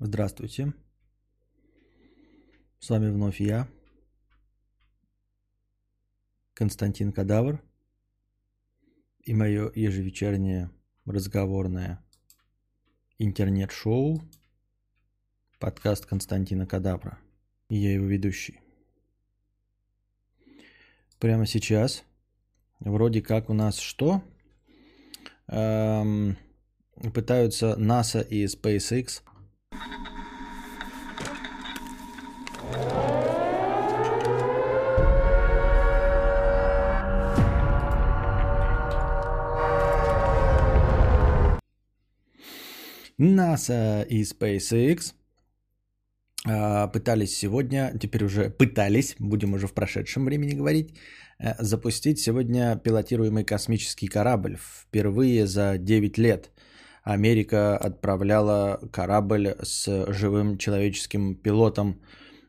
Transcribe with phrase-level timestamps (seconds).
[0.00, 0.74] Здравствуйте.
[2.78, 3.66] С вами вновь я,
[6.54, 7.60] Константин Кадавр,
[9.24, 10.70] и мое ежевечернее
[11.04, 12.00] разговорное
[13.18, 14.22] интернет-шоу
[15.58, 17.18] подкаст Константина Кадавра.
[17.68, 18.60] И я его ведущий.
[21.18, 22.04] Прямо сейчас
[22.78, 24.22] вроде как у нас что?
[25.48, 26.36] Эм,
[27.12, 29.22] пытаются НАСА и SpaceX
[43.18, 45.12] NASA и SpaceX
[46.46, 50.94] а, пытались сегодня, теперь уже пытались, будем уже в прошедшем времени говорить,
[51.40, 54.56] э, запустить сегодня пилотируемый космический корабль.
[54.56, 56.50] Впервые за 9 лет
[57.08, 62.00] Америка отправляла корабль с живым человеческим пилотом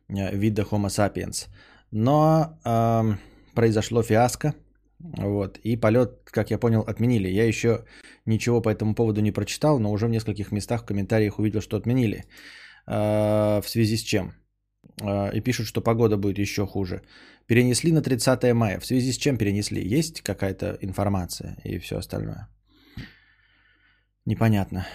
[0.10, 1.48] э, вида Homo sapiens.
[1.92, 3.16] Но э,
[3.56, 4.54] произошло фиаско,
[5.00, 5.60] вот.
[5.64, 7.30] И полет, как я понял, отменили.
[7.30, 7.86] Я еще
[8.26, 11.78] ничего по этому поводу не прочитал, но уже в нескольких местах в комментариях увидел, что
[11.78, 12.26] отменили.
[12.86, 14.34] А, в связи с чем?
[15.02, 17.02] А, и пишут, что погода будет еще хуже.
[17.48, 18.80] Перенесли на 30 мая.
[18.80, 20.00] В связи с чем перенесли?
[20.00, 22.50] Есть какая-то информация и все остальное?
[24.26, 24.86] Непонятно.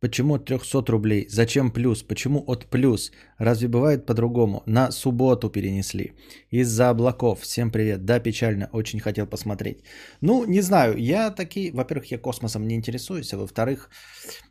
[0.00, 1.26] Почему от 300 рублей?
[1.28, 2.02] Зачем плюс?
[2.02, 3.12] Почему от плюс?
[3.38, 4.62] Разве бывает по-другому?
[4.66, 6.12] На субботу перенесли.
[6.50, 7.40] Из-за облаков.
[7.40, 8.04] Всем привет.
[8.04, 8.68] Да, печально.
[8.72, 9.78] Очень хотел посмотреть.
[10.20, 10.96] Ну, не знаю.
[10.98, 11.72] Я такие...
[11.72, 13.32] Во-первых, я космосом не интересуюсь.
[13.32, 13.90] А во-вторых,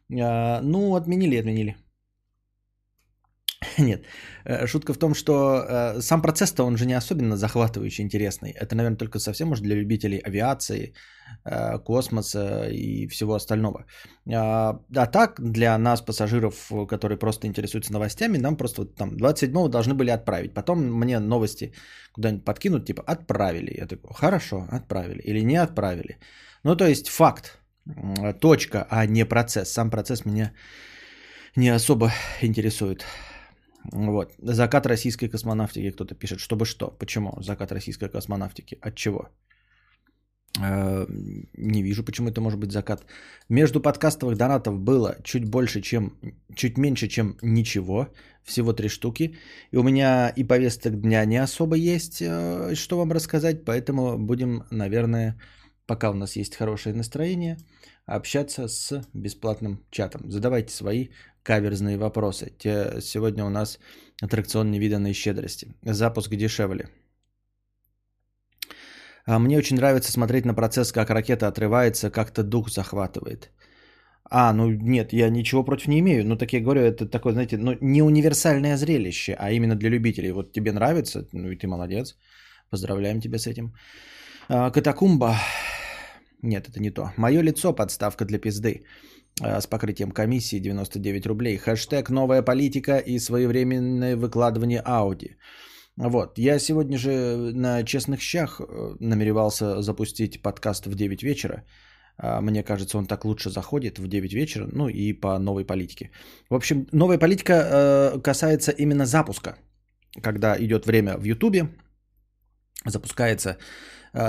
[0.10, 1.76] э, ну, отменили, отменили.
[3.78, 4.06] Нет.
[4.46, 8.52] Э, шутка в том, что э, сам процесс-то он же не особенно захватывающий, интересный.
[8.52, 10.94] Это, наверное, только совсем может для любителей авиации,
[11.46, 13.86] э, космоса и всего остального.
[14.34, 19.68] А, а так, для нас, пассажиров, которые просто интересуются новостями, нам просто вот там 27-го
[19.68, 20.54] должны были отправить.
[20.54, 21.74] Потом мне новости
[22.14, 23.78] куда-нибудь подкинут, типа отправили.
[23.78, 25.22] Я такой, хорошо, отправили.
[25.22, 26.18] Или не отправили.
[26.64, 27.60] Ну, то есть факт,
[28.42, 29.72] точка, а не процесс.
[29.72, 30.52] Сам процесс меня
[31.56, 32.12] не особо
[32.42, 33.06] интересует.
[33.92, 34.34] Вот.
[34.38, 36.40] Закат российской космонавтики кто-то пишет.
[36.40, 36.88] Чтобы что?
[36.88, 38.78] Почему закат российской космонавтики?
[38.82, 39.30] От чего?
[40.62, 41.06] Э,
[41.58, 43.06] не вижу, почему это может быть закат.
[43.50, 46.18] Между подкастовых донатов было чуть больше, чем,
[46.56, 48.08] чуть меньше, чем ничего.
[48.44, 49.36] Всего три штуки.
[49.72, 53.66] И у меня и повесток дня не особо есть, э, что вам рассказать.
[53.66, 55.36] Поэтому будем, наверное,
[55.88, 57.58] пока у нас есть хорошее настроение,
[58.06, 60.32] общаться с бесплатным чатом.
[60.32, 61.08] Задавайте свои
[61.46, 62.52] каверзные вопросы.
[62.58, 63.80] Те, сегодня у нас
[64.22, 65.68] аттракцион невиданной щедрости.
[65.84, 66.90] Запуск дешевле.
[69.28, 73.52] А мне очень нравится смотреть на процесс, как ракета отрывается, как-то дух захватывает.
[74.30, 76.26] А, ну нет, я ничего против не имею.
[76.26, 80.32] Ну, так я говорю, это такое, знаете, ну, не универсальное зрелище, а именно для любителей.
[80.32, 82.18] Вот тебе нравится, ну и ты молодец.
[82.72, 83.74] Поздравляем тебя с этим.
[84.50, 85.36] А, катакумба.
[86.42, 87.12] Нет, это не то.
[87.18, 88.86] Мое лицо подставка для пизды.
[89.42, 91.58] Э, с покрытием комиссии 99 рублей.
[91.58, 95.36] Хэштег «Новая политика» и своевременное выкладывание Ауди.
[95.98, 96.38] Вот.
[96.38, 97.12] Я сегодня же
[97.54, 101.64] на честных щах э, намеревался запустить подкаст в 9 вечера.
[102.18, 106.12] А, мне кажется, он так лучше заходит в 9 вечера, ну и по новой политике.
[106.50, 109.58] В общем, новая политика э, касается именно запуска.
[110.24, 111.68] Когда идет время в Ютубе,
[112.86, 113.58] запускается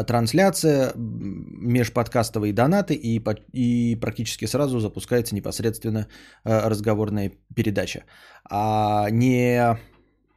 [0.04, 6.08] трансляция, межподкастовые донаты и, и практически сразу запускается непосредственно
[6.44, 8.02] э, разговорная передача.
[8.50, 9.78] А не,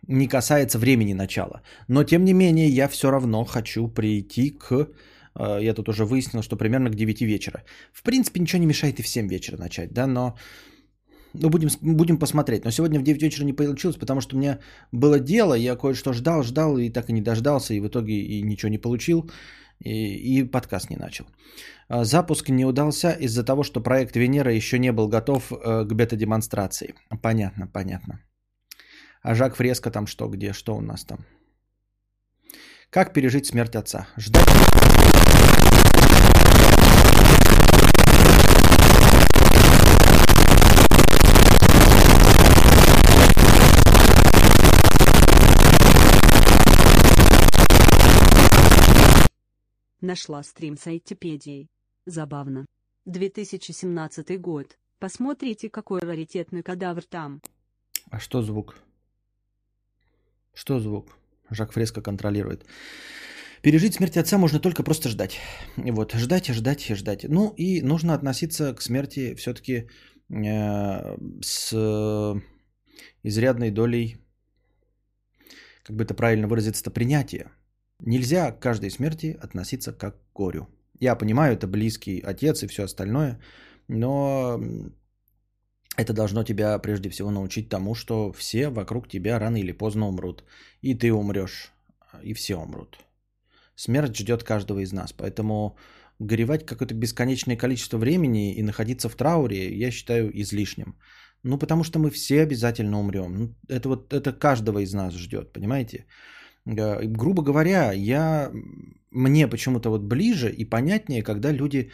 [0.08, 1.62] не касается времени начала.
[1.88, 4.88] Но тем не менее я все равно хочу прийти к...
[5.36, 7.64] Э, я тут уже выяснил, что примерно к 9 вечера.
[7.92, 10.38] В принципе, ничего не мешает и в 7 вечера начать, да, но
[11.34, 12.66] ну, будем, будем посмотреть.
[12.66, 14.59] Но сегодня в 9 вечера не получилось, потому что у меня
[14.91, 18.41] было дело, я кое-что ждал, ждал и так и не дождался, и в итоге и
[18.44, 19.29] ничего не получил,
[19.79, 21.25] и, и подкаст не начал.
[21.88, 25.93] А, запуск не удался из-за того, что проект Венера еще не был готов э, к
[25.93, 26.96] бета-демонстрации.
[27.22, 28.20] Понятно, понятно.
[29.22, 31.25] А Жак Фреско там что, где, что у нас там?
[32.90, 34.08] Как пережить смерть отца?
[34.17, 34.47] Ждать...
[50.01, 51.67] Нашла стрим с айтипедией.
[52.05, 52.66] Забавно.
[53.05, 54.78] 2017 год.
[54.99, 57.41] Посмотрите, какой раритетный кадавр там.
[58.09, 58.75] А что звук?
[60.53, 61.17] Что звук?
[61.49, 62.66] Жак Фреско контролирует.
[63.61, 65.40] Пережить смерть отца можно только просто ждать.
[65.75, 67.25] Вот, ждать, ждать и ждать.
[67.28, 69.90] Ну и нужно относиться к смерти все-таки
[70.29, 72.41] э, с
[73.23, 74.17] изрядной долей,
[75.84, 77.51] как бы это правильно выразиться-то, принятия.
[77.99, 80.67] Нельзя к каждой смерти относиться как к горю.
[80.99, 83.40] Я понимаю, это близкий отец и все остальное,
[83.87, 84.61] но
[85.97, 90.43] это должно тебя прежде всего научить тому, что все вокруг тебя рано или поздно умрут.
[90.81, 91.72] И ты умрешь,
[92.23, 92.97] и все умрут.
[93.75, 95.78] Смерть ждет каждого из нас, поэтому
[96.19, 100.96] горевать какое-то бесконечное количество времени и находиться в трауре я считаю излишним.
[101.43, 103.34] Ну, потому что мы все обязательно умрем.
[103.34, 106.05] Ну, это вот это каждого из нас ждет, понимаете?
[106.66, 108.52] Грубо говоря, я,
[109.11, 111.91] мне почему-то вот ближе и понятнее, когда люди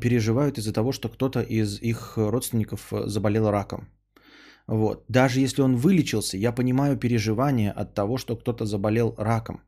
[0.00, 3.88] переживают из-за того, что кто-то из их родственников э, заболел раком.
[4.66, 5.04] Вот.
[5.08, 9.60] Даже если он вылечился, я понимаю переживания от того, что кто-то заболел раком.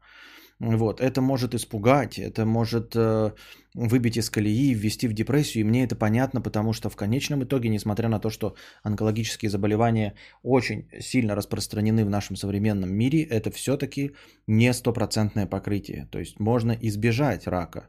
[0.61, 1.01] Вот.
[1.01, 3.33] Это может испугать, это может э,
[3.73, 5.63] выбить из колеи, ввести в депрессию.
[5.63, 10.15] И мне это понятно, потому что в конечном итоге, несмотря на то, что онкологические заболевания
[10.43, 14.13] очень сильно распространены в нашем современном мире, это все-таки
[14.47, 16.09] не стопроцентное покрытие.
[16.11, 17.89] То есть можно избежать рака,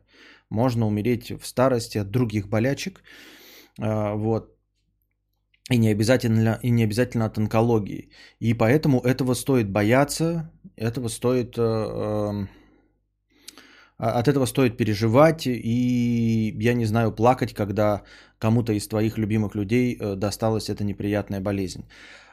[0.50, 3.03] можно умереть в старости от других болячек.
[3.81, 4.56] Э, вот.
[5.69, 8.12] И не, обязательно, и не обязательно от онкологии.
[8.39, 11.57] И поэтому этого стоит бояться, этого стоит...
[11.57, 12.61] Э, э, а,
[14.09, 18.01] от этого стоит переживать и, я не знаю, плакать, когда
[18.39, 21.86] кому-то из твоих любимых людей э, досталась эта неприятная болезнь.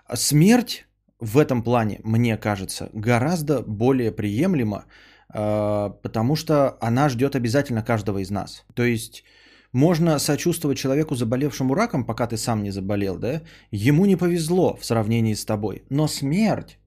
[0.07, 0.87] А смерть
[1.21, 4.85] в этом плане, мне кажется, гораздо более приемлема,
[5.29, 8.65] а, потому что она ждет обязательно каждого из нас.
[8.75, 9.25] То есть
[9.73, 13.43] можно сочувствовать человеку, заболевшему раком, пока ты сам не заболел, да?
[13.71, 15.83] Ему не повезло в сравнении с тобой.
[15.91, 16.78] Но смерть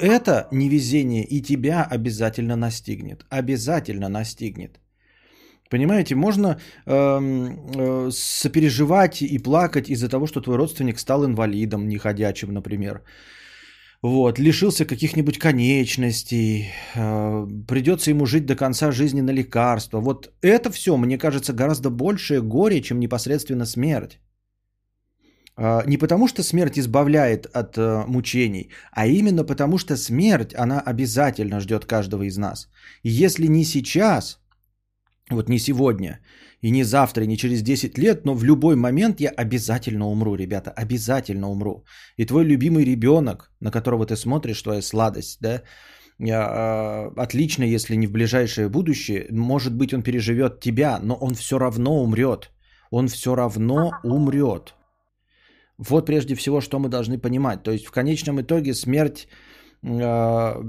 [0.00, 3.24] это невезение и тебя обязательно настигнет.
[3.30, 4.80] Обязательно настигнет.
[5.70, 6.56] Понимаете, можно э,
[6.86, 13.02] э, сопереживать и плакать из-за того, что твой родственник стал инвалидом, неходячим, например.
[14.02, 20.00] Вот, лишился каких-нибудь конечностей, э, придется ему жить до конца жизни на лекарства.
[20.00, 24.20] Вот это все, мне кажется, гораздо большее горе, чем непосредственно смерть.
[25.56, 30.80] А, не потому, что смерть избавляет от э, мучений, а именно потому, что смерть, она
[30.80, 32.68] обязательно ждет каждого из нас.
[33.02, 34.38] И если не сейчас,
[35.30, 36.20] вот не сегодня,
[36.60, 40.34] и не завтра, и не через 10 лет, но в любой момент я обязательно умру,
[40.34, 41.84] ребята, обязательно умру.
[42.18, 45.62] И твой любимый ребенок, на которого ты смотришь, твоя сладость, да,
[46.20, 51.58] а, отлично, если не в ближайшее будущее, может быть, он переживет тебя, но он все
[51.58, 52.50] равно умрет.
[52.90, 54.74] Он все равно умрет.
[55.78, 57.62] Вот прежде всего, что мы должны понимать.
[57.62, 59.28] То есть в конечном итоге смерть
[59.82, 60.62] э,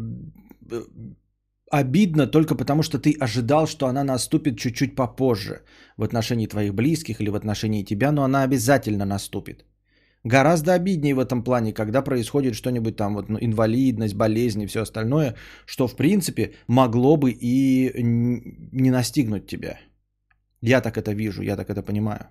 [1.71, 5.61] обидна только потому, что ты ожидал, что она наступит чуть-чуть попозже
[5.97, 9.65] в отношении твоих близких или в отношении тебя, но она обязательно наступит.
[10.23, 14.81] Гораздо обиднее в этом плане, когда происходит что-нибудь там, вот, ну, инвалидность, болезнь и все
[14.81, 17.93] остальное, что в принципе могло бы и
[18.73, 19.79] не настигнуть тебя.
[20.61, 22.27] Я так это вижу, я так это понимаю.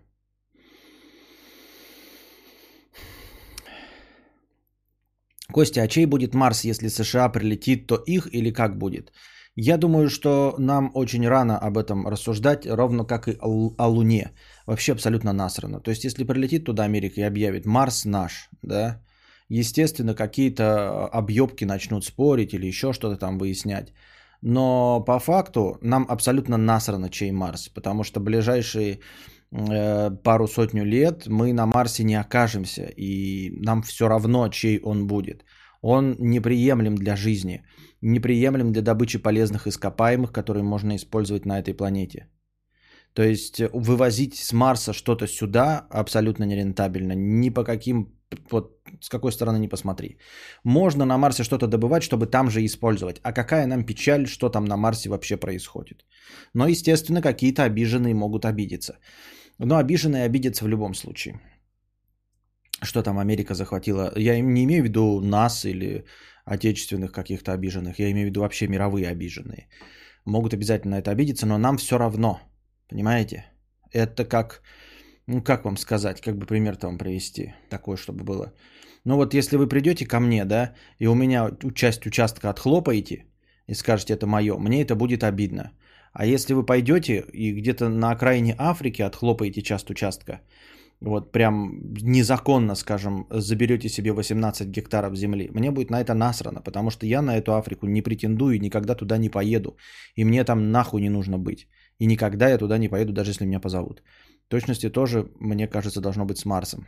[5.56, 9.10] Костя, а чей будет Марс, если США прилетит, то их или как будет?
[9.54, 14.32] Я думаю, что нам очень рано об этом рассуждать, ровно как и о Луне.
[14.66, 15.80] Вообще абсолютно насрано.
[15.80, 19.00] То есть, если прилетит туда Америка и объявит «Марс наш», да,
[19.48, 23.94] естественно, какие-то объебки начнут спорить или еще что-то там выяснять.
[24.42, 28.98] Но по факту нам абсолютно насрано, чей Марс, потому что ближайшие
[29.50, 35.44] пару сотню лет мы на Марсе не окажемся, и нам все равно, чей он будет.
[35.82, 37.62] Он неприемлем для жизни,
[38.00, 42.28] неприемлем для добычи полезных ископаемых, которые можно использовать на этой планете.
[43.16, 48.12] То есть вывозить с Марса что-то сюда абсолютно нерентабельно, ни по каким,
[48.50, 50.18] вот с какой стороны не посмотри.
[50.64, 53.20] Можно на Марсе что-то добывать, чтобы там же использовать.
[53.23, 56.04] А какая нам печаль, что там на Марсе вообще происходит.
[56.54, 58.99] Но, естественно, какие-то обиженные могут обидеться.
[59.58, 61.40] Но обиженные обидятся в любом случае.
[62.82, 64.12] Что там Америка захватила?
[64.16, 66.04] Я не имею в виду нас или
[66.44, 67.99] отечественных каких-то обиженных.
[67.99, 69.68] Я имею в виду вообще мировые обиженные.
[70.26, 72.40] Могут обязательно на это обидеться, но нам все равно.
[72.88, 73.45] Понимаете?
[73.93, 74.62] Это как,
[75.26, 78.52] ну как вам сказать, как бы пример-то вам привести, такое, чтобы было.
[79.05, 83.26] Ну вот если вы придете ко мне, да, и у меня часть участка отхлопаете
[83.69, 85.73] и скажете, это мое, мне это будет обидно.
[86.12, 90.40] А если вы пойдете и где-то на окраине Африки отхлопаете часть участка,
[91.00, 96.90] вот прям незаконно, скажем, заберете себе 18 гектаров земли, мне будет на это насрано, потому
[96.90, 99.76] что я на эту Африку не претендую и никогда туда не поеду.
[100.14, 101.69] И мне там нахуй не нужно быть.
[101.98, 104.02] И никогда я туда не поеду, даже если меня позовут.
[104.46, 106.86] В точности тоже, мне кажется, должно быть с Марсом.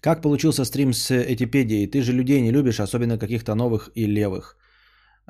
[0.00, 1.86] Как получился стрим с Этипедией?
[1.86, 4.56] Ты же людей не любишь, особенно каких-то новых и левых.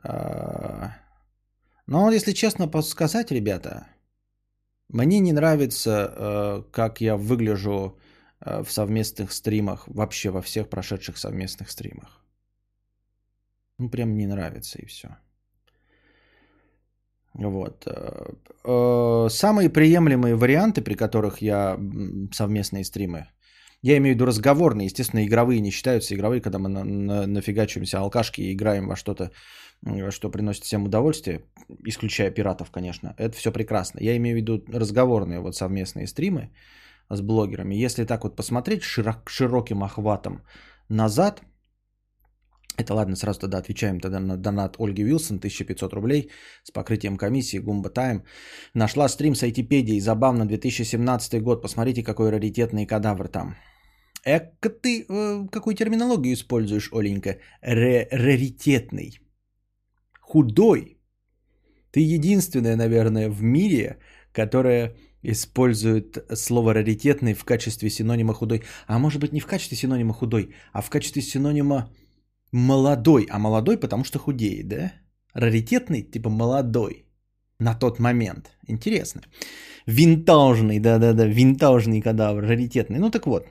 [0.03, 0.93] А,
[1.87, 3.87] Но, если честно сказать, ребята,
[4.89, 7.99] мне не нравится, э, как я выгляжу
[8.41, 12.28] э, в совместных стримах, вообще во всех прошедших совместных стримах.
[13.79, 15.09] Ну, прям не нравится и все.
[17.35, 17.87] Вот.
[18.65, 21.79] Э, самые приемлемые варианты, при которых я
[22.33, 23.29] совместные стримы,
[23.83, 27.99] я имею в виду разговорные, естественно, игровые не считаются игровые, когда мы на, на, нафигачиваемся
[27.99, 29.31] алкашки и играем во что-то,
[30.11, 31.45] что приносит всем удовольствие,
[31.87, 33.15] исключая пиратов, конечно.
[33.17, 34.01] Это все прекрасно.
[34.01, 36.51] Я имею в виду разговорные вот совместные стримы
[37.09, 37.77] с блогерами.
[37.77, 40.43] Если так вот посмотреть широк, широким охватом
[40.89, 41.43] назад,
[42.79, 46.31] это ладно, сразу тогда отвечаем тогда на донат Ольги Вилсон, 1500 рублей
[46.63, 48.23] с покрытием комиссии, Гумба Тайм.
[48.75, 53.57] Нашла стрим с айтипедией, забавно, 2017 год, посмотрите, какой раритетный кадавр там.
[54.25, 57.39] Эка ты э, какую терминологию используешь, Оленька?
[57.63, 59.21] Раритетный.
[60.21, 61.01] Худой.
[61.91, 63.99] Ты единственная, наверное, в мире,
[64.33, 68.63] которая использует слово раритетный в качестве синонима худой.
[68.87, 71.91] А может быть не в качестве синонима худой, а в качестве синонима
[72.53, 73.27] молодой.
[73.31, 74.93] А молодой, потому что худеет, да?
[75.35, 77.05] Раритетный, типа молодой.
[77.61, 78.51] На тот момент.
[78.69, 79.23] Интересно.
[79.87, 82.99] Винтажный, да-да-да, винтажный кадавр, раритетный.
[82.99, 83.47] Ну так вот,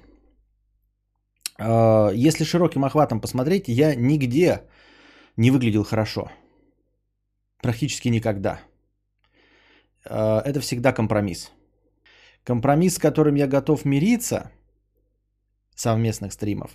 [1.57, 4.61] а, если широким охватом посмотреть, я нигде
[5.37, 6.31] не выглядел хорошо.
[7.61, 8.59] Практически никогда.
[10.05, 11.51] А, это всегда компромисс.
[12.43, 14.51] Компромисс, с которым я готов мириться,
[15.75, 16.71] совместных стримов,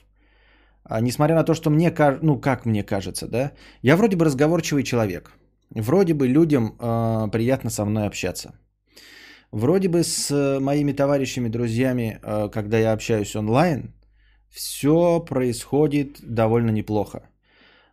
[0.84, 4.82] а, несмотря на то, что мне, ну как мне кажется, да, я вроде бы разговорчивый
[4.82, 5.32] человек.
[5.70, 8.52] Вроде бы людям э, приятно со мной общаться.
[9.52, 13.94] Вроде бы с моими товарищами, друзьями, э, когда я общаюсь онлайн,
[14.50, 17.22] все происходит довольно неплохо.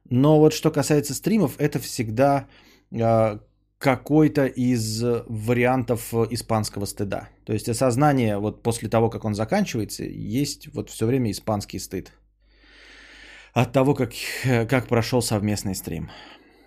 [0.09, 2.47] Но вот что касается стримов, это всегда
[2.91, 3.39] э,
[3.77, 7.29] какой-то из вариантов испанского стыда.
[7.45, 12.11] То есть осознание вот после того, как он заканчивается, есть вот все время испанский стыд
[13.53, 14.13] от того, как,
[14.69, 16.09] как прошел совместный стрим.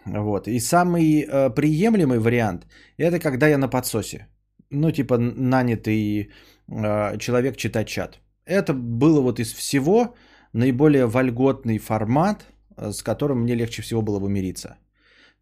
[0.04, 0.48] Вот.
[0.48, 2.66] И самый э, приемлемый вариант
[2.98, 4.26] это когда я на подсосе.
[4.70, 6.30] Ну, типа нанятый
[6.68, 8.20] э, человек читать чат.
[8.46, 10.14] Это было вот из всего
[10.52, 12.46] наиболее вольготный формат,
[12.76, 14.76] э, с которым мне легче всего было бы мириться.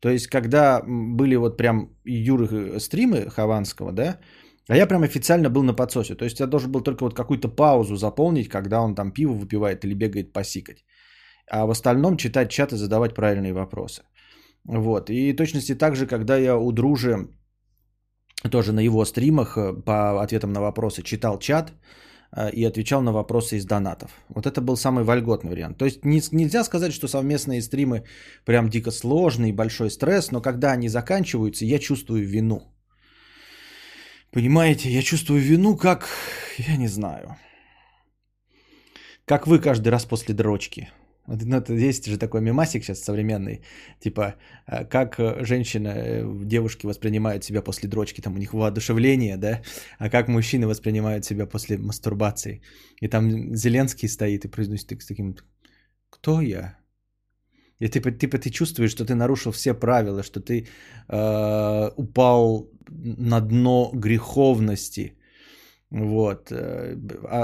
[0.01, 4.19] То есть, когда были вот прям Юры э, стримы Хованского, да,
[4.69, 6.15] а я прям официально был на подсосе.
[6.15, 9.85] То есть, я должен был только вот какую-то паузу заполнить, когда он там пиво выпивает
[9.85, 10.85] или бегает посикать.
[11.51, 14.03] А в остальном читать чат и задавать правильные вопросы.
[14.65, 15.11] Вот.
[15.11, 17.29] И точности так же, когда я у дружи
[18.51, 21.73] тоже на его стримах э, по ответам на вопросы читал чат,
[22.37, 24.11] Э, и отвечал на вопросы из донатов.
[24.29, 25.79] Вот это был самый вольготный вариант.
[25.79, 28.05] То есть нельзя сказать, что совместные стримы
[28.45, 32.61] прям дико сложный, большой стресс, но когда они заканчиваются, я чувствую вину.
[34.33, 36.09] Понимаете, я чувствую вину, как,
[36.59, 37.37] я не знаю,
[39.25, 40.89] как вы каждый раз после дрочки.
[41.27, 43.61] Ну, есть же такой мемасик сейчас современный,
[44.01, 44.35] типа,
[44.67, 49.63] э, как э, женщина, э, девушки воспринимают себя после дрочки, там у них воодушевление, да,
[49.99, 52.63] а как мужчины воспринимают себя после мастурбации.
[53.01, 55.37] И там Зеленский стоит и произносит с таким,
[56.11, 56.79] кто я?
[57.79, 60.67] И ты, типа, ты чувствуешь, что ты нарушил все правила, что ты
[61.09, 65.15] э, упал на дно греховности–
[65.91, 66.53] вот.
[66.53, 66.97] Э,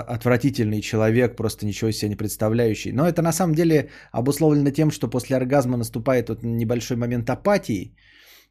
[0.09, 2.93] отвратительный человек, просто ничего себе не представляющий.
[2.93, 7.97] Но это на самом деле обусловлено тем, что после оргазма наступает вот небольшой момент апатии.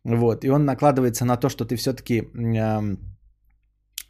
[0.03, 0.43] Вот.
[0.43, 2.97] И он накладывается на то, что ты все-таки э,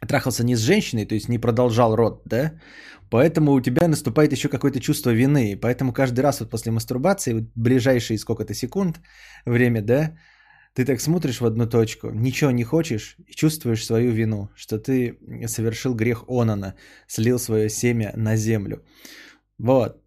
[0.06, 2.52] трахался не с женщиной, то есть не продолжал род, да?
[3.10, 5.56] Поэтому у тебя наступает еще какое-то чувство вины.
[5.60, 9.00] Поэтому каждый раз вот после мастурбации, вот ближайшие сколько-то секунд
[9.46, 10.16] время, да,
[10.76, 15.18] ты так смотришь в одну точку, ничего не хочешь и чувствуешь свою вину, что ты
[15.46, 16.74] совершил грех Онана,
[17.08, 18.84] слил свое семя на землю.
[19.58, 20.02] Вот.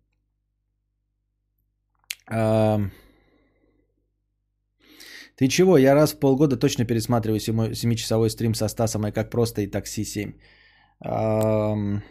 [5.38, 5.78] Ты чего?
[5.78, 10.04] Я раз в полгода точно пересматриваю 7-часовой стрим со Стасом и как просто и такси
[10.04, 10.34] 7.
[11.04, 12.02] Э,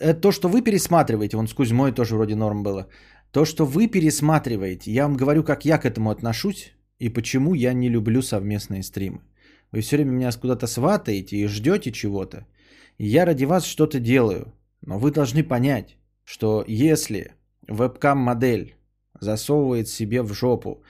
[0.00, 2.88] это то, что вы пересматриваете, вон с Кузьмой тоже вроде норм было.
[3.30, 7.72] То, что вы пересматриваете, я вам говорю, как я к этому отношусь, и почему я
[7.72, 9.22] не люблю совместные стримы.
[9.72, 12.46] Вы все время меня куда-то сватаете и ждете чего-то.
[12.98, 14.52] И я ради вас что-то делаю.
[14.82, 17.32] Но вы должны понять, что если
[17.66, 18.74] вебкам-модель
[19.18, 20.82] засовывает себе в жопу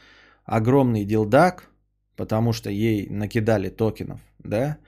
[0.44, 1.70] огромный дилдак,
[2.16, 4.78] потому что ей накидали токенов, да,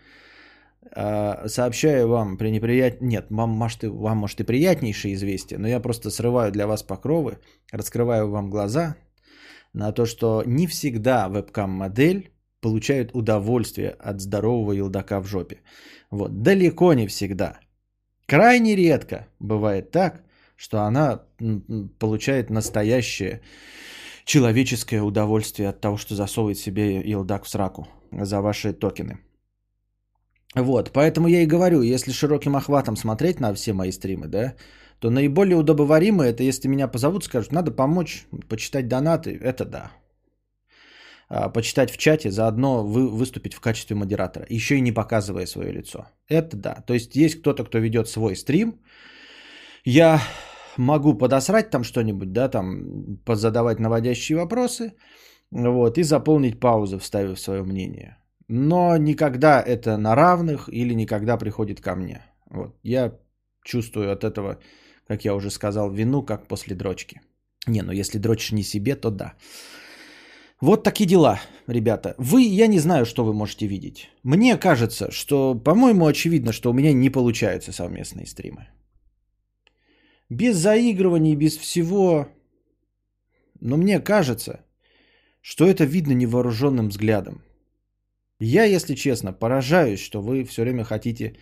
[0.91, 3.01] а, сообщаю вам при неприят...
[3.01, 6.83] Нет, вам может, и, вам может и приятнейшее известие, но я просто срываю для вас
[6.83, 7.39] покровы,
[7.71, 8.97] раскрываю вам глаза
[9.73, 15.63] на то, что не всегда вебкам-модель получает удовольствие от здорового елдака в жопе.
[16.11, 17.59] Вот, далеко не всегда.
[18.27, 20.23] Крайне редко бывает так,
[20.57, 21.23] что она
[21.99, 23.41] получает настоящее
[24.25, 29.19] человеческое удовольствие от того, что засовывает себе елдак в сраку за ваши токены.
[30.55, 34.55] Вот, поэтому я и говорю, если широким охватом смотреть на все мои стримы, да,
[35.03, 39.91] то наиболее удобоваримое это если меня позовут, скажут, надо помочь, почитать донаты, это да.
[41.29, 45.73] А, почитать в чате, заодно вы, выступить в качестве модератора, еще и не показывая свое
[45.73, 46.07] лицо.
[46.29, 46.85] Это да.
[46.87, 48.75] То есть есть кто-то, кто ведет свой стрим,
[49.85, 50.21] я
[50.77, 54.93] могу подосрать там что-нибудь, да, там позадавать наводящие вопросы,
[55.51, 58.19] вот, и заполнить паузы, вставив свое мнение.
[58.47, 62.23] Но никогда это на равных или никогда приходит ко мне.
[62.51, 63.19] Вот, я
[63.65, 64.59] чувствую от этого,
[65.07, 67.21] как я уже сказал, вину, как после дрочки.
[67.67, 69.35] Не, ну если дрочишь не себе, то да.
[70.61, 72.15] Вот такие дела, ребята.
[72.19, 74.11] Вы, я не знаю, что вы можете видеть.
[74.23, 78.69] Мне кажется, что, по-моему, очевидно, что у меня не получаются совместные стримы.
[80.31, 82.29] Без заигрываний, без всего.
[83.61, 84.65] Но мне кажется,
[85.41, 87.43] что это видно невооруженным взглядом.
[88.39, 91.37] Я, если честно, поражаюсь, что вы все время хотите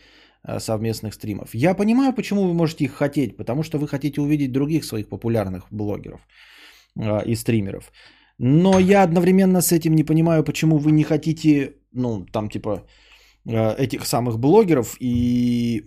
[0.59, 1.55] совместных стримов.
[1.55, 5.67] Я понимаю, почему вы можете их хотеть, потому что вы хотите увидеть других своих популярных
[5.71, 6.21] блогеров
[6.99, 7.93] а, и стримеров.
[8.39, 12.87] Но я одновременно с этим не понимаю, почему вы не хотите, ну, там, типа,
[13.47, 15.85] а, этих самых блогеров и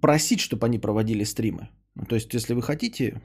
[0.00, 1.68] просить, чтобы они проводили стримы.
[1.94, 3.20] Ну, то есть, если вы хотите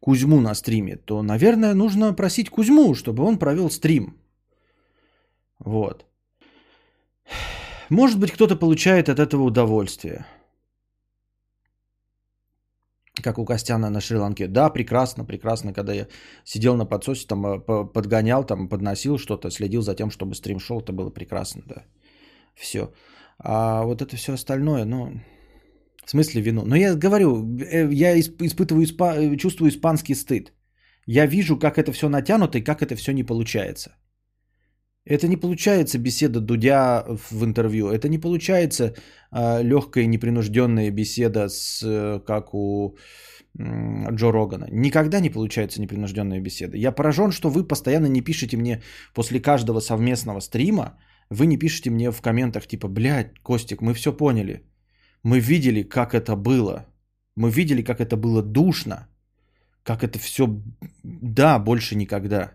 [0.00, 4.16] Кузьму на стриме, то, наверное, нужно просить Кузьму, чтобы он провел стрим.
[5.58, 6.06] Вот.
[7.90, 10.24] Может быть, кто-то получает от этого удовольствие.
[13.22, 14.46] Как у Костяна на Шри-Ланке.
[14.46, 16.06] Да, прекрасно, прекрасно, когда я
[16.44, 20.80] сидел на подсосе, там э, подгонял, там подносил что-то, следил за тем, чтобы стрим шел,
[20.80, 21.84] это было прекрасно, да.
[22.54, 22.92] Все.
[23.38, 25.20] А вот это все остальное, ну,
[26.06, 26.64] в смысле вину?
[26.64, 30.52] Но я говорю, э, я испытываю, испа- чувствую испанский стыд.
[31.06, 33.90] Я вижу, как это все натянуто и как это все не получается.
[35.06, 37.88] Это не получается беседа Дудя в интервью.
[37.88, 38.94] Это не получается
[39.32, 42.96] э, легкая непринужденная беседа с, э, как у
[43.58, 44.66] э, Джо Рогана.
[44.70, 46.76] Никогда не получается непринужденная беседа.
[46.76, 48.82] Я поражен, что вы постоянно не пишете мне
[49.14, 50.98] после каждого совместного стрима,
[51.30, 54.64] вы не пишете мне в комментах типа, блядь, Костик, мы все поняли.
[55.22, 56.86] Мы видели, как это было.
[57.36, 59.08] Мы видели, как это было душно.
[59.82, 60.46] Как это все...
[61.02, 62.52] Да, больше никогда.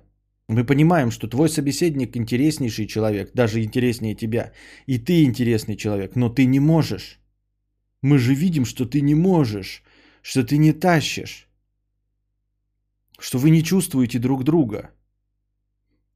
[0.47, 4.51] Мы понимаем, что твой собеседник интереснейший человек, даже интереснее тебя.
[4.86, 7.19] И ты интересный человек, но ты не можешь.
[8.03, 9.84] Мы же видим, что ты не можешь,
[10.21, 11.47] что ты не тащишь,
[13.19, 14.91] что вы не чувствуете друг друга.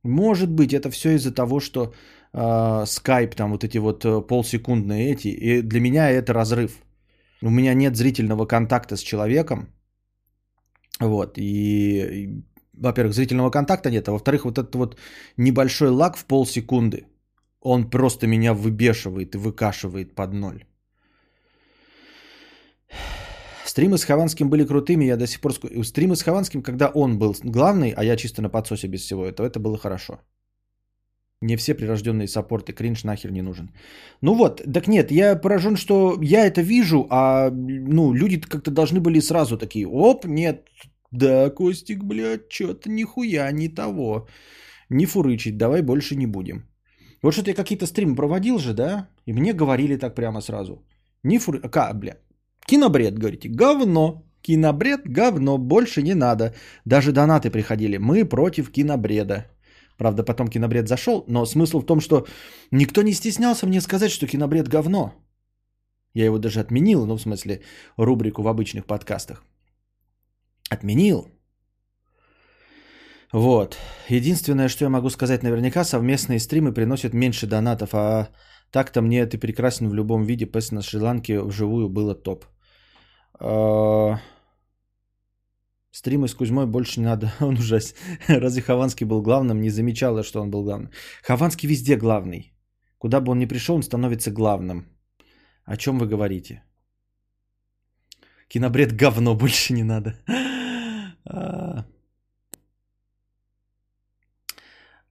[0.04, 1.94] Может быть, это все из-за того, что
[2.34, 6.72] э, скайп, там вот эти вот э, полсекундные эти, и для меня это разрыв.
[7.42, 9.74] У меня нет зрительного контакта с человеком,
[11.00, 12.44] вот, и
[12.80, 14.98] во-первых, зрительного контакта нет, а во-вторых, вот этот вот
[15.38, 17.06] небольшой лаг в полсекунды,
[17.62, 20.64] он просто меня выбешивает и выкашивает под ноль.
[23.66, 25.54] Стримы с Хованским были крутыми, я до сих пор...
[25.84, 29.46] Стримы с Хованским, когда он был главный, а я чисто на подсосе без всего этого,
[29.46, 30.20] это было хорошо.
[31.42, 33.70] Не все прирожденные саппорты, кринж нахер не нужен.
[34.22, 39.00] Ну вот, так нет, я поражен, что я это вижу, а ну, люди как-то должны
[39.00, 40.68] были сразу такие, оп, нет,
[41.12, 44.28] да, Костик, блядь, что-то нихуя не того.
[44.90, 46.64] Не фурычить, давай больше не будем.
[47.22, 49.10] Вот что-то я какие-то стримы проводил же, да?
[49.26, 50.86] И мне говорили так прямо сразу.
[51.24, 51.60] Не фур...
[51.70, 52.18] Ка, бля.
[52.66, 53.50] Кинобред, говорите.
[53.50, 54.24] Говно.
[54.42, 55.58] Кинобред, говно.
[55.58, 56.54] Больше не надо.
[56.86, 57.98] Даже донаты приходили.
[57.98, 59.46] Мы против кинобреда.
[59.98, 62.26] Правда, потом кинобред зашел, но смысл в том, что
[62.72, 65.14] никто не стеснялся мне сказать, что кинобред говно.
[66.14, 67.62] Я его даже отменил, ну, в смысле,
[67.98, 69.44] рубрику в обычных подкастах.
[70.70, 71.28] Отменил.
[73.32, 73.78] Вот.
[74.10, 78.30] Единственное, что я могу сказать наверняка, совместные стримы приносят меньше донатов, а
[78.72, 82.46] так-то мне ты прекрасен в любом виде, пес на Шри-Ланке вживую было топ.
[83.40, 84.20] А,
[85.92, 87.96] Стримы с Кузьмой больше не надо, он ужас.
[88.28, 89.62] Разве Хованский был главным?
[89.62, 90.92] Не замечала, что он был главным.
[91.24, 92.54] Хованский везде главный.
[92.98, 94.86] Куда бы он ни пришел, он становится главным.
[95.66, 96.64] О чем вы говорите?
[98.50, 100.14] Кинобред говно больше не надо.
[101.26, 101.86] А.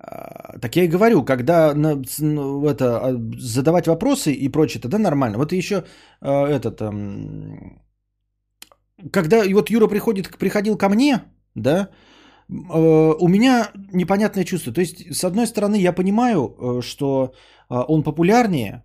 [0.00, 4.98] А, так я и говорю, когда на, ну, это, а, задавать вопросы и прочее, тогда
[4.98, 5.38] нормально.
[5.38, 5.84] Вот еще
[6.20, 6.82] этот,
[9.12, 11.22] когда и вот Юра приходит, приходил ко мне,
[11.54, 11.90] да,
[12.48, 14.72] у меня непонятное чувство.
[14.72, 17.34] То есть, с одной стороны, я понимаю, э, что
[17.68, 18.82] он популярнее,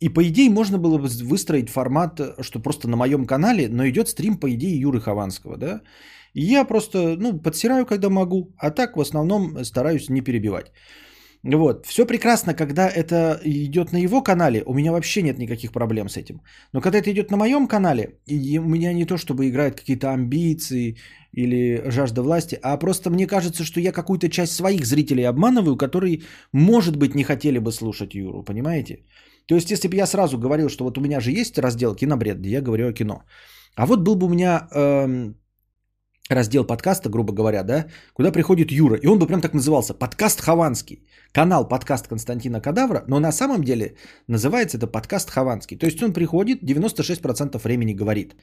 [0.00, 4.08] и по идее можно было бы выстроить формат, что просто на моем канале, но идет
[4.08, 5.82] стрим, по идее, Юры Хованского, да.
[6.34, 10.72] И я просто, ну, подсираю, когда могу, а так в основном стараюсь не перебивать.
[11.44, 11.86] Вот.
[11.86, 16.16] Все прекрасно, когда это идет на его канале, у меня вообще нет никаких проблем с
[16.16, 16.42] этим.
[16.72, 20.12] Но когда это идет на моем канале, и у меня не то, чтобы играют какие-то
[20.12, 20.96] амбиции
[21.32, 26.22] или жажда власти, а просто мне кажется, что я какую-то часть своих зрителей обманываю, которые,
[26.52, 29.04] может быть, не хотели бы слушать Юру, понимаете?
[29.48, 32.38] То есть, если бы я сразу говорил, что вот у меня же есть раздел кинобред,
[32.38, 33.22] где я говорю о кино.
[33.76, 35.36] А вот был бы у меня эм,
[36.28, 40.40] раздел подкаста, грубо говоря, да, куда приходит Юра, и он бы прям так назывался, подкаст
[40.40, 43.96] Хованский, канал подкаст Константина Кадавра, но на самом деле
[44.28, 45.78] называется это подкаст Хованский.
[45.78, 48.34] То есть он приходит, 96% времени говорит.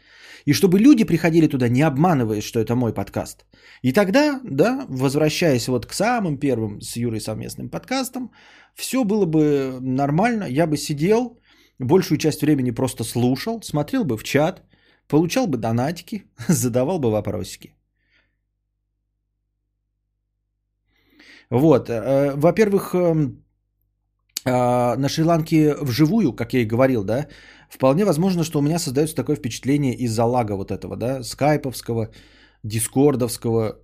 [0.45, 3.45] И чтобы люди приходили туда, не обманываясь, что это мой подкаст.
[3.83, 8.31] И тогда, да, возвращаясь вот к самым первым с Юрой совместным подкастам,
[8.73, 11.39] все было бы нормально, я бы сидел,
[11.79, 14.63] большую часть времени просто слушал, смотрел бы в чат,
[15.07, 17.74] получал бы донатики, задавал бы вопросики.
[21.49, 23.45] Вот, э, во-первых, эм,
[24.45, 27.27] а, на Шри-Ланке вживую, как я и говорил, да,
[27.69, 32.09] вполне возможно, что у меня создается такое впечатление из-за лага вот этого, да, скайповского,
[32.63, 33.79] дискордовского,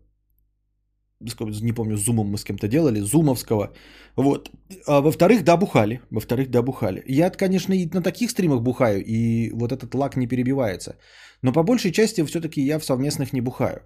[1.61, 3.73] не помню, зумом мы с кем-то делали, зумовского.
[4.15, 4.51] Вот.
[4.87, 6.01] А во-вторых, да, бухали.
[6.11, 7.03] Во-вторых, да, бухали.
[7.07, 10.95] Я, конечно, и на таких стримах бухаю, и вот этот лак не перебивается.
[11.41, 13.81] Но по большей части все-таки я в совместных не бухаю.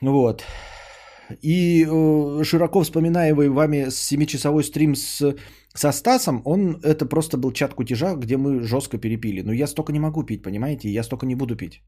[0.00, 0.44] Вот.
[1.42, 5.36] И э, широко вспоминаемый вами 7-часовой стрим с,
[5.74, 9.42] со Стасом, он это просто был чат кутежа, где мы жестко перепили.
[9.42, 10.88] Но я столько не могу пить, понимаете?
[10.88, 11.82] Я столько не буду пить.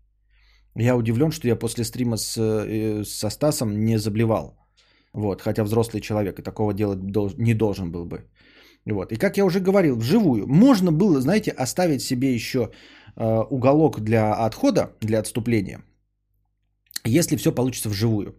[0.76, 4.58] Я удивлен, что я после стрима с, э, со Стасом не заблевал.
[5.12, 8.24] Вот, хотя взрослый человек и такого делать дол- не должен был бы.
[8.86, 9.12] Вот.
[9.12, 10.46] И как я уже говорил, вживую.
[10.46, 12.70] Можно было, знаете, оставить себе еще
[13.16, 15.80] э, уголок для отхода, для отступления,
[17.04, 18.34] если все получится вживую.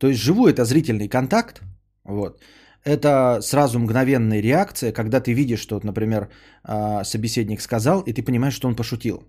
[0.00, 1.60] То есть живую это зрительный контакт.
[2.04, 2.40] Вот.
[2.84, 6.28] Это сразу мгновенная реакция, когда ты видишь, что, например,
[6.64, 9.22] э, собеседник сказал, и ты понимаешь, что он пошутил.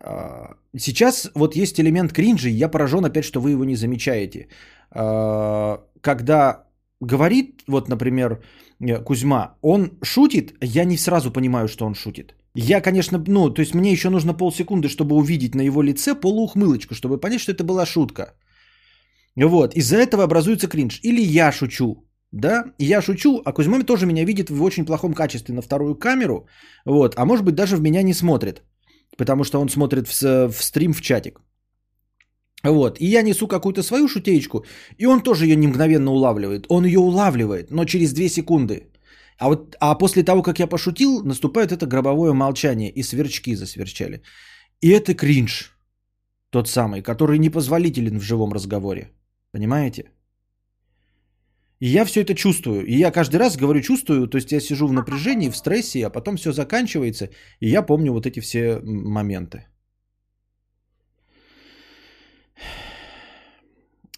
[0.00, 4.48] А, сейчас вот есть элемент кринжа, и я поражен опять, что вы его не замечаете.
[4.90, 6.64] А, когда
[7.00, 8.42] говорит, вот, например,
[8.80, 12.34] э, Кузьма, он шутит, я не сразу понимаю, что он шутит.
[12.54, 16.94] Я, конечно, ну, то есть мне еще нужно полсекунды, чтобы увидеть на его лице полуухмылочку,
[16.94, 18.34] чтобы понять, что это была шутка.
[19.44, 21.00] Вот, из-за этого образуется кринж.
[21.02, 25.54] Или я шучу, да, я шучу, а Кузьма тоже меня видит в очень плохом качестве
[25.54, 26.48] на вторую камеру,
[26.84, 28.62] вот, а может быть даже в меня не смотрит
[29.18, 31.40] потому что он смотрит в, в стрим в чатик.
[32.64, 34.64] Вот, и я несу какую-то свою шутеечку,
[34.98, 36.66] и он тоже ее не мгновенно улавливает.
[36.68, 38.90] Он ее улавливает, но через 2 секунды.
[39.38, 44.22] А, вот, а после того, как я пошутил, наступает это гробовое молчание, и сверчки засверчали.
[44.80, 45.78] И это кринж,
[46.50, 49.12] тот самый, который непозволителен в живом разговоре.
[49.52, 50.10] Понимаете?
[51.80, 52.84] И я все это чувствую.
[52.86, 56.10] И я каждый раз говорю чувствую, то есть я сижу в напряжении, в стрессе, а
[56.10, 57.30] потом все заканчивается,
[57.60, 59.66] и я помню вот эти все моменты.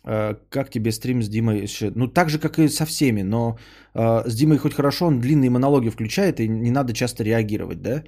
[0.03, 1.69] А, как тебе стрим с Димой?
[1.95, 3.59] Ну, так же, как и со всеми, но
[3.95, 8.05] э, с Димой хоть хорошо, он длинные монологи включает, и не надо часто реагировать, да?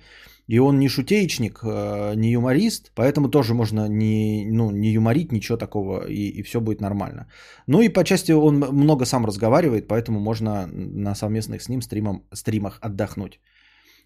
[0.49, 5.59] И он не шутеечник, э, не юморист, поэтому тоже можно не, ну, не юморить, ничего
[5.59, 7.27] такого, и, и все будет нормально.
[7.67, 12.23] Ну и по части он много сам разговаривает, поэтому можно на совместных с ним стримам,
[12.33, 13.39] стримах отдохнуть.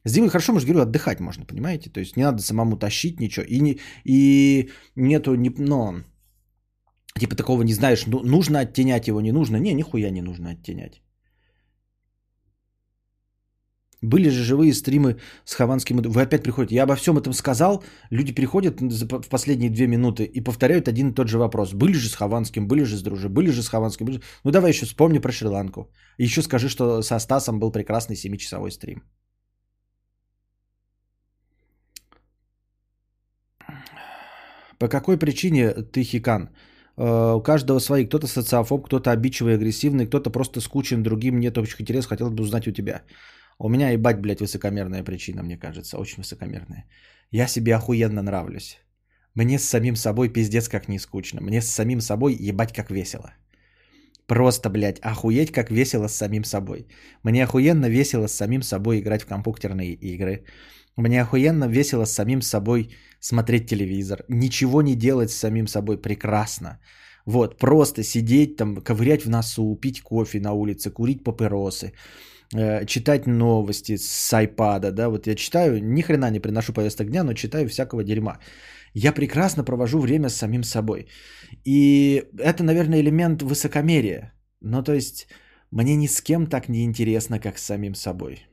[0.05, 1.91] С Димой хорошо, может, говорю, отдыхать можно, понимаете?
[1.91, 3.47] То есть не надо самому тащить ничего.
[3.49, 6.03] И, не, и нету, не, ну,
[7.19, 9.57] типа такого не знаешь, ну, нужно оттенять его, не нужно.
[9.57, 11.03] Не, нихуя не нужно оттенять.
[14.03, 15.97] Были же живые стримы с Хованским.
[15.97, 16.75] Вы опять приходите.
[16.75, 17.83] Я обо всем этом сказал.
[18.11, 21.73] Люди приходят в последние две минуты и повторяют один и тот же вопрос.
[21.73, 24.07] Были же с Хованским, были же с Дружи, были же с Хованским.
[24.07, 24.21] Были...
[24.45, 25.91] Ну давай еще вспомни про Шри-Ланку.
[26.19, 29.03] Еще скажи, что со Стасом был прекрасный 7-часовой стрим.
[34.79, 36.51] По какой причине ты хикан?
[36.99, 38.07] Э, у каждого свои.
[38.07, 42.11] Кто-то социофоб, кто-то обидчивый, агрессивный, кто-то просто скучен, другим нет общих интересов.
[42.11, 43.03] Хотел бы узнать у тебя.
[43.59, 45.99] У меня ебать, блядь, высокомерная причина, мне кажется.
[45.99, 46.85] Очень высокомерная.
[47.31, 48.79] Я себе охуенно нравлюсь.
[49.35, 51.41] Мне с самим собой пиздец как не скучно.
[51.43, 53.35] Мне с самим собой ебать как весело.
[54.27, 56.89] Просто, блядь, охуеть как весело с самим собой.
[57.23, 60.45] Мне охуенно весело с самим собой играть в компьютерные игры.
[60.97, 62.91] Мне охуенно весело с самим собой
[63.27, 64.25] смотреть телевизор.
[64.29, 66.79] Ничего не делать с самим собой прекрасно.
[67.27, 71.93] Вот, просто сидеть там, ковырять в носу, пить кофе на улице, курить папиросы,
[72.55, 77.25] э, читать новости с айпада, да, вот я читаю, ни хрена не приношу повесток дня,
[77.25, 78.39] но читаю всякого дерьма.
[78.95, 81.09] Я прекрасно провожу время с самим собой.
[81.65, 84.33] И это, наверное, элемент высокомерия.
[84.61, 85.27] Ну, то есть,
[85.73, 88.47] мне ни с кем так не интересно, как с самим собой.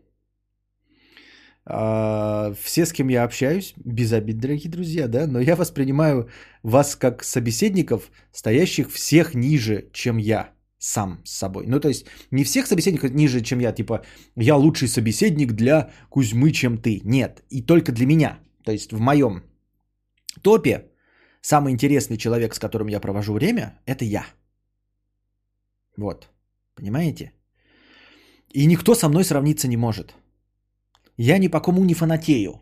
[1.65, 6.29] А, все, с кем я общаюсь, без обид, дорогие друзья, да, но я воспринимаю
[6.61, 11.65] вас как собеседников, стоящих всех ниже, чем я сам с собой.
[11.67, 14.03] Ну, то есть, не всех собеседников ниже, чем я, типа,
[14.35, 17.01] я лучший собеседник для Кузьмы, чем ты.
[17.05, 18.39] Нет, и только для меня.
[18.65, 19.43] То есть, в моем
[20.41, 20.91] топе
[21.41, 24.25] самый интересный человек, с которым я провожу время, это я.
[25.97, 26.29] Вот.
[26.75, 27.31] Понимаете?
[28.53, 30.15] И никто со мной сравниться не может.
[31.17, 32.61] Я ни по кому не фанатею.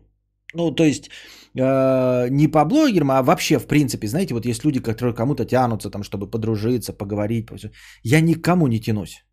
[0.54, 1.10] Ну, то есть,
[1.54, 5.90] э, не по блогерам, а вообще, в принципе, знаете, вот есть люди, которые кому-то тянутся,
[5.90, 7.48] там, чтобы подружиться, поговорить.
[8.02, 9.24] Я никому не тянусь.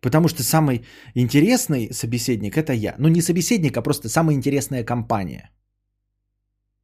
[0.00, 0.84] Потому что самый
[1.14, 2.94] интересный собеседник– это я.
[2.98, 5.50] Ну, не собеседник, а просто самая интересная компания.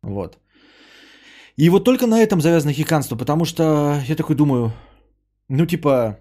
[0.03, 0.39] Вот.
[1.57, 3.63] И вот только на этом завязано хиканство, потому что
[4.09, 4.73] я такой думаю,
[5.49, 6.19] ну типа,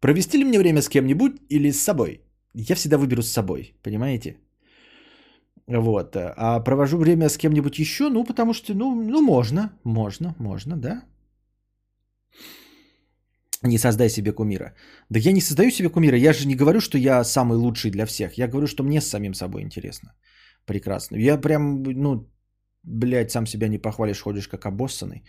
[0.00, 2.22] провести ли мне время с кем-нибудь или с собой?
[2.54, 4.36] Я всегда выберу с собой, понимаете?
[5.70, 6.16] Вот.
[6.16, 11.02] А провожу время с кем-нибудь еще, ну, потому что, ну, ну, можно, можно, можно, да.
[13.62, 14.74] Не создай себе кумира.
[15.10, 16.16] Да я не создаю себе кумира.
[16.16, 18.38] Я же не говорю, что я самый лучший для всех.
[18.38, 20.14] Я говорю, что мне с самим собой интересно.
[20.66, 21.16] Прекрасно.
[21.16, 22.26] Я прям, ну,
[22.82, 25.22] блядь, сам себя не похвалишь, ходишь как обоссанный.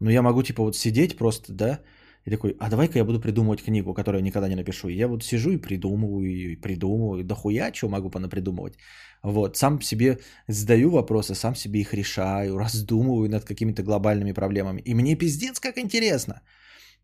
[0.00, 1.80] Но я могу, типа, вот сидеть просто, да,
[2.24, 4.88] и такой, а давай-ка я буду придумывать книгу, которую я никогда не напишу.
[4.88, 8.74] И я вот сижу и придумываю, и придумываю, да хуя, что могу понапридумывать.
[9.22, 14.80] Вот, сам себе задаю вопросы, сам себе их решаю, раздумываю над какими-то глобальными проблемами.
[14.84, 16.40] И мне пиздец как интересно.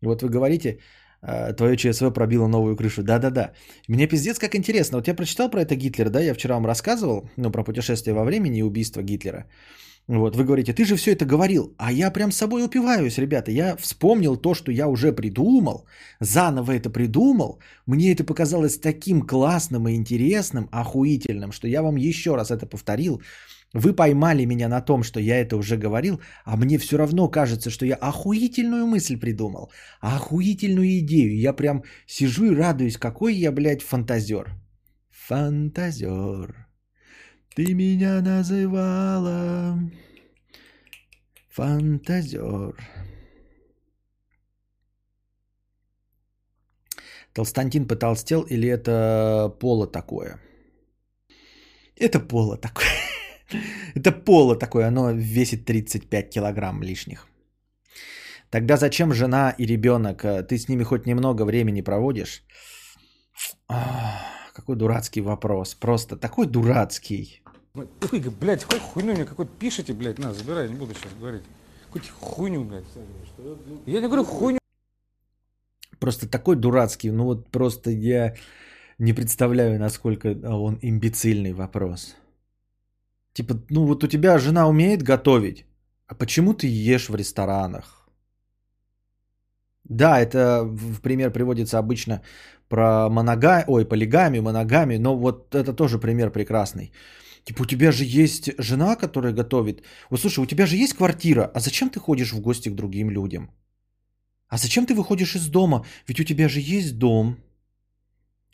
[0.01, 0.79] И вот вы говорите,
[1.21, 3.03] «А, твое ЧСВ пробило новую крышу.
[3.03, 3.51] Да-да-да.
[3.87, 4.97] Мне пиздец как интересно.
[4.97, 8.23] Вот я прочитал про это Гитлера, да, я вчера вам рассказывал, ну, про путешествие во
[8.23, 9.45] времени и убийство Гитлера.
[10.07, 13.51] Вот, вы говорите, ты же все это говорил, а я прям с собой упиваюсь, ребята.
[13.51, 15.87] Я вспомнил то, что я уже придумал,
[16.19, 17.59] заново это придумал.
[17.87, 23.21] Мне это показалось таким классным и интересным, охуительным, что я вам еще раз это повторил.
[23.73, 27.71] Вы поймали меня на том, что я это уже говорил, а мне все равно кажется,
[27.71, 31.35] что я охуительную мысль придумал, охуительную идею.
[31.35, 34.53] Я прям сижу и радуюсь, какой я, блядь, фантазер.
[35.09, 36.64] Фантазер.
[37.55, 39.79] Ты меня называла
[41.47, 42.75] фантазер.
[47.31, 50.37] Толстантин потолстел или это поло такое?
[51.95, 52.87] Это поло такое.
[53.95, 57.25] это поло такое, оно весит 35 килограмм лишних.
[58.49, 60.25] Тогда зачем жена и ребенок?
[60.49, 62.43] Ты с ними хоть немного времени проводишь?
[64.55, 65.75] какой дурацкий вопрос.
[65.75, 67.44] Просто такой дурацкий.
[67.75, 67.87] Ой,
[68.41, 71.43] блядь, какой хуйню мне какой-то пишите, блядь, на, забирай, не буду сейчас говорить.
[71.85, 72.85] Какую-то хуйню, блядь.
[73.85, 74.59] Я не говорю хуйню.
[75.99, 78.35] Просто такой дурацкий, ну вот просто я
[78.97, 82.15] не представляю, насколько он имбецильный вопрос.
[83.33, 85.65] Типа, ну вот у тебя жена умеет готовить,
[86.07, 88.07] а почему ты ешь в ресторанах?
[89.83, 92.21] Да, это в пример приводится обычно
[92.69, 93.63] про монога...
[93.67, 96.91] ой, полигами, моногами, но вот это тоже пример прекрасный.
[97.45, 99.83] Типа, у тебя же есть жена, которая готовит.
[100.09, 103.11] Вот слушай, у тебя же есть квартира, а зачем ты ходишь в гости к другим
[103.11, 103.51] людям?
[104.49, 105.85] А зачем ты выходишь из дома?
[106.07, 107.37] Ведь у тебя же есть дом.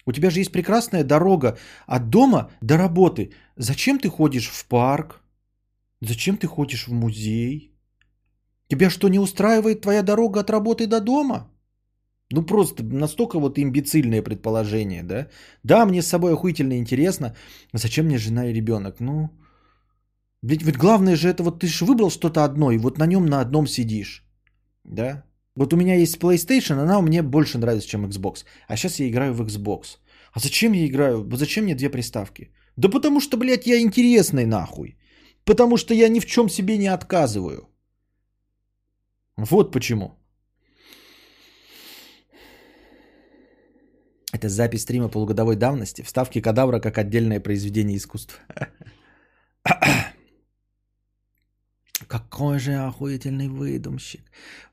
[0.05, 3.31] У тебя же есть прекрасная дорога от дома до работы.
[3.55, 5.21] Зачем ты ходишь в парк?
[6.01, 7.73] Зачем ты ходишь в музей?
[8.67, 11.49] Тебя что, не устраивает твоя дорога от работы до дома?
[12.31, 15.27] Ну просто настолько вот имбецильное предположение, да?
[15.63, 17.35] Да, мне с собой охуительно интересно.
[17.73, 18.99] Зачем мне жена и ребенок?
[18.99, 19.29] Ну,
[20.41, 23.25] ведь, ведь главное же это вот ты же выбрал что-то одно, и вот на нем
[23.25, 24.25] на одном сидишь.
[24.83, 25.23] Да?
[25.55, 28.45] Вот у меня есть PlayStation, она мне больше нравится, чем Xbox.
[28.67, 29.97] А сейчас я играю в Xbox.
[30.33, 31.29] А зачем я играю?
[31.35, 32.51] Зачем мне две приставки?
[32.77, 34.97] Да потому что, блядь, я интересный нахуй.
[35.43, 37.67] Потому что я ни в чем себе не отказываю.
[39.37, 40.20] Вот почему.
[44.31, 46.01] Это запись стрима полугодовой давности.
[46.03, 48.39] Вставки кадавра как отдельное произведение искусства.
[52.07, 54.21] Какой же охуительный выдумщик.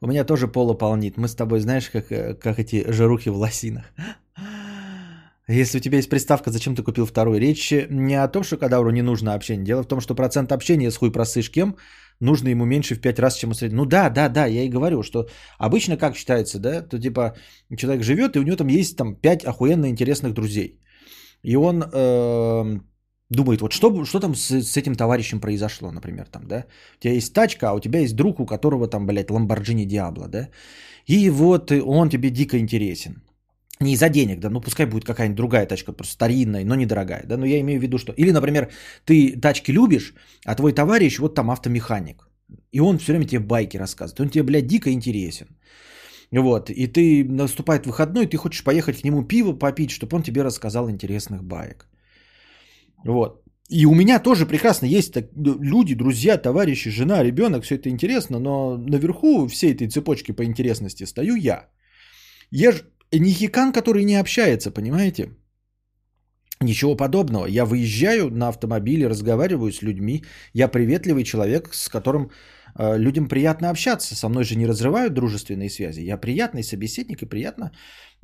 [0.00, 1.16] У меня тоже пола полнит.
[1.16, 3.84] Мы с тобой, знаешь, как, э, как эти жирухи в лосинах.
[5.46, 7.40] Если у тебя есть приставка, зачем ты купил вторую?
[7.40, 9.64] Речь не о том, что кадавру не нужно общение.
[9.64, 11.76] Дело в том, что процент общения с хуй просышь кем
[12.20, 13.84] нужно ему меньше в 5 раз, чем у среднего.
[13.84, 15.28] Ну да, да, да, я и говорю, что
[15.58, 17.36] обычно как считается, да, то типа
[17.76, 20.80] человек живет, и у него там есть там 5 охуенно интересных друзей.
[21.44, 22.80] И он э,
[23.30, 26.64] думает, вот что, что там с, с этим товарищем произошло, например, там, да.
[26.96, 30.28] У тебя есть тачка, а у тебя есть друг, у которого там, блядь, Ламборджини Диабло,
[30.28, 30.48] да.
[31.06, 33.22] И вот он тебе дико интересен.
[33.80, 37.36] Не из-за денег, да, ну пускай будет какая-нибудь другая тачка, просто старинная, но недорогая, да,
[37.36, 38.12] но я имею в виду, что...
[38.12, 38.68] Или, например,
[39.04, 40.14] ты тачки любишь,
[40.44, 42.28] а твой товарищ вот там автомеханик,
[42.72, 45.46] и он все время тебе байки рассказывает, он тебе, блядь, дико интересен.
[46.32, 50.42] Вот, и ты наступает выходной, ты хочешь поехать к нему пиво попить, чтобы он тебе
[50.42, 51.86] рассказал интересных баек.
[53.04, 53.42] Вот.
[53.70, 58.38] И у меня тоже прекрасно есть так, люди, друзья, товарищи, жена, ребенок, все это интересно,
[58.40, 61.68] но наверху всей этой цепочки по интересности стою я.
[62.50, 65.30] Я же не хикан, который не общается, понимаете?
[66.60, 67.46] Ничего подобного.
[67.46, 70.24] Я выезжаю на автомобиле, разговариваю с людьми.
[70.52, 72.30] Я приветливый человек, с которым
[72.78, 74.16] э, людям приятно общаться.
[74.16, 76.00] Со мной же не разрывают дружественные связи.
[76.00, 77.70] Я приятный собеседник и приятно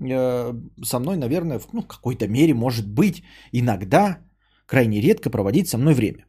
[0.00, 4.18] э, со мной, наверное, в ну, какой-то мере, может быть, иногда,
[4.66, 6.26] крайне редко проводить со мной время.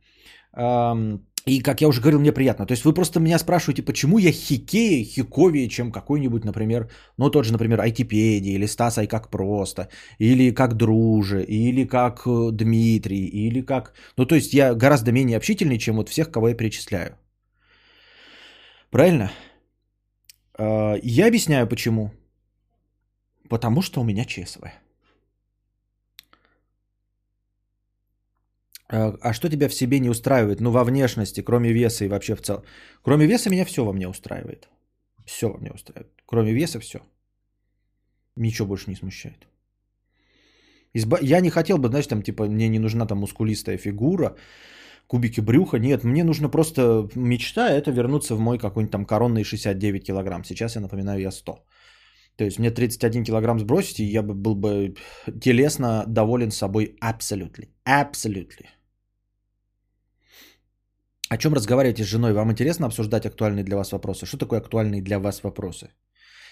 [0.56, 2.66] Эм, и, как я уже говорил, мне приятно.
[2.66, 7.46] То есть вы просто меня спрашиваете, почему я хикее, хиковее, чем какой-нибудь, например, ну тот
[7.46, 13.28] же, например, айтипедия, или Стас Ай как просто, или как Друже, или как э, Дмитрий,
[13.28, 13.94] или как...
[14.18, 17.16] Ну то есть я гораздо менее общительный, чем вот всех, кого я перечисляю.
[18.90, 19.32] Правильно?
[20.58, 22.12] А, я объясняю, почему.
[23.50, 24.64] Потому что у меня ЧСВ.
[28.88, 30.62] А, а что тебя в себе не устраивает?
[30.62, 32.64] Ну, во внешности, кроме веса и вообще в целом.
[33.02, 34.70] Кроме веса меня все во мне устраивает.
[35.26, 36.14] Все во мне устраивает.
[36.26, 37.00] Кроме веса все.
[38.36, 39.48] Ничего больше не смущает.
[40.94, 41.20] Изба...
[41.22, 44.36] Я не хотел бы, знаешь, там, типа, мне не нужна там мускулистая фигура,
[45.08, 45.80] кубики брюха.
[45.80, 50.44] Нет, мне нужно просто мечта, это вернуться в мой какой-нибудь там коронный 69 килограмм.
[50.44, 51.66] Сейчас я напоминаю, я 100.
[52.38, 54.96] То есть мне 31 килограмм сбросить, и я бы был бы
[55.42, 57.66] телесно доволен собой абсолютно.
[57.86, 58.66] Абсолютно.
[61.30, 62.34] О чем разговариваете с женой?
[62.34, 64.26] Вам интересно обсуждать актуальные для вас вопросы?
[64.26, 65.88] Что такое актуальные для вас вопросы?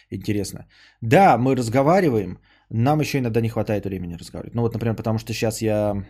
[0.09, 0.67] Интересно.
[1.01, 2.39] Да, мы разговариваем.
[2.69, 4.55] Нам еще иногда не хватает времени разговаривать.
[4.55, 6.05] Ну вот, например, потому что сейчас я...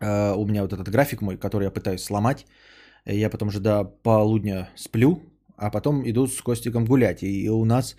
[0.00, 2.46] Э, у меня вот этот график мой, который я пытаюсь сломать.
[3.06, 5.22] Я потом же до полудня сплю,
[5.56, 7.22] а потом иду с Костиком гулять.
[7.22, 7.96] И у нас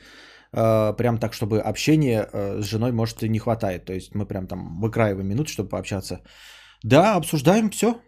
[0.54, 3.86] э, прям так, чтобы общение э, с женой, может, и не хватает.
[3.86, 6.22] То есть мы прям там выкраиваем минут, чтобы пообщаться.
[6.84, 8.00] Да, обсуждаем все.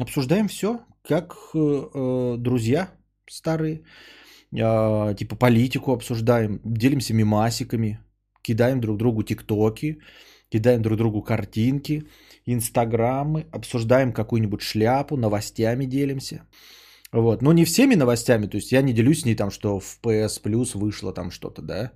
[0.00, 2.88] Обсуждаем все, как э, э, друзья
[3.28, 3.82] старые.
[4.52, 7.98] Э, типа политику обсуждаем, делимся мимасиками,
[8.42, 9.98] кидаем друг другу тиктоки,
[10.50, 12.04] кидаем друг другу картинки,
[12.46, 16.42] инстаграмы, обсуждаем какую-нибудь шляпу, новостями делимся.
[17.12, 17.42] Вот.
[17.42, 20.42] Но не всеми новостями, то есть я не делюсь с ней там, что в PS
[20.42, 21.92] Plus вышло там что-то, да.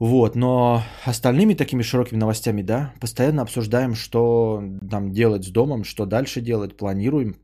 [0.00, 6.06] Вот, но остальными такими широкими новостями, да, постоянно обсуждаем, что нам делать с домом, что
[6.06, 7.34] дальше делать, планируем.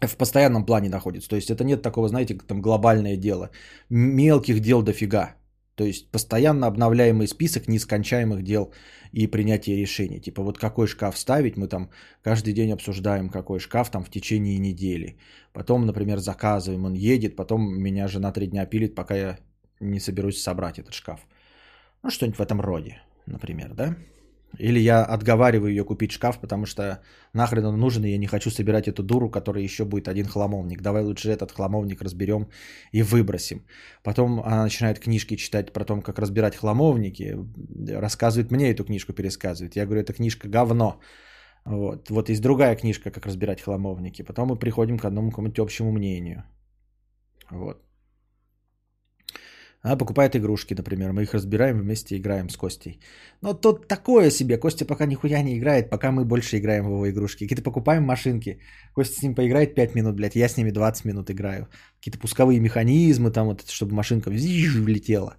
[0.00, 1.28] В постоянном плане находится.
[1.28, 3.50] То есть это нет такого, знаете, там глобальное дело.
[3.90, 5.34] Мелких дел дофига.
[5.80, 8.70] То есть постоянно обновляемый список нескончаемых дел
[9.12, 10.20] и принятия решений.
[10.20, 11.88] Типа вот какой шкаф ставить, мы там
[12.22, 15.16] каждый день обсуждаем, какой шкаф там в течение недели.
[15.54, 19.38] Потом, например, заказываем, он едет, потом меня жена три дня пилит, пока я
[19.80, 21.26] не соберусь собрать этот шкаф.
[22.02, 23.96] Ну, что-нибудь в этом роде, например, да?
[24.58, 27.00] Или я отговариваю ее купить шкаф, потому что
[27.32, 30.82] нахрен он нужен, и я не хочу собирать эту дуру, которая еще будет один хламовник.
[30.82, 32.48] Давай лучше этот хламовник разберем
[32.92, 33.64] и выбросим.
[34.02, 37.36] Потом она начинает книжки читать про то, как разбирать хламовники.
[37.88, 39.76] Рассказывает мне эту книжку, пересказывает.
[39.76, 41.00] Я говорю, эта книжка говно.
[41.64, 42.10] Вот.
[42.10, 44.22] вот есть другая книжка, как разбирать хламовники.
[44.22, 46.44] Потом мы приходим к одному какому-нибудь общему мнению.
[47.50, 47.89] Вот.
[49.82, 51.12] Она покупает игрушки, например.
[51.12, 53.00] Мы их разбираем, вместе играем с Костей.
[53.40, 54.58] Но тут такое себе.
[54.58, 57.44] Костя пока нихуя не играет, пока мы больше играем в его игрушки.
[57.44, 58.60] Какие-то покупаем машинки.
[58.94, 60.36] Костя с ним поиграет 5 минут, блядь.
[60.36, 61.68] Я с ними 20 минут играю.
[61.98, 65.36] Какие-то пусковые механизмы, там вот, чтобы машинка влетела.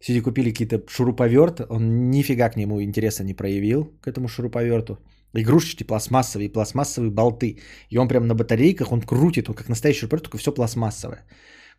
[0.00, 1.60] Сиди купили какие-то шуруповерт.
[1.68, 4.98] Он нифига к нему интереса не проявил, к этому шуруповерту.
[5.32, 7.58] Игрушечки пластмассовые, пластмассовые болты.
[7.88, 11.24] И он прям на батарейках, он крутит, он как настоящий шуруповерт, только все пластмассовое.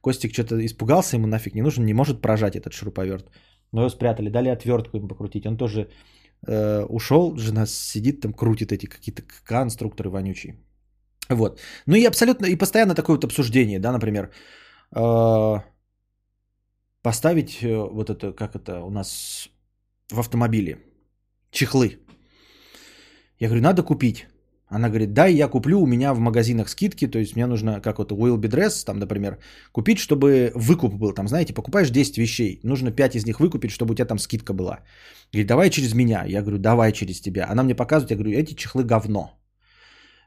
[0.02, 3.30] Костик что-то испугался, ему нафиг не нужен, не может прожать этот шуруповерт.
[3.72, 5.46] Но его спрятали, дали отвертку ему покрутить.
[5.46, 5.90] Он тоже
[6.48, 10.56] э, ушел, жена сидит там, крутит эти какие-то конструкторы вонючие.
[11.30, 11.60] Вот.
[11.86, 14.32] Ну и абсолютно, и постоянно такое вот обсуждение, да, например,
[14.96, 15.62] э,
[17.02, 19.50] поставить э, вот это, как это у нас
[20.10, 20.78] в автомобиле,
[21.52, 22.00] чехлы.
[23.40, 24.28] Я говорю, надо купить.
[24.72, 27.98] Она говорит, да, я куплю, у меня в магазинах скидки, то есть мне нужно, как
[27.98, 29.38] вот Will Be Dress, там, например,
[29.74, 33.92] купить, чтобы выкуп был, там, знаете, покупаешь 10 вещей, нужно 5 из них выкупить, чтобы
[33.92, 34.80] у тебя там скидка была.
[35.34, 36.24] Говорит, давай через меня.
[36.26, 37.48] Я говорю, давай через тебя.
[37.52, 39.32] Она мне показывает, я говорю, эти чехлы говно.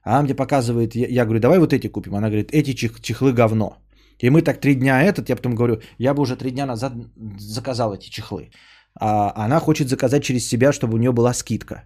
[0.02, 2.14] Она мне показывает, я, я говорю, давай вот эти купим.
[2.14, 3.78] Она говорит, эти чех, чехлы говно.
[4.22, 6.92] И мы так три дня этот, я потом говорю, я бы уже три дня назад
[7.38, 8.50] заказал эти чехлы.
[9.00, 11.84] А она хочет заказать через себя, чтобы у нее была скидка.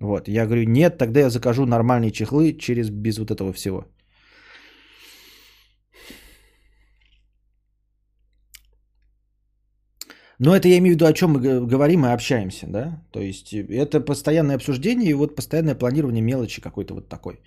[0.00, 3.84] Вот, я говорю, нет, тогда я закажу нормальные чехлы через без вот этого всего.
[10.40, 13.02] Но это я имею в виду, о чем мы говорим и общаемся, да?
[13.10, 17.40] То есть это постоянное обсуждение и вот постоянное планирование мелочи какой-то вот такой.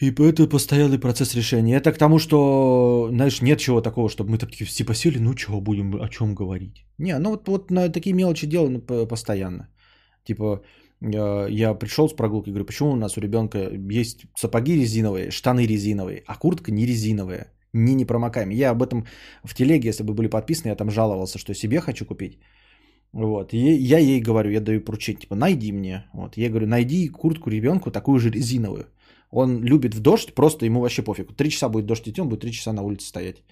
[0.00, 1.76] И это постоянный процесс решения.
[1.76, 5.60] Это к тому, что, знаешь, нет чего такого, чтобы мы такие все посели, ну чего
[5.60, 6.86] будем, о чем говорить.
[6.98, 9.68] Не, ну вот, вот на такие мелочи делаем постоянно.
[10.24, 10.62] Типа,
[11.00, 15.66] э, я пришел с прогулки, говорю, почему у нас у ребенка есть сапоги резиновые, штаны
[15.66, 18.56] резиновые, а куртка не резиновая, не непромокаемая.
[18.56, 19.06] Я об этом
[19.44, 22.38] в телеге, если бы были подписаны, я там жаловался, что себе хочу купить.
[23.12, 26.04] Вот, и я ей говорю, я даю поручение, типа, найди мне.
[26.12, 28.86] Вот, я говорю, найди куртку ребенку такую же резиновую.
[29.30, 31.36] Он любит в дождь, просто ему вообще пофиг.
[31.36, 33.42] Три часа будет дождь идти, он будет три часа на улице стоять.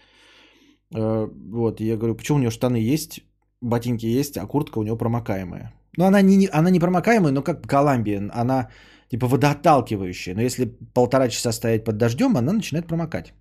[0.95, 3.21] Э, вот, я говорю, почему у него штаны есть,
[3.61, 5.73] ботинки есть, а куртка у него промокаемая.
[5.99, 8.31] Ну, она не, она не промокаемая, но как Колумбия.
[8.43, 8.69] Она
[9.11, 10.35] типа водоотталкивающая.
[10.35, 13.33] Но если полтора часа стоять под дождем, она начинает промокать.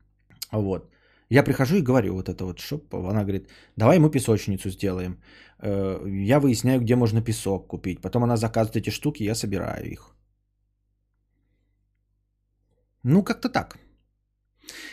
[0.51, 0.89] Вот.
[1.29, 5.17] Я прихожу и говорю вот это вот, шоп, она говорит, давай мы песочницу сделаем.
[5.61, 8.01] Э, я выясняю, где можно песок купить.
[8.01, 10.15] Потом она заказывает эти штуки, я собираю их.
[13.03, 13.77] Ну, как-то так.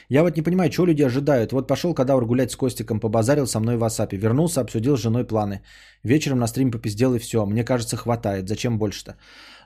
[0.09, 1.53] Я вот не понимаю, чего люди ожидают.
[1.53, 5.25] Вот пошел кадавр гулять с Костиком, побазарил со мной в WhatsApp, вернулся, обсудил с женой
[5.25, 5.63] планы.
[6.05, 7.47] Вечером на стрим попиздел и все.
[7.47, 8.49] Мне кажется, хватает.
[8.49, 9.17] Зачем больше-то?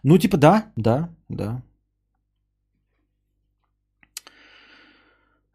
[0.05, 1.63] Ну, типа, да, да, да.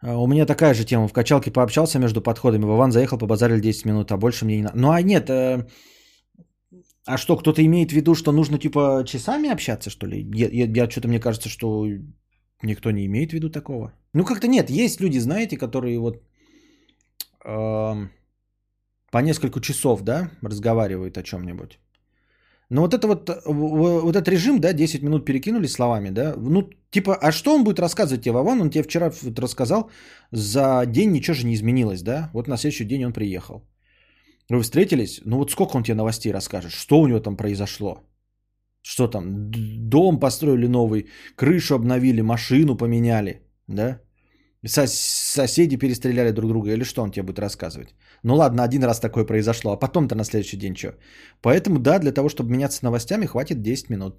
[0.03, 1.07] А, у меня такая же тема.
[1.07, 2.65] В качалке пообщался между подходами.
[2.65, 4.77] Вован заехал, побазарил 10 минут, а больше мне не надо.
[4.77, 5.65] Ну, а нет, э...
[7.05, 10.29] а что, кто-то имеет в виду, что нужно, типа, часами общаться, что ли?
[10.33, 11.85] Я, я, я что-то, мне кажется, что
[12.63, 13.93] никто не имеет в виду такого.
[14.13, 14.69] Ну, как-то нет.
[14.69, 16.23] Есть люди, знаете, которые вот
[17.45, 18.07] э,
[19.11, 21.79] по несколько часов, да, разговаривают о чем-нибудь.
[22.69, 27.15] Но вот это вот, вот этот режим, да, 10 минут перекинули словами, да, ну, типа,
[27.21, 28.61] а что он будет рассказывать тебе, Вован?
[28.61, 29.91] Он тебе вчера вот рассказал,
[30.31, 33.61] за день ничего же не изменилось, да, вот на следующий день он приехал.
[34.49, 37.97] Вы встретились, ну вот сколько он тебе новостей расскажет, что у него там произошло?
[38.85, 39.49] Что там,
[39.89, 44.01] дом построили новый, крышу обновили, машину поменяли, да?
[44.65, 44.87] Сос-
[45.33, 47.95] соседи перестреляли друг друга, или что он тебе будет рассказывать?
[48.23, 50.97] Ну ладно, один раз такое произошло, а потом-то на следующий день что?
[51.41, 54.15] Поэтому да, для того, чтобы меняться новостями, хватит 10 минут.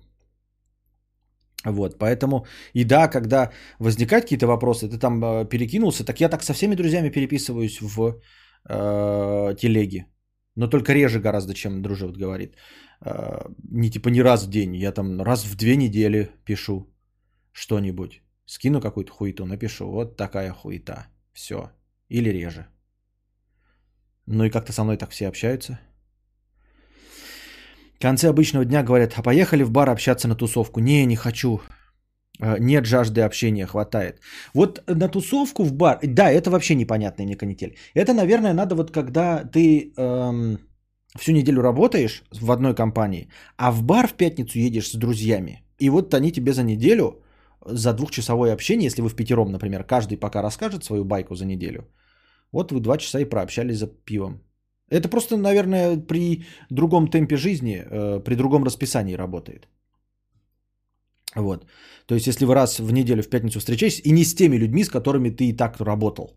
[1.66, 6.42] Вот, поэтому и да, когда возникают какие-то вопросы, ты там э, перекинулся, так я так
[6.42, 8.20] со всеми друзьями переписываюсь в
[8.68, 10.06] э, телеге,
[10.56, 12.56] но только реже гораздо, чем дружит говорит.
[13.05, 16.86] Э, не типа не раз в день, я там раз в две недели пишу
[17.52, 18.22] что-нибудь.
[18.46, 21.07] Скину какую-то хуету, напишу, вот такая хуета.
[21.32, 21.70] Все.
[22.09, 22.66] Или реже.
[24.26, 25.78] Ну и как-то со мной так все общаются.
[27.96, 30.80] В конце обычного дня говорят, а поехали в бар общаться на тусовку.
[30.80, 31.61] Не, не хочу.
[32.40, 34.20] Э, нет жажды общения, хватает.
[34.55, 37.76] Вот на тусовку в бар, да, это вообще непонятная мне канитель.
[37.94, 40.59] Это, наверное, надо вот когда ты эм,
[41.18, 45.62] всю неделю работаешь в одной компании, а в бар в пятницу едешь с друзьями.
[45.78, 47.22] И вот они тебе за неделю
[47.66, 51.88] за двухчасовое общение, если вы в пятером, например, каждый пока расскажет свою байку за неделю,
[52.52, 54.40] вот вы два часа и прообщались за пивом.
[54.90, 59.68] Это просто, наверное, при другом темпе жизни, э, при другом расписании работает.
[61.34, 61.66] Вот.
[62.06, 64.84] То есть, если вы раз в неделю в пятницу встречаетесь, и не с теми людьми,
[64.84, 66.36] с которыми ты и так работал,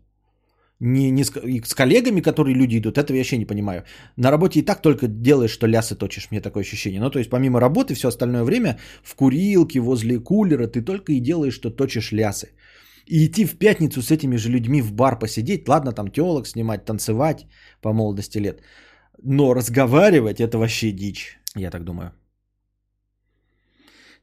[0.80, 1.32] не, не с,
[1.66, 3.84] с коллегами, которые люди идут, этого я вообще не понимаю.
[4.16, 7.00] На работе и так только делаешь, что лясы точишь, мне такое ощущение.
[7.00, 11.20] Ну, то есть, помимо работы, все остальное время в курилке, возле кулера, ты только и
[11.20, 12.48] делаешь, что точишь лясы.
[13.06, 16.84] И идти в пятницу с этими же людьми в бар посидеть, ладно, там телок снимать,
[16.84, 17.46] танцевать
[17.80, 18.60] по молодости лет.
[19.22, 22.12] Но разговаривать это вообще дичь, я так думаю.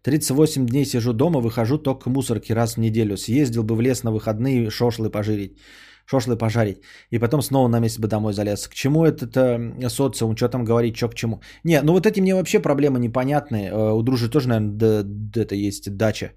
[0.04, 3.18] 38 дней сижу дома, выхожу только к мусорке раз в неделю.
[3.18, 5.58] Съездил бы в лес на выходные шошлы пожарить.
[6.06, 6.82] Шошлы пожарить.
[7.12, 8.68] И потом снова на месяц бы домой залез.
[8.68, 10.36] К чему этот э, социум?
[10.36, 10.96] Что там говорить?
[10.96, 11.42] Что к чему?
[11.64, 13.70] Не, ну вот эти мне вообще проблемы непонятные.
[13.72, 16.32] Э, у дружи тоже, наверное, д- д- это есть дача.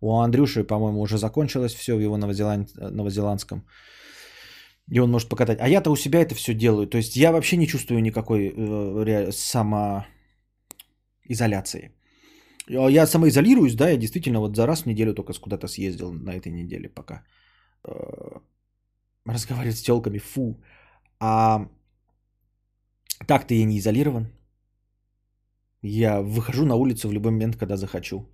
[0.00, 2.68] У Андрюши, по-моему, уже закончилось все в его новозеланд...
[2.76, 3.64] новозеландском.
[4.90, 5.58] И он может покатать.
[5.60, 6.86] А я-то у себя это все делаю.
[6.86, 10.04] То есть я вообще не чувствую никакой э, ре- самоизоляции.
[12.68, 16.34] А Я самоизолируюсь, да, я действительно вот за раз в неделю только куда-то съездил на
[16.34, 17.22] этой неделе пока.
[19.26, 20.60] Разговаривать с телками, фу.
[21.20, 21.68] А
[23.26, 24.26] так-то я не изолирован.
[25.82, 28.26] Я выхожу на улицу в любой момент, когда захочу.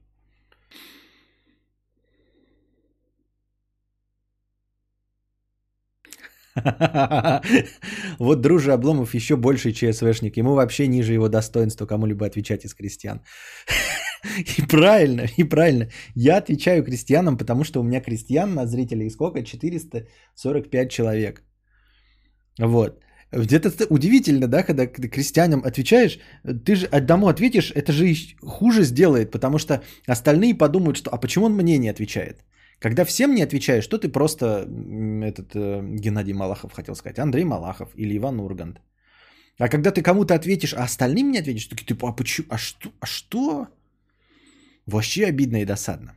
[8.19, 10.37] Вот дружи Обломов еще больше ЧСВшник.
[10.37, 13.21] Ему вообще ниже его достоинства кому-либо отвечать из крестьян.
[14.59, 15.89] И правильно, и правильно.
[16.15, 19.43] Я отвечаю крестьянам, потому что у меня крестьян на зрителей сколько?
[19.43, 21.43] 445 человек.
[22.59, 23.01] Вот.
[23.33, 26.19] Где-то удивительно, да, когда крестьянам отвечаешь,
[26.65, 31.47] ты же одному ответишь, это же хуже сделает, потому что остальные подумают, что а почему
[31.47, 32.45] он мне не отвечает?
[32.81, 34.67] Когда всем не отвечаешь, то ты просто
[35.23, 38.81] этот э, Геннадий Малахов хотел сказать, Андрей Малахов или Иван Ургант.
[39.59, 42.89] А когда ты кому-то ответишь, а остальным не ответишь, такие ты, а почему, а что,
[43.01, 43.69] а что?
[44.91, 46.15] Вообще обидно и досадно.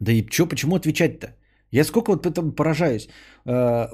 [0.00, 1.26] Да и чё, почему отвечать-то?
[1.72, 3.08] Я сколько вот этому поражаюсь.
[3.46, 3.88] Э,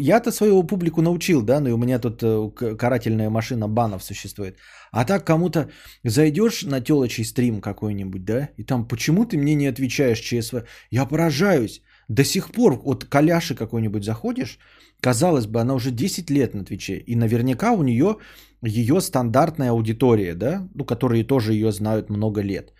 [0.00, 4.56] Я-то свою публику научил, да, ну и у меня тут э, карательная машина банов существует.
[4.92, 5.68] А так кому-то
[6.04, 10.62] зайдешь на телочий стрим какой-нибудь, да, и там почему ты мне не отвечаешь ЧСВ?
[10.90, 11.82] Я поражаюсь.
[12.08, 14.58] До сих пор вот Коляши какой-нибудь заходишь,
[15.00, 18.16] казалось бы, она уже 10 лет на Твиче, и наверняка у нее
[18.62, 22.72] ее стандартная аудитория, да, ну, которые тоже ее знают много лет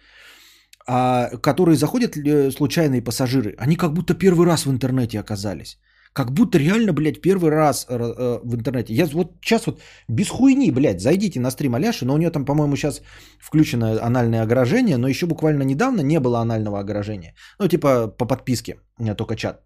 [0.86, 5.78] а которые заходят э, случайные пассажиры, они как будто первый раз в интернете оказались.
[6.12, 8.94] Как будто реально, блядь, первый раз э, э, в интернете.
[8.94, 12.44] Я вот сейчас вот без хуйни, блядь, зайдите на стрим Аляши, но у нее там,
[12.44, 13.02] по-моему, сейчас
[13.40, 17.34] включено анальное огражение, но еще буквально недавно не было анального огражения.
[17.58, 19.60] Ну, типа по подписке, у меня только чат.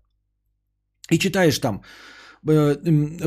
[1.10, 1.82] И читаешь там,
[2.48, 2.76] э,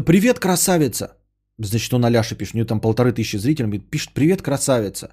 [0.05, 1.17] привет, красавица.
[1.59, 5.09] Значит, он Аляше пишет, у нее там полторы тысячи зрителей, пишет, привет, красавица.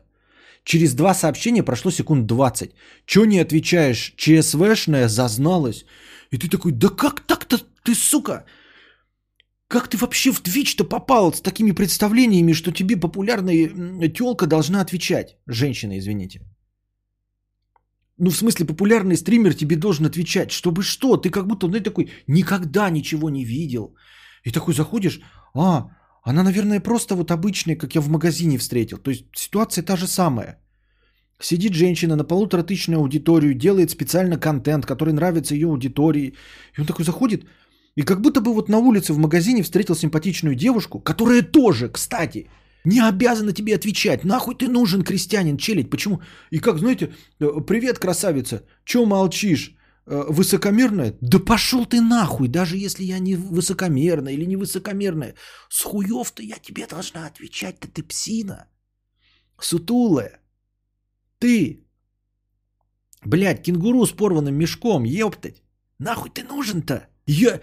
[0.69, 2.71] Через два сообщения прошло секунд 20.
[3.07, 4.13] Чё не отвечаешь?
[4.17, 5.87] ЧСВшная зазналась.
[6.31, 8.45] И ты такой, да как так-то ты, сука?
[9.69, 15.39] Как ты вообще в Твич-то попал с такими представлениями, что тебе популярная телка должна отвечать?
[15.47, 16.41] Женщина, извините.
[18.19, 20.51] Ну, в смысле, популярный стример тебе должен отвечать.
[20.51, 21.17] Чтобы что?
[21.17, 23.95] Ты как будто, ну, такой, никогда ничего не видел.
[24.45, 25.21] И такой заходишь,
[25.55, 25.89] а,
[26.29, 28.99] она, наверное, просто вот обычная, как я в магазине встретил.
[28.99, 30.59] То есть ситуация та же самая.
[31.41, 36.35] Сидит женщина на полуторатысячную аудиторию, делает специально контент, который нравится ее аудитории.
[36.77, 37.45] И он такой заходит,
[37.97, 42.49] и как будто бы вот на улице в магазине встретил симпатичную девушку, которая тоже, кстати,
[42.85, 44.25] не обязана тебе отвечать.
[44.25, 45.91] Нахуй ты нужен, крестьянин, челядь?
[45.91, 46.21] Почему?
[46.51, 49.78] И как, знаете, э, привет, красавица, чё молчишь?
[50.11, 51.15] Э, Высокомерная?
[51.21, 55.35] Да пошел ты нахуй, даже если я не высокомерная или не высокомерная.
[55.69, 58.69] С хуев-то я тебе должна отвечать-то ты псина.
[59.61, 60.41] Сутулая.
[61.39, 61.85] Ты.
[63.25, 65.63] Блядь, кенгуру с порванным мешком, ептать.
[65.99, 67.09] Нахуй ты нужен-то?
[67.27, 67.61] Я...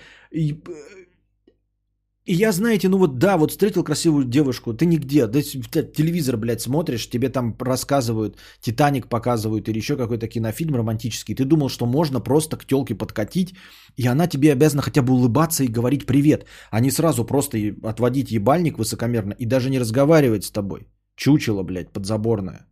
[2.25, 6.61] И, я, знаете, ну вот да, вот встретил красивую девушку, ты нигде, да, телевизор, блядь,
[6.61, 12.19] смотришь, тебе там рассказывают, Титаник показывают или еще какой-то кинофильм романтический, ты думал, что можно
[12.19, 13.53] просто к телке подкатить,
[13.95, 18.31] и она тебе обязана хотя бы улыбаться и говорить привет, а не сразу просто отводить
[18.31, 20.87] ебальник высокомерно и даже не разговаривать с тобой.
[21.15, 22.65] Чучело, блядь, подзаборное.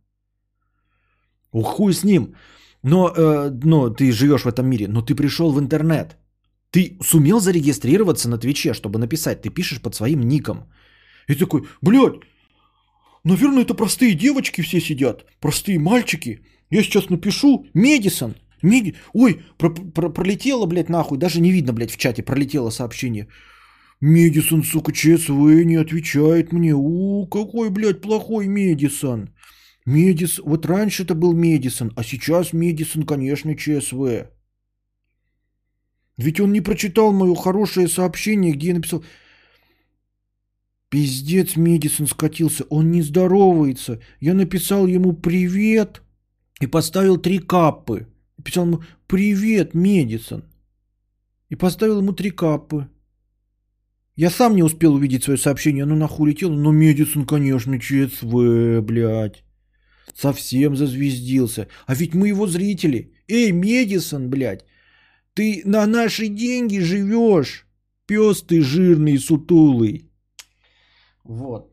[1.52, 2.34] У хуй с ним.
[2.82, 6.18] Но, э, но ты живешь в этом мире, но ты пришел в интернет.
[6.74, 9.42] Ты сумел зарегистрироваться на Твиче, чтобы написать.
[9.42, 10.56] Ты пишешь под своим ником.
[11.28, 12.18] И такой, блядь,
[13.24, 15.24] наверное, это простые девочки все сидят.
[15.40, 16.40] Простые мальчики.
[16.70, 18.34] Я сейчас напишу Медисон.
[18.62, 18.94] Меди...
[19.12, 21.18] Ой, про- про- пролетело, блядь, нахуй.
[21.18, 23.28] Даже не видно, блядь, в чате пролетело сообщение.
[24.00, 26.74] Медисон, сука, ЧСВ не отвечает мне.
[26.74, 29.28] У, какой, блядь, плохой Медисон.
[29.86, 34.34] Медис, вот раньше это был Медисон, а сейчас Медисон, конечно, ЧСВ.
[36.16, 39.04] Ведь он не прочитал мое хорошее сообщение, где я написал,
[40.88, 44.00] пиздец, Медисон скатился, он не здоровается.
[44.20, 46.02] Я написал ему привет
[46.60, 48.06] и поставил три каппы.
[48.36, 50.44] Написал ему привет, Медисон.
[51.48, 52.88] И поставил ему три каппы.
[54.16, 59.42] Я сам не успел увидеть свое сообщение, оно нахуй летело, но Медисон, конечно, ЧСВ, блядь.
[60.14, 61.66] Совсем зазвездился.
[61.86, 63.12] А ведь мы его зрители.
[63.26, 64.64] Эй, Медисон, блядь,
[65.34, 67.66] ты на наши деньги живешь.
[68.06, 70.10] Пес ты жирный, сутулый.
[71.24, 71.70] Вот.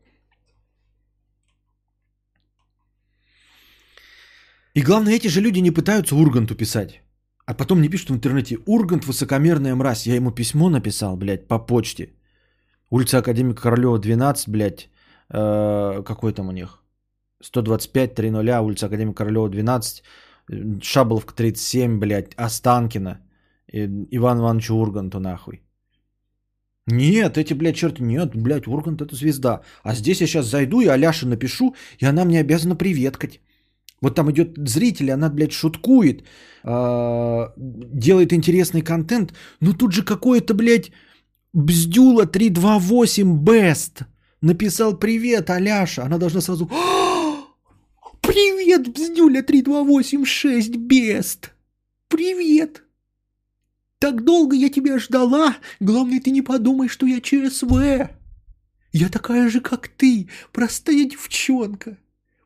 [4.74, 7.02] И главное, эти же люди не пытаются Урганту писать.
[7.46, 10.06] А потом не пишут в интернете, Ургант высокомерная мразь.
[10.06, 12.12] Я ему письмо написал, блядь, по почте.
[12.90, 14.88] Улица Академика Королева, 12, блядь.
[15.28, 16.82] Э, какой там у них?
[17.42, 20.02] 125 30, улица Академика Королева, 12.
[20.82, 23.20] Шабловка 37, блядь, Останкина.
[23.72, 25.62] Иван Иванович Урганту нахуй.
[26.86, 29.60] Нет, эти, блядь, черти, нет, блядь, Ургант это звезда.
[29.84, 33.40] А здесь я сейчас зайду и Аляше напишу, и она мне обязана приветкать.
[34.00, 36.24] Вот там идет зритель, она, блядь, шуткует,
[36.64, 40.90] э, делает интересный контент, но тут же какое-то, блядь,
[41.52, 44.04] Бздюла 328 Best
[44.40, 46.02] написал привет, Аляша.
[46.02, 46.68] Она должна сразу...
[48.20, 51.50] Привет, Бздюля 3286 Best.
[52.08, 52.82] Привет.
[54.02, 55.56] Так долго я тебя ждала.
[55.78, 58.10] Главное, ты не подумай, что я ЧСВ.
[58.90, 61.96] Я такая же, как ты, простая девчонка.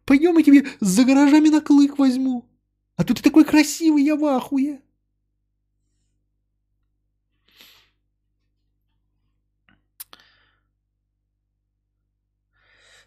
[0.05, 2.45] Пойдем я тебе за гаражами на клык возьму.
[2.97, 4.83] А тут ты такой красивый, я в ахуе.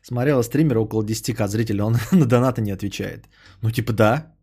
[0.01, 3.29] Смотрела стримера около 10к зрителей, он на донаты не отвечает.
[3.61, 4.38] Ну типа да.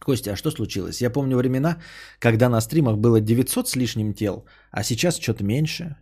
[0.00, 1.00] Костя, а что случилось?
[1.00, 1.80] Я помню времена,
[2.18, 5.96] когда на стримах было 900 с лишним тел, а сейчас что-то меньше.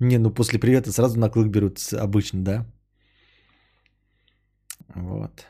[0.00, 2.66] Не, ну после привета сразу на клык берут обычно, да?
[4.94, 5.46] Вот.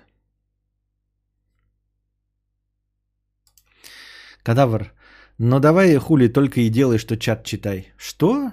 [4.43, 4.93] Кадавр.
[5.39, 7.93] Ну давай, хули, только и делай, что чат читай.
[7.97, 8.53] Что?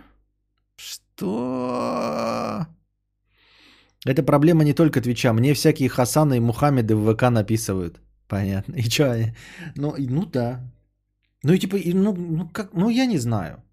[0.75, 2.67] Что?
[4.05, 5.33] Это проблема не только Твича.
[5.33, 7.99] Мне всякие Хасаны и Мухаммеды в ВК написывают.
[8.27, 8.75] Понятно.
[8.77, 9.33] И что?
[9.75, 10.59] Ну, ну да.
[11.43, 13.63] Ну и типа, ну, ну, как, ну я не знаю.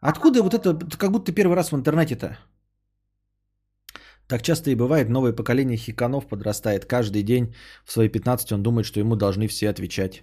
[0.00, 2.38] Откуда вот это, как будто первый раз в интернете-то?
[4.26, 6.86] Так часто и бывает, новое поколение хиканов подрастает.
[6.86, 7.54] Каждый день
[7.84, 10.22] в свои 15 он думает, что ему должны все отвечать.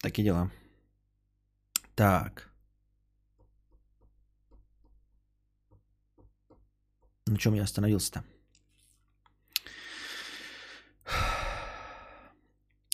[0.00, 0.50] Такие дела.
[1.94, 2.50] Так.
[7.26, 8.22] На чем я остановился-то?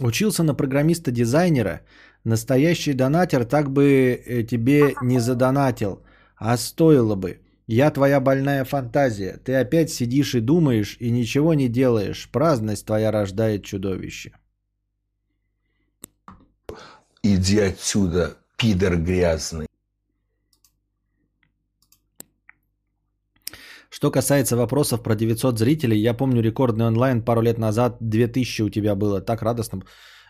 [0.00, 1.80] Учился на программиста-дизайнера.
[2.24, 6.02] Настоящий донатер так бы э, тебе не задонатил,
[6.36, 7.40] а стоило бы.
[7.66, 9.38] Я твоя больная фантазия.
[9.44, 12.28] Ты опять сидишь и думаешь, и ничего не делаешь.
[12.32, 14.32] Праздность твоя рождает чудовище.
[17.22, 19.71] Иди отсюда, пидор грязный.
[23.94, 28.70] Что касается вопросов про 900 зрителей, я помню рекордный онлайн пару лет назад, 2000 у
[28.70, 29.82] тебя было, так радостно.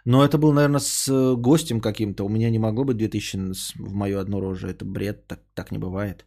[0.05, 2.25] Но это был, наверное, с э, гостем каким-то.
[2.25, 4.67] У меня не могло быть 2000 в мою одно роже.
[4.67, 6.25] Это бред, так, так не бывает.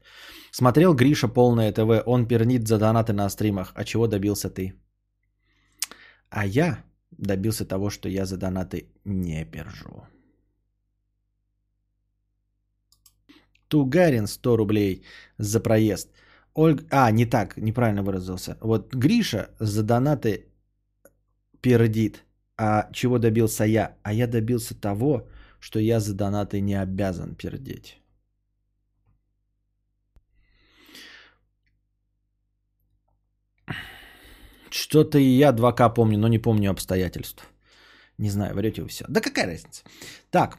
[0.52, 3.74] Смотрел Гриша полное ТВ, он пернит за донаты на стримах.
[3.76, 4.74] А чего добился ты?
[6.30, 10.08] А я добился того, что я за донаты не пержу.
[13.68, 15.04] Тугарин 100 рублей
[15.38, 16.16] за проезд.
[16.56, 16.84] Ольга...
[16.90, 18.58] А, не так, неправильно выразился.
[18.62, 20.46] Вот Гриша за донаты
[21.62, 22.24] пердит.
[22.58, 23.98] А чего добился я?
[24.04, 25.28] А я добился того,
[25.60, 28.02] что я за донаты не обязан пердеть.
[34.70, 37.50] Что-то и я 2К помню, но не помню обстоятельств.
[38.18, 39.06] Не знаю, врете вы все.
[39.10, 39.84] Да какая разница?
[40.32, 40.58] Так,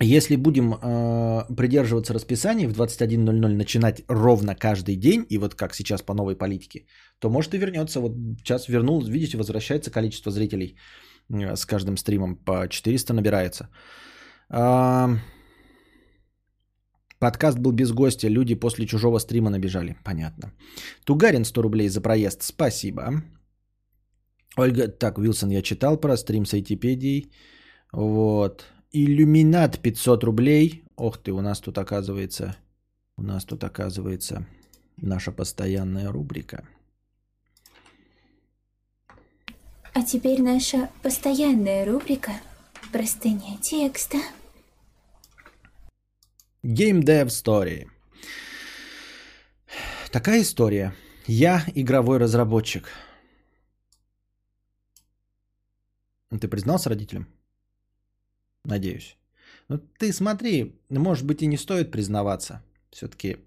[0.00, 6.02] если будем э, придерживаться расписания в 21.00 начинать ровно каждый день, и вот как сейчас
[6.02, 6.86] по новой политике,
[7.18, 8.00] то может и вернется.
[8.00, 10.76] Вот сейчас вернул, видите, возвращается количество зрителей
[11.30, 13.68] э, с каждым стримом по 400 набирается.
[14.50, 15.18] Э,
[17.18, 19.96] подкаст был без гостя, люди после чужого стрима набежали.
[20.04, 20.52] Понятно.
[21.04, 23.22] Тугарин 100 рублей за проезд, спасибо.
[24.56, 27.32] Ольга, так, Вилсон я читал про стрим с айтипедией.
[27.92, 28.64] Вот.
[28.90, 30.84] Иллюминат 500 рублей.
[30.96, 32.56] Ох ты, у нас тут оказывается,
[33.16, 34.46] у нас тут оказывается
[34.96, 36.66] наша постоянная рубрика.
[39.92, 42.32] А теперь наша постоянная рубрика
[42.92, 44.18] «Простыня текста».
[46.62, 47.88] Game Dev Story.
[50.10, 50.94] Такая история.
[51.26, 52.88] Я игровой разработчик.
[56.30, 57.26] Ты признался родителям?
[58.64, 59.16] Надеюсь.
[59.68, 62.62] Ну ты смотри, может быть и не стоит признаваться.
[62.90, 63.38] Все-таки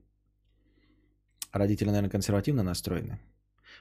[1.52, 3.20] родители, наверное, консервативно настроены.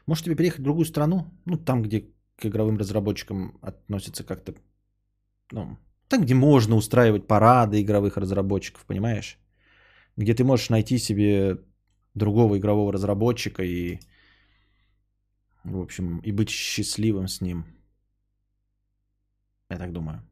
[0.06, 1.30] Может тебе переехать в другую страну?
[1.44, 2.06] Ну там, где
[2.36, 4.54] к игровым разработчикам относятся как-то,
[5.52, 5.78] ну,
[6.08, 9.38] там, где можно устраивать парады игровых разработчиков, понимаешь?
[10.16, 11.58] Где ты можешь найти себе
[12.14, 14.00] другого игрового разработчика и,
[15.64, 17.64] в общем, и быть счастливым с ним.
[19.68, 20.22] Я так думаю.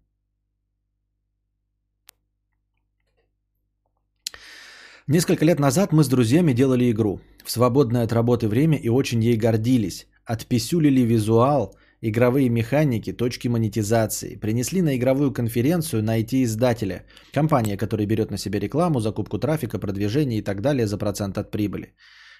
[5.10, 9.24] Несколько лет назад мы с друзьями делали игру в свободное от работы время и очень
[9.24, 10.06] ей гордились.
[10.26, 14.36] Отписюлили визуал, игровые механики, точки монетизации.
[14.36, 17.06] Принесли на игровую конференцию на IT-издателя.
[17.32, 21.50] Компания, которая берет на себя рекламу, закупку трафика, продвижение и так далее за процент от
[21.50, 21.94] прибыли.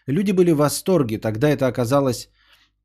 [0.07, 2.29] Люди были в восторге, тогда это оказалось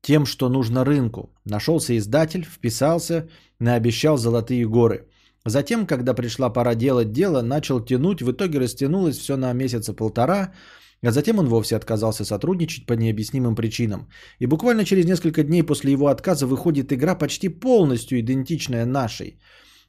[0.00, 1.28] тем, что нужно рынку.
[1.44, 3.28] Нашелся издатель, вписался,
[3.58, 5.08] наобещал золотые горы.
[5.46, 10.52] Затем, когда пришла пора делать дело, начал тянуть, в итоге растянулось все на месяца полтора,
[11.02, 14.08] а затем он вовсе отказался сотрудничать по необъяснимым причинам.
[14.38, 19.38] И буквально через несколько дней после его отказа выходит игра почти полностью идентичная нашей.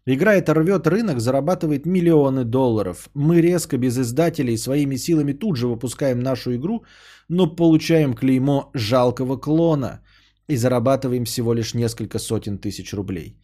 [0.06, 3.10] Игра эта рвет рынок, зарабатывает миллионы долларов.
[3.16, 6.84] Мы резко, без издателей, своими силами тут же выпускаем нашу игру,
[7.30, 10.01] но получаем клеймо жалкого клона
[10.49, 13.38] и зарабатываем всего лишь несколько сотен тысяч рублей.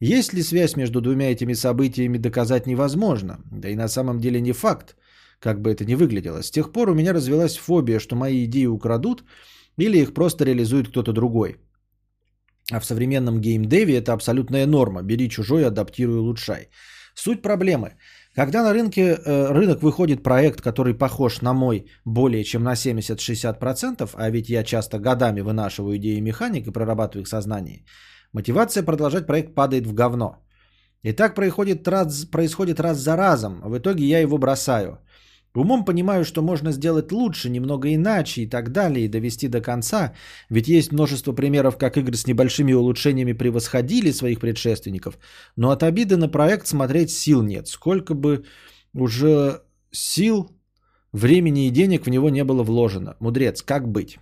[0.00, 3.38] Есть ли связь между двумя этими событиями, доказать невозможно.
[3.50, 4.96] Да и на самом деле не факт,
[5.40, 6.42] как бы это ни выглядело.
[6.42, 9.24] С тех пор у меня развелась фобия, что мои идеи украдут
[9.78, 11.56] или их просто реализует кто-то другой.
[12.72, 15.02] А в современном геймдеве это абсолютная норма.
[15.02, 16.68] Бери чужой, адаптируй, улучшай.
[17.14, 17.96] Суть проблемы.
[18.34, 24.10] Когда на рынке э, рынок выходит проект, который похож на мой более чем на 70-60%,
[24.14, 27.84] а ведь я часто годами вынашиваю идеи механик и прорабатываю их сознание,
[28.36, 30.36] Мотивация продолжать проект падает в говно.
[31.02, 33.62] И так происходит раз, происходит раз за разом.
[33.64, 34.98] В итоге я его бросаю.
[35.54, 40.12] Умом понимаю, что можно сделать лучше, немного иначе и так далее, и довести до конца.
[40.50, 45.18] Ведь есть множество примеров, как игры с небольшими улучшениями превосходили своих предшественников.
[45.56, 47.68] Но от обиды на проект смотреть сил нет.
[47.68, 48.44] Сколько бы
[48.92, 49.62] уже
[49.92, 50.50] сил,
[51.12, 53.16] времени и денег в него не было вложено.
[53.20, 54.18] Мудрец, как быть?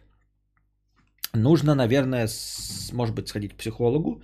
[1.35, 4.22] Нужно, наверное, с, может быть, сходить к психологу,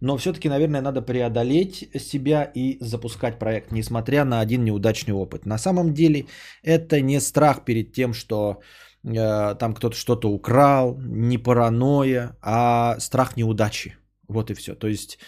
[0.00, 5.46] но все-таки, наверное, надо преодолеть себя и запускать проект, несмотря на один неудачный опыт.
[5.46, 6.26] На самом деле
[6.62, 8.60] это не страх перед тем, что
[9.04, 13.96] э, там кто-то что-то украл, не паранойя, а страх неудачи.
[14.28, 14.74] Вот и все.
[14.74, 15.18] То есть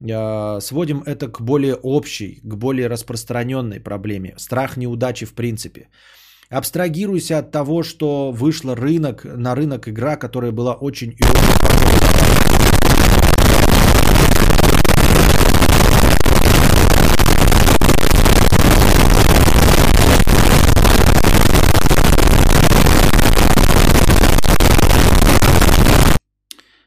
[0.00, 4.34] э, сводим это к более общей, к более распространенной проблеме.
[4.36, 5.88] Страх неудачи в принципе.
[6.50, 11.22] Абстрагируйся от того, что вышла рынок, на рынок игра, которая была очень и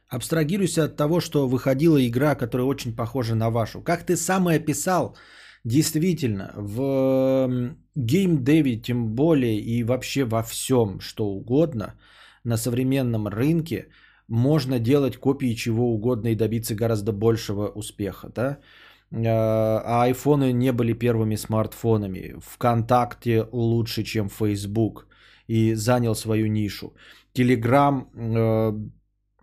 [0.10, 3.82] Абстрагируйся от того, что выходила игра, которая очень похожа на вашу.
[3.82, 5.16] Как ты сам и описал,
[5.66, 11.96] Действительно, в геймдеве, тем более и вообще во всем, что угодно,
[12.44, 13.88] на современном рынке
[14.28, 18.30] можно делать копии чего угодно и добиться гораздо большего успеха.
[18.36, 18.60] Да?
[19.12, 22.36] А айфоны не были первыми смартфонами.
[22.42, 25.08] Вконтакте лучше, чем Facebook
[25.48, 26.94] и занял свою нишу.
[27.34, 28.74] Телеграм э,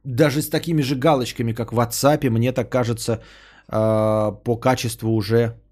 [0.05, 3.23] даже с такими же галочками, как в WhatsApp, мне так кажется,
[3.69, 5.70] э, по качеству уже Э,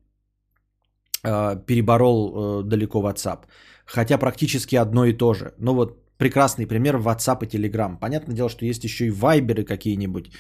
[1.22, 3.38] переборол э, далеко WhatsApp.
[3.84, 5.54] Хотя практически одно и то же.
[5.58, 7.98] Ну вот прекрасный пример WhatsApp и Telegram.
[7.98, 10.30] Понятное дело, что есть еще и вайберы какие-нибудь,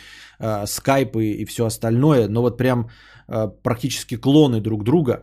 [0.40, 2.88] э, скайпы и все остальное, но вот прям
[3.62, 5.22] практически клоны друг друга.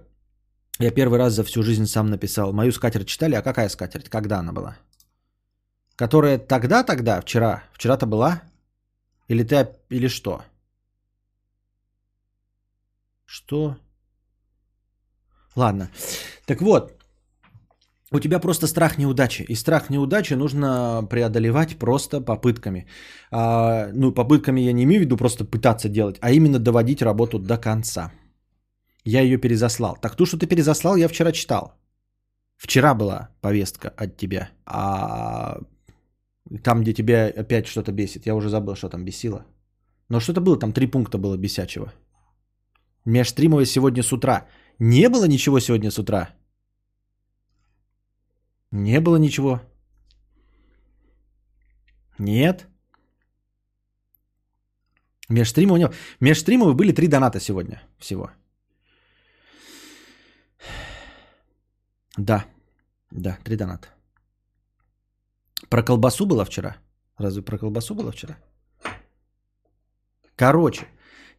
[0.80, 2.54] Я первый раз за всю жизнь сам написал.
[2.54, 4.10] Мою скатерть читали, а какая скатерть?
[4.10, 4.78] Когда она была?
[5.96, 7.64] Которая тогда-тогда, вчера.
[7.74, 8.42] Вчера-то была?
[9.28, 10.44] Или ты, или что?
[13.26, 13.76] Что?
[15.56, 15.90] Ладно.
[16.46, 16.92] Так вот,
[18.12, 19.46] у тебя просто страх неудачи.
[19.50, 22.86] И страх неудачи нужно преодолевать просто попытками.
[23.32, 27.40] А, ну, попытками я не имею в виду просто пытаться делать, а именно доводить работу
[27.40, 28.12] до конца.
[29.06, 29.98] Я ее перезаслал.
[30.02, 31.74] Так ту, что ты перезаслал, я вчера читал.
[32.58, 34.50] Вчера была повестка от тебя.
[34.66, 35.60] А
[36.64, 39.46] там, где тебя опять что-то бесит, я уже забыл, что там бесило.
[40.10, 41.92] Но что-то было, там три пункта было бесячего.
[43.06, 44.48] Межстримовое сегодня с утра.
[44.80, 46.30] Не было ничего сегодня с утра?
[48.72, 49.62] Не было ничего?
[52.20, 52.68] Нет?
[55.30, 58.30] Межстримов не Межстримовые были три доната сегодня всего.
[62.18, 62.46] Да,
[63.12, 63.88] да, три доната.
[65.70, 66.78] Про колбасу было вчера?
[67.18, 68.38] Разве про колбасу было вчера?
[70.36, 70.88] Короче,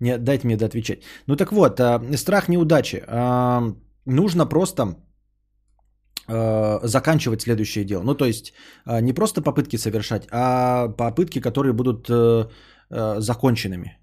[0.00, 1.02] не, дайте мне доотвечать.
[1.26, 3.02] Ну так вот, э, страх неудачи.
[3.06, 3.72] Э,
[4.04, 4.96] нужно просто
[6.28, 8.02] э, заканчивать следующее дело.
[8.02, 8.52] Ну то есть
[8.86, 12.48] не просто попытки совершать, а попытки, которые будут э,
[12.90, 13.98] э, законченными.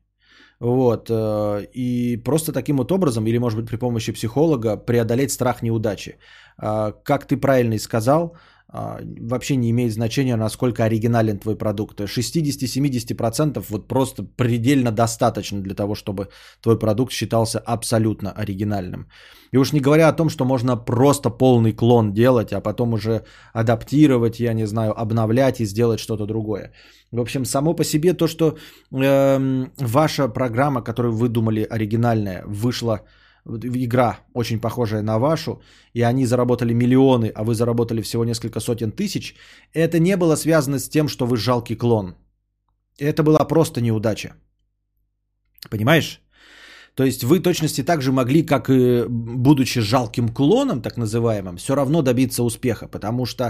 [0.60, 1.10] Вот.
[1.10, 6.18] э, И просто таким вот образом, или может быть при помощи психолога, преодолеть страх неудачи.
[6.58, 8.38] А, Как ты правильно и сказал, а,
[8.74, 12.00] вообще не имеет значения, насколько оригинален твой продукт.
[12.00, 16.30] 60-70% вот просто предельно достаточно для того, чтобы
[16.62, 19.08] твой продукт считался абсолютно оригинальным.
[19.52, 23.22] И уж не говоря о том, что можно просто полный клон делать, а потом уже
[23.54, 26.72] адаптировать, я не знаю, обновлять и сделать что-то другое.
[27.12, 28.58] В общем, само по себе то, что
[28.92, 33.02] эм, ваша программа, которую вы думали оригинальная, вышла
[33.46, 35.62] игра очень похожая на вашу,
[35.94, 39.36] и они заработали миллионы, а вы заработали всего несколько сотен тысяч,
[39.74, 42.16] это не было связано с тем, что вы жалкий клон.
[43.00, 44.34] Это была просто неудача.
[45.70, 46.22] Понимаешь?
[46.96, 51.76] То есть вы точности так же могли, как и будучи жалким клоном, так называемым, все
[51.76, 53.44] равно добиться успеха, потому что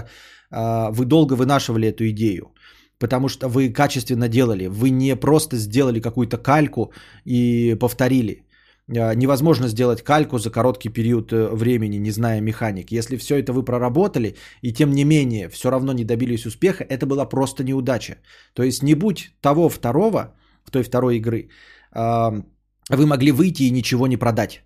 [0.50, 2.54] э, вы долго вынашивали эту идею,
[2.98, 6.92] потому что вы качественно делали, вы не просто сделали какую-то кальку
[7.26, 8.44] и повторили.
[8.88, 12.92] Э, Невозможно сделать кальку за короткий период э, времени, не зная механик.
[12.92, 17.06] Если все это вы проработали и тем не менее все равно не добились успеха, это
[17.06, 18.16] была просто неудача.
[18.54, 21.48] То есть не будь того второго, в той второй игры,
[21.94, 22.42] э,
[22.90, 24.62] вы могли выйти и ничего не продать.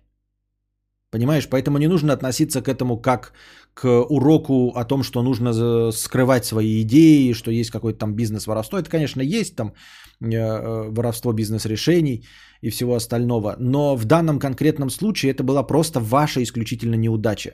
[1.11, 3.33] Понимаешь, поэтому не нужно относиться к этому как
[3.73, 8.77] к уроку о том, что нужно за- скрывать свои идеи, что есть какой-то там бизнес-воровство.
[8.77, 12.25] Это, конечно, есть там э, э, воровство бизнес-решений
[12.61, 13.55] и всего остального.
[13.59, 17.51] Но в данном конкретном случае это была просто ваша исключительно неудача.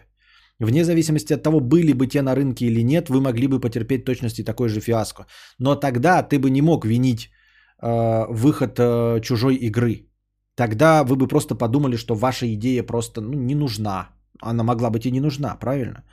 [0.59, 4.05] Вне зависимости от того, были бы те на рынке или нет, вы могли бы потерпеть
[4.05, 5.25] точности такой же фиаско.
[5.59, 7.29] Но тогда ты бы не мог винить
[7.81, 10.07] э, выход э, чужой игры.
[10.55, 14.09] Тогда вы бы просто подумали, что ваша идея просто ну, не нужна.
[14.41, 16.03] Она могла быть и не нужна, правильно?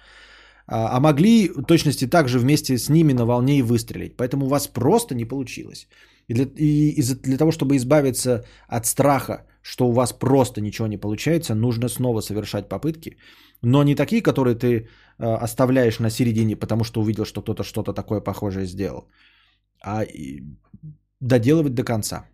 [0.66, 4.16] А, а могли точности так же вместе с ними на волне и выстрелить.
[4.16, 5.86] Поэтому у вас просто не получилось.
[6.32, 10.98] И для, и для того, чтобы избавиться от страха, что у вас просто ничего не
[10.98, 13.16] получается, нужно снова совершать попытки.
[13.62, 17.92] Но не такие, которые ты э, оставляешь на середине, потому что увидел, что кто-то что-то
[17.92, 19.08] такое похожее сделал.
[19.84, 20.42] А и
[21.20, 22.24] доделывать до конца.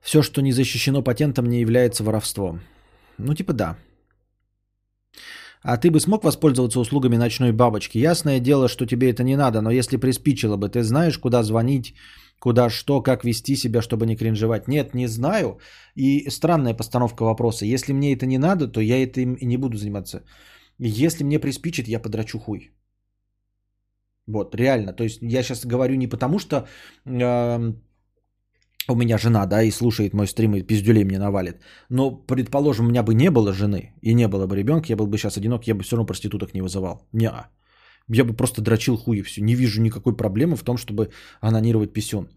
[0.00, 2.60] Все, что не защищено патентом, не является воровством.
[3.18, 3.76] Ну, типа да.
[5.62, 7.98] А ты бы смог воспользоваться услугами ночной бабочки?
[7.98, 11.94] Ясное дело, что тебе это не надо, но если приспичило бы, ты знаешь, куда звонить,
[12.38, 14.68] куда что, как вести себя, чтобы не кринжевать?
[14.68, 15.58] Нет, не знаю.
[15.94, 17.66] И странная постановка вопроса.
[17.66, 20.22] Если мне это не надо, то я этим и не буду заниматься.
[20.78, 22.70] Если мне приспичит, я подрачу хуй.
[24.26, 24.92] Вот, реально.
[24.94, 26.66] То есть я сейчас говорю не потому, что
[27.04, 27.82] эм,
[28.88, 31.56] у меня жена, да, и слушает мой стрим и пиздюлей мне навалит.
[31.88, 35.06] Но, предположим, у меня бы не было жены и не было бы ребенка, я был
[35.06, 37.08] бы сейчас одинок, я бы все равно проституток не вызывал.
[37.12, 37.30] Не,
[38.08, 39.42] я бы просто дрочил хуй и все.
[39.42, 41.10] Не вижу никакой проблемы в том, чтобы
[41.40, 42.28] анонировать писюн.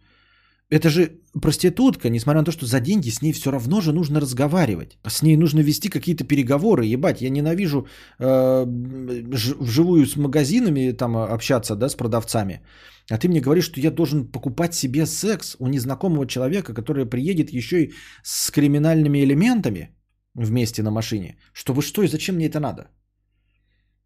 [0.70, 4.20] Это же проститутка, несмотря на то, что за деньги с ней все равно же нужно
[4.20, 4.98] разговаривать.
[5.08, 6.86] С ней нужно вести какие-то переговоры.
[6.86, 7.88] Ебать, я ненавижу
[8.20, 12.62] э, вживую с магазинами там общаться, да, с продавцами.
[13.10, 17.52] А ты мне говоришь, что я должен покупать себе секс у незнакомого человека, который приедет
[17.52, 17.94] еще и
[18.24, 19.90] с криминальными элементами
[20.36, 21.38] вместе на машине.
[21.54, 22.88] Чтобы что и зачем мне это надо?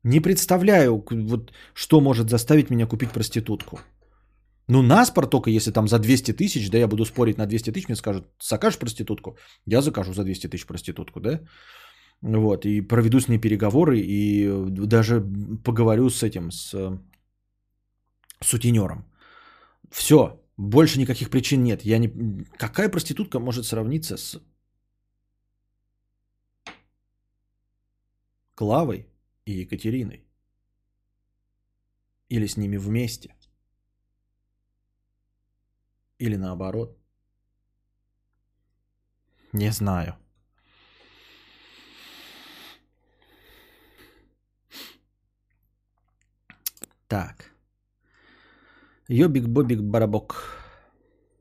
[0.03, 3.79] Не представляю, вот, что может заставить меня купить проститутку.
[4.69, 7.87] Ну, наспор только, если там за 200 тысяч, да, я буду спорить на 200 тысяч,
[7.87, 9.37] мне скажут, закажешь проститутку?
[9.65, 11.41] Я закажу за 200 тысяч проститутку, да?
[12.21, 15.21] Вот, и проведу с ней переговоры, и даже
[15.63, 16.99] поговорю с этим, с
[18.41, 19.05] сутенером.
[19.91, 21.83] Все, больше никаких причин нет.
[21.83, 22.09] Я не...
[22.57, 24.41] Какая проститутка может сравниться с
[28.55, 29.07] Клавой
[29.45, 30.25] и Екатериной?
[32.29, 33.35] Или с ними вместе?
[36.17, 36.97] Или наоборот?
[39.53, 40.17] Не знаю.
[47.07, 47.56] Так.
[49.09, 50.35] Йобик Бобик Барабок.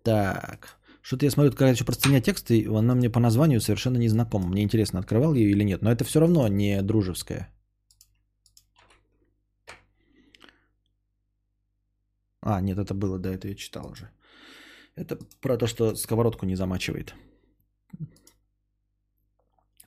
[0.02, 0.78] Так.
[1.02, 4.48] Что-то я смотрю, когда еще простыня текста, и она мне по названию совершенно не знакома.
[4.48, 5.82] Мне интересно, открывал ее или нет.
[5.82, 7.48] Но это все равно не дружеская.
[12.42, 14.10] А, нет, это было, да, это я читал уже.
[14.94, 17.14] Это про то, что сковородку не замачивает.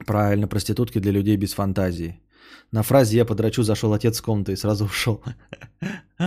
[0.05, 2.19] Правильно, проститутки для людей без фантазии.
[2.71, 5.23] На фразе «я подрачу» зашел отец с комнаты и сразу ушел.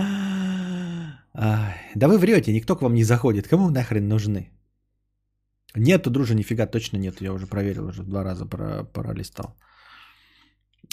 [1.95, 3.47] Да вы врете, никто к вам не заходит.
[3.47, 4.49] Кому нахрен нужны?
[5.75, 7.21] Нету, дружи, нифига, точно нет.
[7.21, 9.55] Я уже проверил, уже два раза про- пролистал.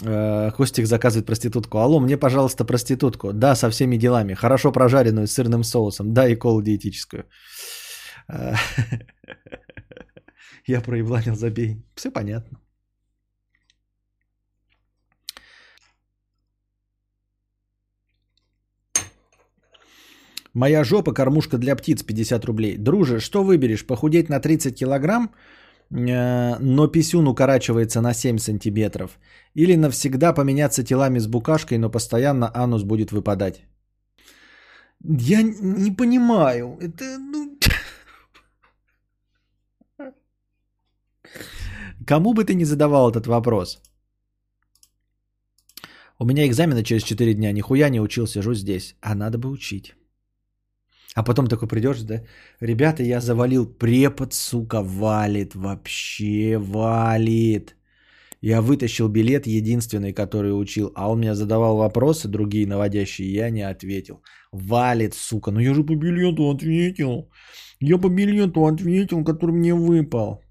[0.03, 1.79] Э, Костик заказывает проститутку.
[1.79, 3.33] Алло, мне, пожалуйста, проститутку.
[3.33, 4.35] Да, со всеми делами.
[4.35, 6.15] Хорошо прожаренную с сырным соусом.
[6.15, 7.25] Да, и колу диетическую.
[8.29, 8.55] Э,
[10.67, 11.85] Я проебланил, забей.
[11.95, 12.59] Все понятно.
[20.55, 22.77] Моя жопа кормушка для птиц 50 рублей.
[22.77, 23.87] Друже, что выберешь?
[23.87, 25.31] Похудеть на 30 килограмм,
[25.91, 29.19] э, но писюн укорачивается на 7 сантиметров?
[29.55, 33.63] Или навсегда поменяться телами с букашкой, но постоянно анус будет выпадать?
[35.05, 36.77] Я не понимаю.
[36.81, 37.59] Это, ну...
[42.07, 43.81] Кому бы ты не задавал этот вопрос?
[46.19, 48.97] У меня экзамены через 4 дня, нихуя не учил, сижу здесь.
[49.01, 49.95] А надо бы учить.
[51.17, 52.23] А потом такой придешь, да?
[52.61, 57.77] Ребята, я завалил, препод, сука, валит, вообще валит.
[58.43, 63.63] Я вытащил билет, единственный, который учил, а он меня задавал вопросы, другие наводящие, я не
[63.63, 64.23] ответил.
[64.53, 67.31] Валит, сука, ну я же по билету ответил.
[67.81, 70.43] Я по билету ответил, который мне выпал.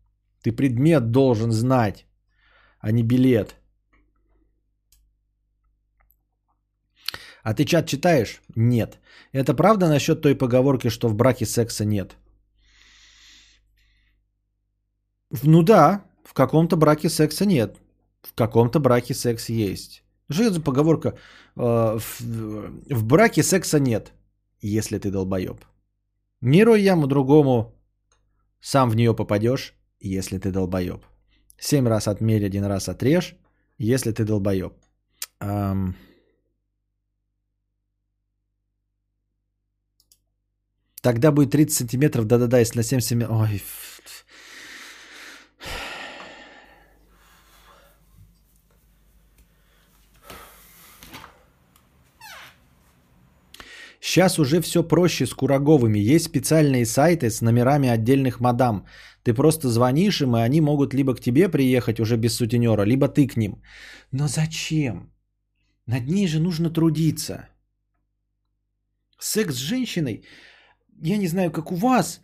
[0.43, 2.05] Ты предмет должен знать,
[2.79, 3.58] а не билет.
[7.43, 8.41] А ты чат читаешь?
[8.55, 8.99] Нет.
[9.33, 12.17] Это правда насчет той поговорки, что в браке секса нет?
[15.43, 17.77] Ну да, в каком-то браке секса нет.
[18.21, 20.03] В каком-то браке секс есть.
[20.29, 21.17] Что это за поговорка?
[21.55, 22.21] Э, В,
[22.89, 24.11] в браке секса нет,
[24.61, 25.57] если ты долбоеб.
[26.41, 27.73] Не рой яму другому,
[28.61, 31.05] сам в нее попадешь, если ты долбоеб.
[31.57, 33.35] Семь раз отмерь, один раз отрежь,
[33.77, 34.73] если ты долбоеб.
[35.39, 35.95] Ам,
[41.01, 43.37] Тогда будет 30 сантиметров, да-да-да, если на 7 сантиметров...
[43.41, 43.61] Ой,
[54.01, 55.99] Сейчас уже все проще с Кураговыми.
[55.99, 58.85] Есть специальные сайты с номерами отдельных мадам.
[59.23, 63.07] Ты просто звонишь им, и они могут либо к тебе приехать уже без сутенера, либо
[63.07, 63.61] ты к ним.
[64.11, 65.11] Но зачем?
[65.85, 67.49] Над ней же нужно трудиться.
[69.19, 70.23] Секс с женщиной,
[71.01, 72.21] я не знаю, как у вас,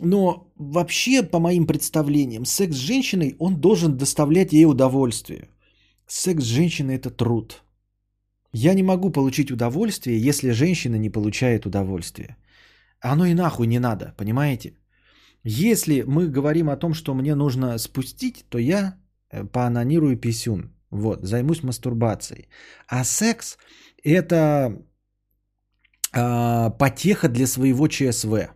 [0.00, 5.48] но вообще, по моим представлениям, секс с женщиной, он должен доставлять ей удовольствие.
[6.06, 7.62] Секс с женщиной– это труд.
[8.52, 12.36] Я не могу получить удовольствие, если женщина не получает удовольствие.
[13.00, 14.74] Оно и нахуй не надо, понимаете?
[15.44, 18.96] Если мы говорим о том, что мне нужно спустить, то я
[19.30, 20.74] э, поанонирую писюн.
[20.90, 22.48] Вот, займусь мастурбацией.
[22.88, 23.58] А секс–
[24.04, 24.78] это
[26.14, 28.54] потеха для своего ЧСВ.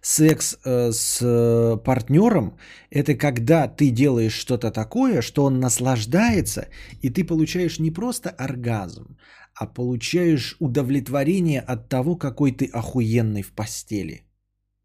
[0.00, 2.56] Секс э, с э, партнером–
[2.90, 6.68] это когда ты делаешь что-то такое, что он наслаждается,
[7.02, 9.18] и ты получаешь не просто оргазм,
[9.54, 14.22] а получаешь удовлетворение от того, какой ты охуенный в постели.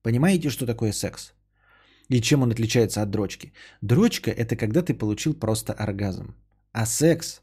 [0.02, 1.34] Понимаете, что такое секс?
[2.10, 3.54] И чем он отличается от дрочки?
[3.82, 6.36] Дрочка– это когда ты получил просто оргазм.
[6.72, 7.42] А секс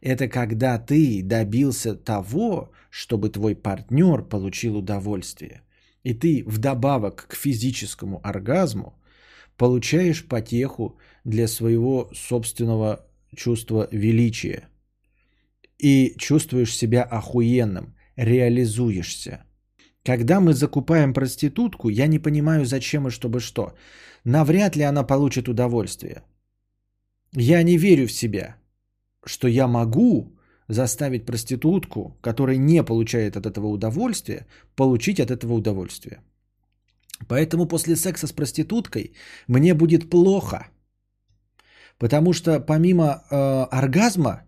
[0.00, 5.62] это когда ты добился того, чтобы твой партнер получил удовольствие.
[6.04, 8.98] И ты вдобавок к физическому оргазму
[9.56, 14.68] получаешь потеху для своего собственного чувства величия.
[15.78, 19.44] И чувствуешь себя охуенным, реализуешься.
[20.04, 23.74] Когда мы закупаем проститутку, я не понимаю, зачем и чтобы что.
[24.24, 26.22] Навряд ли она получит удовольствие.
[27.32, 28.56] Я не верю в себя,
[29.28, 30.32] что я могу
[30.68, 36.20] заставить проститутку, которая не получает от этого удовольствия, получить от этого удовольствие.
[37.28, 39.12] Поэтому после секса с проституткой
[39.48, 40.68] мне будет плохо.
[41.98, 43.36] Потому что помимо э,
[43.70, 44.42] оргазма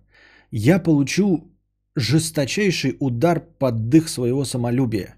[0.51, 1.51] я получу
[1.97, 5.17] жесточайший удар под дых своего самолюбия.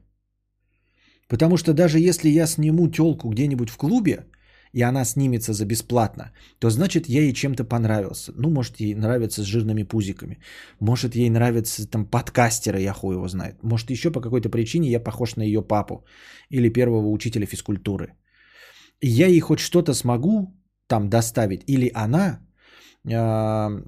[1.29, 4.27] Потому что даже если я сниму телку где-нибудь в клубе,
[4.73, 8.33] и она снимется за бесплатно, то значит я ей чем-то понравился.
[8.37, 10.39] Ну, может, ей нравится с жирными пузиками.
[10.81, 13.62] Может, ей нравятся там подкастеры, я хуй его знает.
[13.62, 16.05] Может, еще по какой-то причине я похож на ее папу
[16.51, 18.14] или первого учителя физкультуры.
[19.01, 20.55] Я ей хоть что-то смогу
[20.87, 22.41] там доставить, или она
[23.05, 23.83] э,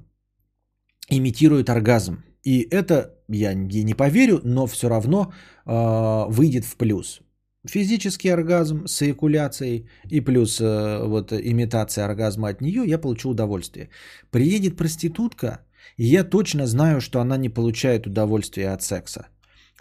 [1.09, 2.23] имитирует оргазм.
[2.43, 5.33] И это я ей не поверю, но все равно
[5.65, 7.21] э, выйдет в плюс.
[7.67, 13.89] Физический оргазм с эякуляцией и плюс э, вот имитация оргазма от нее, я получу удовольствие.
[14.31, 15.59] Приедет проститутка,
[15.97, 19.27] и я точно знаю, что она не получает удовольствия от секса.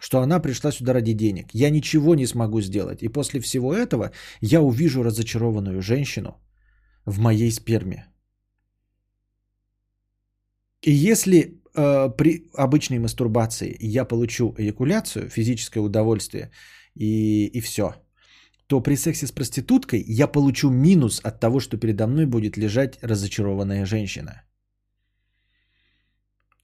[0.01, 1.47] Что она пришла сюда ради денег.
[1.53, 3.03] Я ничего не смогу сделать.
[3.03, 4.11] И после всего этого
[4.41, 6.37] я увижу разочарованную женщину
[7.07, 8.07] в моей сперме.
[10.83, 16.51] И если э, при обычной мастурбации я получу эякуляцию, физическое удовольствие
[16.97, 17.95] и, и все,
[18.67, 22.99] то при сексе с проституткой я получу минус от того, что передо мной будет лежать
[23.03, 24.43] разочарованная женщина.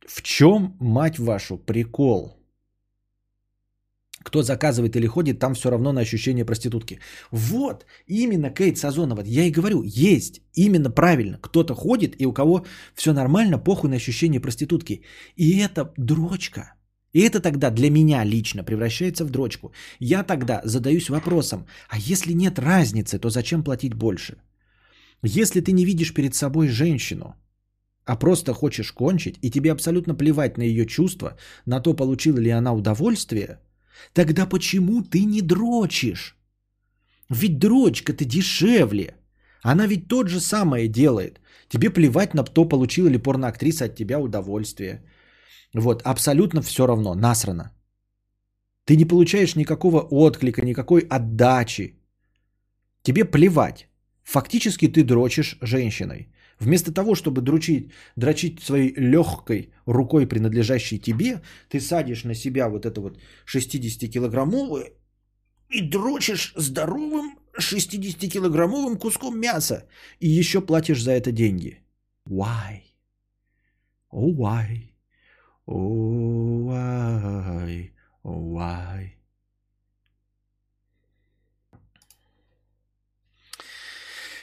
[0.07, 2.37] В чем, мать вашу, прикол?
[4.23, 7.01] Кто заказывает или ходит, там все равно на ощущение проститутки.
[7.31, 11.39] Вот, именно Кейт Сазонова, я и говорю, есть, именно правильно.
[11.41, 15.03] Кто-то ходит, и у кого все нормально, похуй на ощущение проститутки.
[15.37, 16.75] И это дрочка.
[17.13, 19.73] И это тогда для меня лично превращается в дрочку.
[19.99, 24.37] Я тогда задаюсь вопросом, а если нет разницы, то зачем платить больше?
[25.23, 27.35] Если ты не видишь перед собой женщину,
[28.05, 31.37] а просто хочешь кончить, и тебе абсолютно плевать на ее чувства,
[31.67, 33.59] на то, получила ли она удовольствие–
[34.13, 36.37] Тогда почему ты не дрочишь?
[37.29, 39.15] Ведь дрочка-то дешевле.
[39.63, 41.41] Она ведь тот же самое делает.
[41.69, 45.05] Тебе плевать на то, получила ли порноактриса от тебя удовольствие.
[45.75, 47.71] Вот, абсолютно все равно, насрано.
[48.85, 51.97] Ты не получаешь никакого отклика, никакой отдачи.
[53.03, 53.89] Тебе плевать.
[54.23, 56.29] Фактически ты дрочишь женщиной.
[56.59, 62.85] Вместо того, чтобы дрочить, дрочить своей легкой рукой, принадлежащей тебе, ты садишь на себя вот
[62.85, 64.93] это вот 60-килограммовое
[65.71, 69.87] и дрочишь здоровым 60-килограммовым куском мяса.
[70.21, 71.79] И еще платишь за это деньги.
[72.29, 72.83] Why?
[74.13, 74.90] Oh, why?
[75.73, 77.93] Oh, why?
[78.25, 79.13] Oh, why?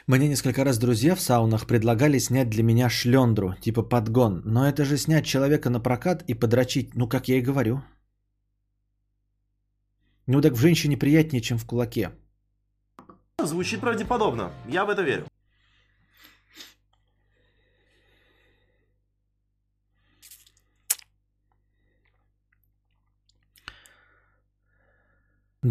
[0.08, 4.42] Мне несколько раз друзья в саунах предлагали снять для меня шлендру, типа подгон.
[4.46, 7.84] Но это же снять человека на прокат и подрочить, ну как я и говорю.
[10.28, 12.12] Ну так в женщине приятнее, чем в кулаке.
[13.44, 14.54] Звучит правдеподобно.
[14.70, 15.28] Я в это верю.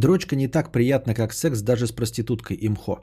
[0.00, 3.00] Дрочка не так приятна, как секс даже с проституткой имхо.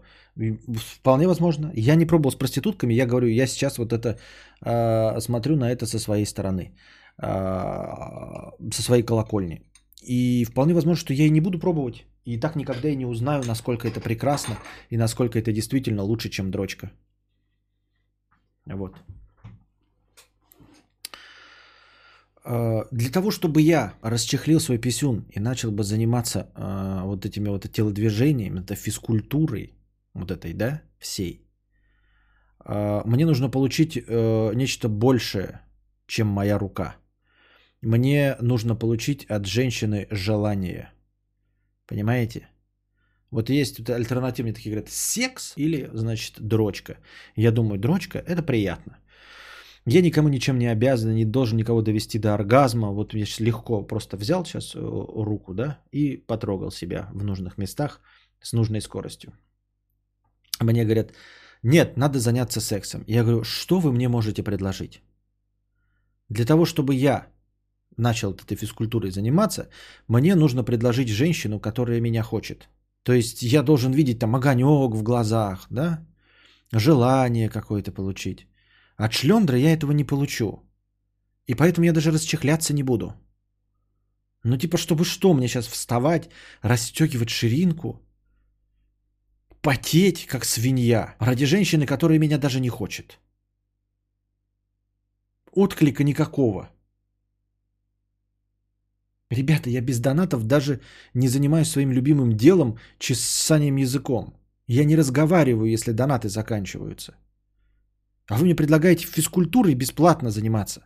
[0.78, 1.72] Вполне возможно.
[1.76, 4.20] Я не пробовал с проститутками, я говорю, я сейчас вот это
[4.66, 6.72] э, смотрю на это со своей стороны,
[7.22, 7.28] э,
[8.72, 9.62] со своей колокольни.
[10.08, 12.06] И вполне возможно, что я и не буду пробовать.
[12.26, 14.56] И так никогда и не узнаю, насколько это прекрасно
[14.92, 16.92] и насколько это действительно лучше, чем дрочка.
[18.66, 18.96] Вот.
[22.33, 27.50] А, для того, чтобы я расчехлил свой писюн и начал бы заниматься э, вот этими
[27.50, 29.74] вот телодвижениями, это физкультурой,
[30.14, 31.48] вот этой, да, всей,
[32.66, 35.62] э, мне нужно получить э, нечто большее,
[36.06, 36.98] чем моя рука.
[37.82, 40.92] Мне нужно получить от женщины желание.
[41.88, 42.50] Понимаете?
[43.32, 46.98] Вот есть вот альтернативные такие говорят, секс или, значит, дрочка.
[47.36, 48.98] Я думаю, дрочка– это приятно.
[49.86, 52.92] Я никому ничем не обязан, не должен никого довести до оргазма.
[52.92, 57.58] Вот я сейчас легко просто взял сейчас э, руку, да, и потрогал себя в нужных
[57.58, 58.00] местах
[58.42, 59.34] с нужной скоростью.
[60.62, 61.12] Мне говорят,
[61.64, 63.04] нет, надо заняться сексом.
[63.08, 65.02] Я говорю, что вы мне можете предложить?
[66.30, 67.28] Для того, чтобы я
[67.98, 69.70] начал этой физкультурой заниматься,
[70.08, 72.70] мне нужно предложить женщину, которая меня хочет.
[73.04, 76.06] То есть я должен видеть там огонек в глазах, да,
[76.72, 78.48] желание какое-то получить.
[78.96, 80.64] От шлендра я этого не получу.
[81.48, 83.14] И поэтому я даже расчехляться не буду.
[84.44, 86.30] Ну типа, чтобы что, мне сейчас вставать,
[86.62, 88.02] расстегивать ширинку,
[89.62, 93.20] потеть, как свинья, ради женщины, которая меня даже не хочет.
[95.52, 96.70] Отклика никакого.
[99.30, 100.82] Ребята, я без донатов даже
[101.14, 104.36] не занимаюсь своим любимым делом, чесанием языком.
[104.68, 107.16] Я не разговариваю, если донаты заканчиваются.
[108.30, 110.82] А вы мне предлагаете физкультурой бесплатно заниматься.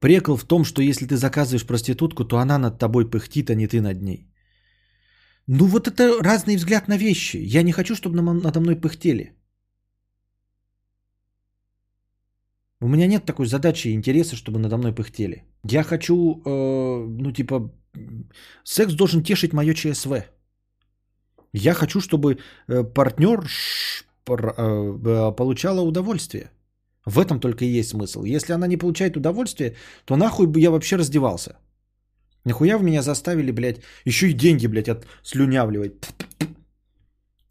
[0.00, 3.66] Прекол в том, что если ты заказываешь проститутку, то она над тобой пыхтит, а не
[3.66, 4.28] ты над ней.
[5.46, 7.36] Ну вот это разный взгляд на вещи.
[7.56, 9.32] Я не хочу, чтобы надо мной пыхтели.
[12.80, 15.44] У меня нет такой задачи и интереса, чтобы надо мной пыхтели.
[15.70, 17.72] Я хочу, э, ну типа,
[18.64, 20.12] секс должен тешить мое ЧСВ.
[21.54, 23.44] Я хочу, чтобы э, партнер
[24.26, 26.50] э, получала удовольствие.
[27.06, 28.24] В этом только и есть смысл.
[28.24, 31.56] Если она не получает удовольствие, то нахуй бы я вообще раздевался.
[32.44, 35.92] Нахуя вы меня заставили, блядь, еще и деньги, блядь, отслюнявливать?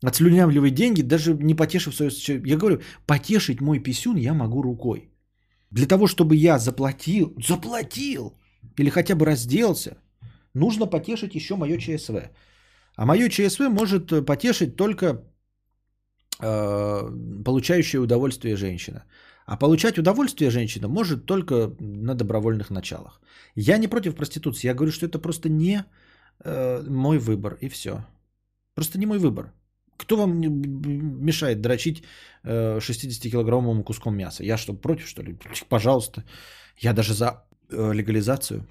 [0.05, 2.11] Отслюнявливать деньги, даже не потешив свое...
[2.45, 5.09] Я говорю, потешить мой писюн я могу рукой.
[5.71, 8.33] Для того, чтобы я заплатил, заплатил,
[8.79, 9.97] или хотя бы разделся,
[10.53, 12.29] нужно потешить еще мое ЧСВ.
[12.95, 15.23] А мое ЧСВ может э, потешить только
[16.39, 19.03] э, получающая удовольствие женщина.
[19.45, 23.21] А получать удовольствие женщина может только на добровольных началах.
[23.55, 25.85] Я не против проституции, я говорю, что это просто не
[26.45, 28.05] э, мой выбор, и все.
[28.75, 29.53] Просто не мой выбор.
[29.97, 30.41] Кто вам
[31.25, 32.03] мешает дрочить
[32.43, 34.43] э, 60-килограммовым куском мяса?
[34.43, 35.37] Я что, против, что ли?
[35.69, 36.23] Пожалуйста.
[36.77, 38.65] Я даже за э, легализацию.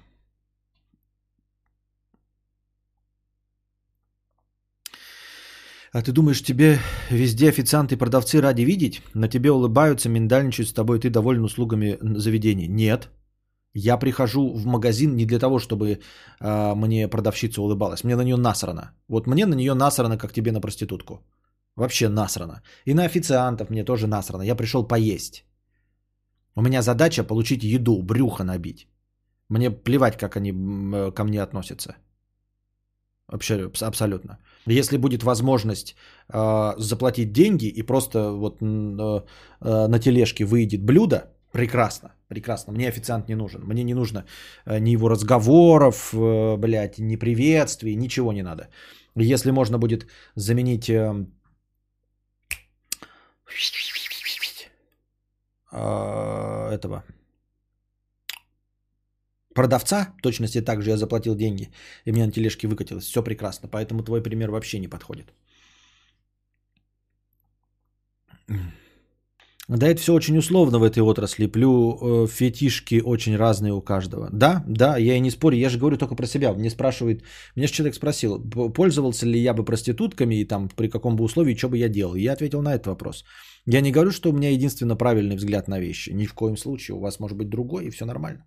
[5.93, 6.79] А ты думаешь, тебе
[7.11, 9.01] везде официанты и продавцы ради видеть?
[9.13, 12.67] На тебе улыбаются, миндальничают с тобой, ты доволен услугами заведения?
[12.67, 13.09] Нет.
[13.75, 15.99] Я прихожу в магазин не для того, чтобы
[16.39, 18.03] э, мне продавщица улыбалась.
[18.03, 18.91] Мне на нее насрано.
[19.07, 21.21] Вот мне на нее насрано, как тебе на проститутку.
[21.75, 22.63] Вообще насрано.
[22.85, 24.43] И на официантов мне тоже насрано.
[24.43, 25.45] Я пришел поесть.
[26.55, 28.87] У меня задача получить еду, брюхо набить.
[29.49, 30.51] Мне плевать, как они
[31.11, 31.95] ко мне относятся.
[33.27, 34.39] Вообще, абсолютно.
[34.65, 35.95] Если будет возможность
[36.33, 39.21] э, заплатить деньги и просто вот э,
[39.61, 42.73] на тележке выйдет блюдо, прекрасно, прекрасно.
[42.73, 43.61] Мне официант не нужен.
[43.63, 44.25] Мне не нужно
[44.65, 48.69] э, ни его разговоров, э, блядь, ни приветствий, ничего не надо.
[49.15, 51.25] Если можно будет заменить э,
[55.71, 57.03] этого
[59.53, 61.69] продавца, точности так же я заплатил деньги,
[62.05, 63.05] и мне на тележке выкатилось.
[63.05, 63.69] Все прекрасно.
[63.71, 65.33] Поэтому твой пример вообще не подходит.
[69.69, 71.47] Да, это все очень условно в этой отрасли.
[71.47, 74.29] Плю э, фетишки очень разные у каждого.
[74.33, 75.55] Да, да, я и не спорю.
[75.55, 76.53] Я же говорю только про себя.
[76.53, 77.23] Мне спрашивает,
[77.55, 78.39] меня же человек спросил,
[78.73, 82.15] пользовался ли я бы проститутками и там при каком бы условии, что бы я делал.
[82.15, 83.23] Я ответил на этот вопрос.
[83.65, 86.09] Я не говорю, что у меня единственно правильный взгляд на вещи.
[86.13, 86.95] Ни в коем случае.
[86.95, 88.45] У вас может быть другой, и все нормально.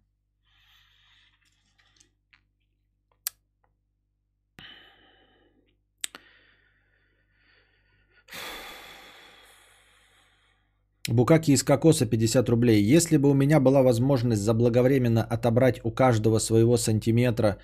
[11.08, 12.82] Букаки из кокоса 50 рублей.
[12.82, 17.58] Если бы у меня была возможность заблаговременно отобрать у каждого своего сантиметра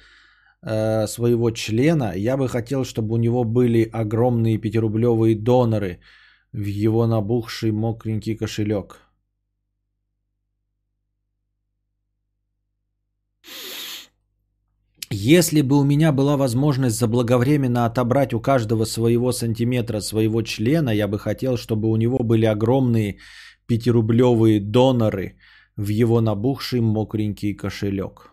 [0.63, 5.99] э, своего члена, я бы хотел, чтобы у него были огромные пятирублевые доноры
[6.53, 9.01] в его набухший мокренький кошелек.
[15.15, 21.07] Если бы у меня была возможность заблаговременно отобрать у каждого своего сантиметра своего члена, я
[21.07, 23.19] бы хотел, чтобы у него были огромные
[23.67, 25.37] пятирублевые доноры
[25.77, 28.32] в его набухший мокренький кошелек.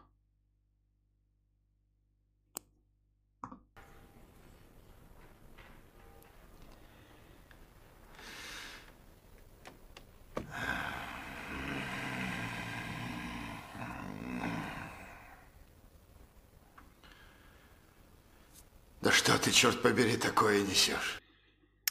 [19.02, 21.22] Да что ты, черт побери, такое несешь?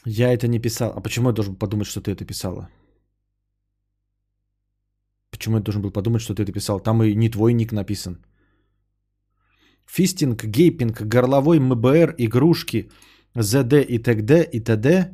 [0.05, 0.93] Я это не писал.
[0.95, 2.69] А почему я должен подумать, что ты это писала?
[5.31, 6.79] Почему я должен был подумать, что ты это писал?
[6.79, 8.17] Там и не твой ник написан.
[9.87, 12.91] Фистинг, гейпинг, горловой МБР, игрушки,
[13.35, 14.43] ЗД и т.д.
[14.43, 15.13] и т.д.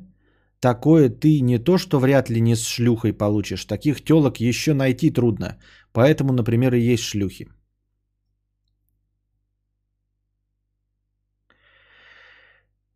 [0.60, 3.66] Такое ты не то, что вряд ли не с шлюхой получишь.
[3.66, 5.58] Таких телок еще найти трудно.
[5.94, 7.48] Поэтому, например, и есть шлюхи.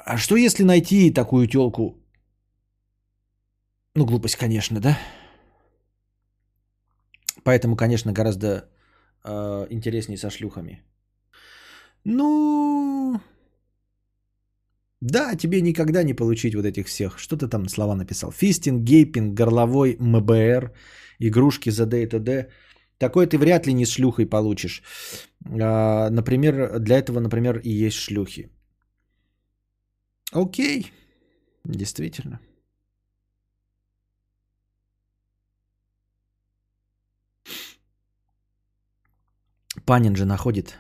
[0.10, 1.96] А что если найти такую телку?
[3.96, 4.98] Ну, глупость, конечно, да?
[7.44, 8.48] Поэтому, конечно, гораздо
[9.24, 10.82] э, интереснее со шлюхами.
[12.06, 13.22] Ну,
[15.02, 17.20] да, тебе никогда не получить вот этих всех.
[17.20, 18.32] Что ты там слова написал?
[18.32, 20.72] Фистинг, гейпинг, горловой, МБР,
[21.20, 22.48] игрушки, ЗД и т.д.
[22.98, 24.82] Такое ты вряд ли не с шлюхой получишь.
[25.46, 28.50] А, например, для этого, например, и есть шлюхи.
[30.32, 30.92] Окей,
[31.66, 32.40] действительно.
[39.86, 40.78] Панин же находит.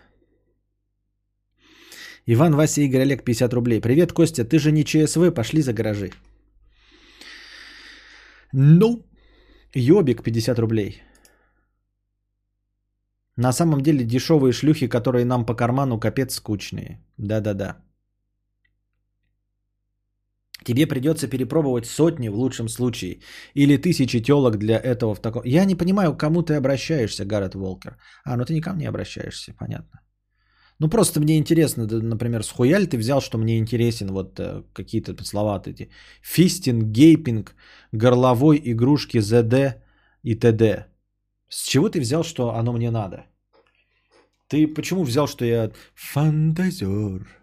[2.27, 3.81] Иван, Вася, Игорь, Олег, 50 рублей.
[3.81, 6.11] Привет, Костя, ты же не ЧСВ, пошли за гаражи.
[8.51, 9.03] Ну,
[9.73, 11.01] Йобик, 50 рублей.
[13.35, 16.99] На самом деле дешевые шлюхи, которые нам по карману, капец скучные.
[17.17, 17.88] Да-да-да.
[20.69, 23.21] Тебе придется перепробовать сотни в лучшем случае.
[23.55, 25.41] Или тысячи телок для этого в таком...
[25.43, 27.97] Я не понимаю, к кому ты обращаешься, Гаррет Волкер.
[28.23, 29.99] А, ну ты не обращаешься, понятно.
[30.79, 34.61] Ну, просто мне интересно, например, с хуя ли ты взял, что мне интересен вот э,
[34.73, 35.89] какие-то слова эти.
[36.21, 37.55] Фистинг, гейпинг,
[37.91, 39.81] горловой, игрушки, ЗД
[40.21, 40.85] и т.д.
[41.49, 43.25] С чего ты взял, что оно мне надо?
[44.47, 47.38] Ты почему взял, что я фантазер?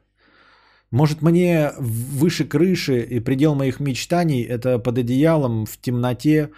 [0.91, 6.51] Может, мне выше крыши и предел моих мечтаний это под одеялом в темноте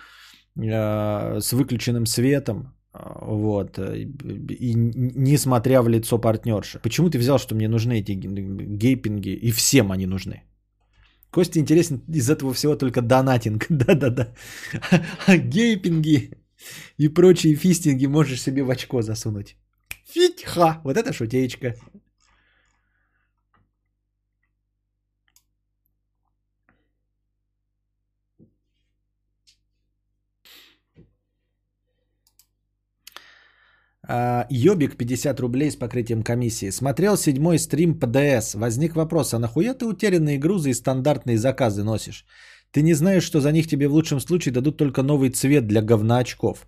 [0.56, 4.04] э, с выключенным светом, э, вот, э,
[4.60, 6.78] и не смотря в лицо партнерши.
[6.82, 10.42] Почему ты взял, что мне нужны эти гейпинги, и всем они нужны?
[11.30, 13.66] Костя интересен из этого всего только донатинг.
[13.70, 14.28] Да-да-да.
[15.26, 16.30] А гейпинги
[16.98, 19.56] и прочие фистинги можешь себе в очко засунуть.
[20.06, 20.80] Фитьха!
[20.84, 21.74] Вот это шутеечка.
[34.50, 36.70] Йобик 50 рублей с покрытием комиссии.
[36.70, 38.54] Смотрел седьмой стрим по ДС.
[38.54, 42.24] Возник вопрос, а нахуя ты утерянные грузы и стандартные заказы носишь?
[42.70, 45.82] Ты не знаешь, что за них тебе в лучшем случае дадут только новый цвет для
[45.82, 46.66] говноочков.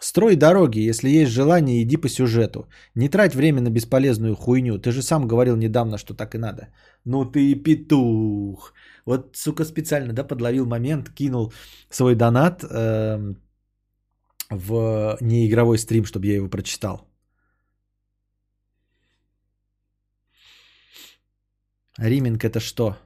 [0.00, 2.68] Строй дороги, если есть желание, иди по сюжету.
[2.94, 4.78] Не трать время на бесполезную хуйню.
[4.78, 6.68] Ты же сам говорил недавно, что так и надо.
[7.04, 8.74] Ну ты петух.
[9.06, 11.52] Вот, сука, специально, да, подловил момент, кинул
[11.90, 13.34] свой донат э,
[14.50, 17.06] в неигровой стрим, чтобы я его прочитал.
[21.98, 22.96] Риминг это что?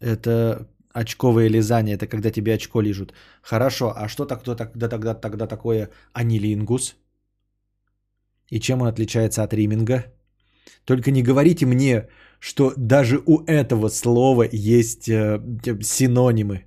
[0.00, 3.12] Это очковое лизание, это когда тебе очко лижут.
[3.42, 6.96] Хорошо, а что тогда, тогда, тогда, тогда такое анилингус?
[8.50, 10.04] И чем он отличается от риминга?
[10.84, 12.08] Только не говорите мне,
[12.40, 15.40] что даже у этого слова есть э,
[15.82, 16.64] синонимы.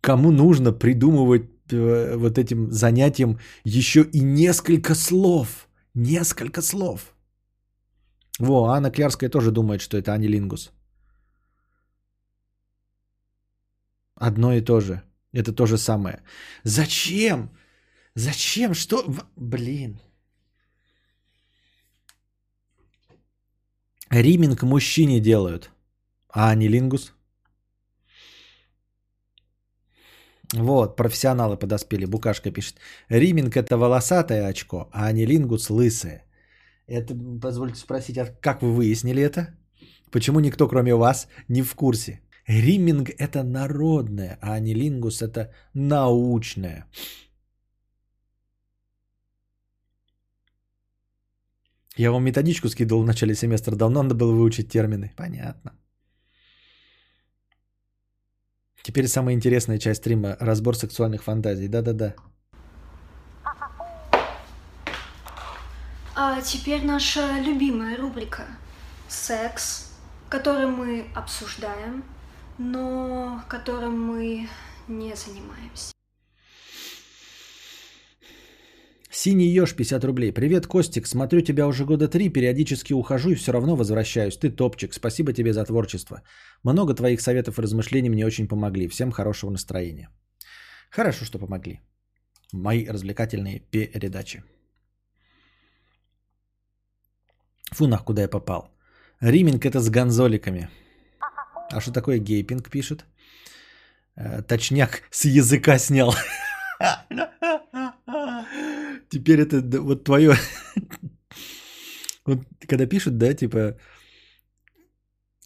[0.00, 5.68] Кому нужно придумывать вот этим занятием еще и несколько слов?
[5.94, 7.14] Несколько слов.
[8.38, 10.72] Во, Анна Клярская тоже думает, что это анилингус.
[14.14, 15.02] Одно и то же.
[15.32, 16.22] Это то же самое.
[16.64, 17.50] Зачем?
[18.14, 18.74] Зачем?
[18.74, 19.04] Что?
[19.36, 20.00] Блин.
[24.10, 25.70] Риминг мужчине делают,
[26.28, 26.68] а не
[30.54, 32.06] Вот, профессионалы подоспели.
[32.06, 32.76] Букашка пишет.
[33.10, 36.24] Риминг это волосатое очко, а анилингус лысое.
[36.86, 39.54] Это, позвольте спросить, а как вы выяснили это?
[40.10, 42.20] Почему никто, кроме вас, не в курсе?
[42.46, 46.86] Риминг это народное, а анилингус это научное.
[51.98, 55.12] Я вам методичку скидывал в начале семестра, давно надо было выучить термины.
[55.16, 55.72] Понятно.
[58.88, 61.68] Теперь самая интересная часть стрима– разбор сексуальных фантазий.
[61.68, 62.14] Да-да-да.
[66.16, 68.46] А теперь наша любимая рубрика
[69.06, 69.92] «Секс»,
[70.30, 72.02] который мы обсуждаем–
[72.58, 74.48] но которым мы
[74.88, 75.92] не занимаемся.
[79.20, 80.32] Синий еж 50 рублей.
[80.32, 81.06] Привет, Костик.
[81.06, 84.38] Смотрю тебя уже года три, периодически ухожу и все равно возвращаюсь.
[84.38, 84.94] Ты топчик.
[84.94, 86.22] Спасибо тебе за творчество.
[86.62, 88.88] Много твоих советов и размышлений мне очень помогли.
[88.88, 90.08] Всем хорошего настроения.
[90.90, 91.80] Хорошо, что помогли.
[92.52, 94.44] Мои развлекательные передачи.
[97.72, 98.70] Фу, нах, куда я попал.
[99.20, 100.68] Риминг это с гонзоликами.
[101.72, 103.04] А что такое гейпинг пишет?
[104.16, 106.14] Э, точняк с языка снял.
[109.10, 110.34] Теперь это вот твое...
[112.24, 113.78] Вот когда пишут, да, типа,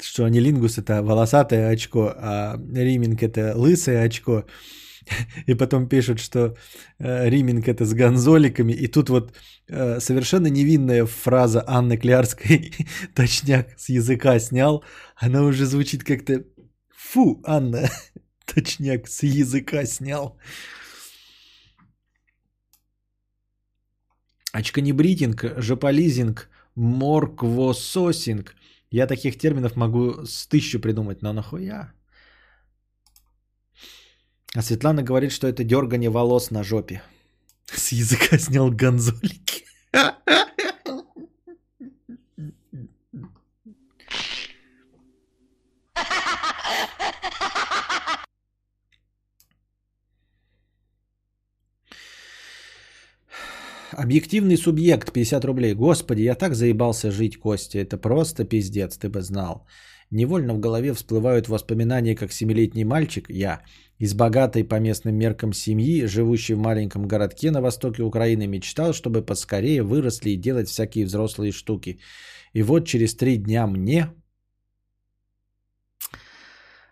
[0.01, 4.45] что анилингус это волосатое очко, а риминг это лысое очко,
[5.47, 6.57] и потом пишут, что
[6.99, 9.33] э, риминг это с гонзоликами, и тут вот
[9.69, 12.73] э, совершенно невинная фраза Анны Клярской,
[13.15, 14.85] точняк с языка снял,
[15.17, 16.45] она уже звучит как-то
[16.97, 17.89] «Фу, Анна,
[18.55, 20.39] точняк с языка снял».
[24.53, 28.55] Очканебритинг, жополизинг, морквососинг.
[28.91, 31.93] Я таких терминов могу с тысячу придумать, но нахуя?
[34.55, 37.03] А Светлана говорит, что это дергание волос на жопе.
[37.65, 39.65] С языка снял гонзолики.
[54.03, 55.75] Объективный субъект 50 рублей.
[55.75, 57.79] Господи, я так заебался жить, Костя.
[57.79, 59.65] Это просто пиздец, ты бы знал.
[60.11, 63.61] Невольно в голове всплывают воспоминания, как семилетний мальчик, я,
[64.01, 69.23] из богатой по местным меркам семьи, живущей в маленьком городке на востоке Украины, мечтал, чтобы
[69.23, 72.01] поскорее выросли и делать всякие взрослые штуки.
[72.55, 74.07] И вот через три дня мне...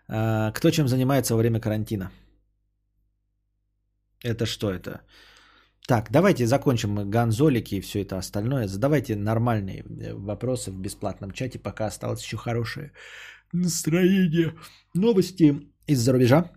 [0.07, 2.09] А, кто чем занимается во время карантина?
[4.23, 5.01] Это что это?
[5.91, 8.69] Так, давайте закончим гонзолики и все это остальное.
[8.69, 12.93] Задавайте нормальные э, вопросы в бесплатном чате, пока осталось еще хорошее
[13.51, 14.55] настроение.
[14.93, 16.49] Новости из-за рубежа.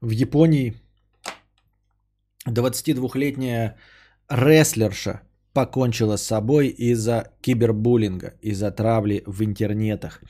[0.00, 0.80] В Японии
[2.46, 3.76] 22-летняя
[4.28, 5.22] рестлерша
[5.52, 10.22] покончила с собой из-за кибербуллинга, из-за травли в интернетах.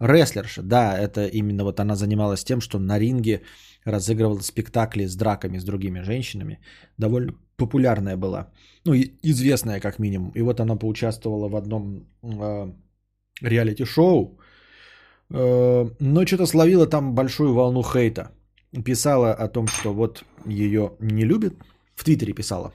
[0.00, 3.42] Рестлерша, да, это именно вот она занималась тем, что на ринге
[3.84, 6.58] разыгрывала спектакли с драками с другими женщинами.
[6.98, 8.52] Довольно популярная была,
[8.84, 10.32] ну, известная как минимум.
[10.34, 12.72] И вот она поучаствовала в одном э,
[13.40, 14.38] реалити-шоу,
[15.30, 18.32] э, но что-то словила там большую волну хейта.
[18.84, 21.54] Писала о том, что вот ее не любят,
[21.94, 22.74] в Твиттере писала.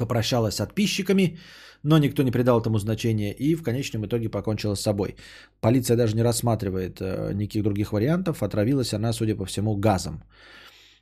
[0.00, 1.38] Попрощалась с подписчиками,
[1.82, 5.16] но никто не придал этому значения и в конечном итоге покончила с собой.
[5.60, 8.42] Полиция даже не рассматривает э, никаких других вариантов.
[8.42, 10.22] Отравилась она, судя по всему, газом.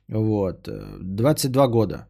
[0.09, 0.69] Вот.
[1.01, 2.07] 22 года.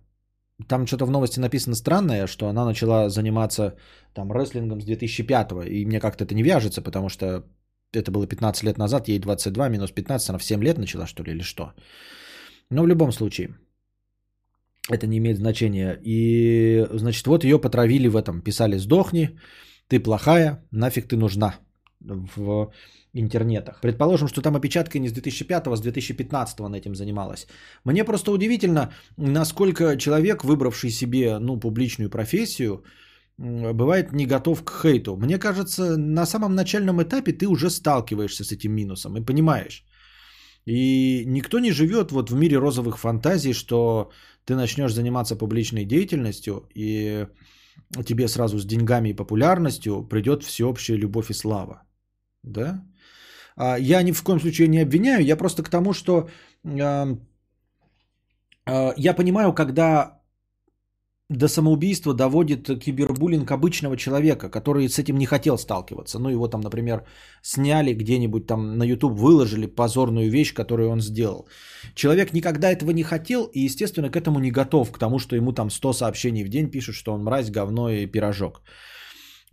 [0.67, 3.75] Там что-то в новости написано странное, что она начала заниматься
[4.13, 7.43] там рестлингом с 2005 и мне как-то это не вяжется, потому что
[7.93, 11.23] это было 15 лет назад, ей 22, минус 15, она в 7 лет начала, что
[11.23, 11.73] ли, или что.
[12.69, 13.49] Но в любом случае,
[14.91, 15.99] это не имеет значения.
[16.03, 18.41] И, значит, вот ее потравили в этом.
[18.41, 19.39] Писали, сдохни,
[19.87, 21.55] ты плохая, нафиг ты нужна
[21.99, 22.71] в
[23.13, 23.81] интернетах.
[23.81, 27.47] Предположим, что там опечатка не с 2005, а с 2015 на этим занималась.
[27.85, 32.83] Мне просто удивительно, насколько человек, выбравший себе ну, публичную профессию,
[33.37, 35.17] бывает не готов к хейту.
[35.17, 39.83] Мне кажется, на самом начальном этапе ты уже сталкиваешься с этим минусом и понимаешь.
[40.65, 44.11] И никто не живет вот в мире розовых фантазий, что
[44.49, 47.27] ты начнешь заниматься публичной деятельностью, и
[48.05, 51.83] тебе сразу с деньгами и популярностью придет всеобщая любовь и слава.
[52.43, 52.83] Да?
[53.55, 56.29] А я ни в коем случае не обвиняю, я просто к тому, что
[56.63, 57.15] э,
[58.97, 60.18] я понимаю, когда
[61.29, 66.19] до самоубийства доводит кибербуллинг обычного человека, который с этим не хотел сталкиваться.
[66.19, 67.03] Ну, его там, например,
[67.43, 71.47] сняли где-нибудь там на YouTube, выложили позорную вещь, которую он сделал.
[71.93, 75.53] Человек никогда этого не хотел и, естественно, к этому не готов, к тому, что ему
[75.53, 78.61] там 100 сообщений в день пишут, что он мразь, говно и пирожок.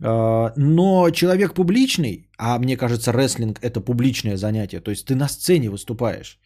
[0.01, 5.27] А, но человек публичный, а мне кажется, рестлинг это публичное занятие, то есть ты на
[5.27, 6.39] сцене выступаешь.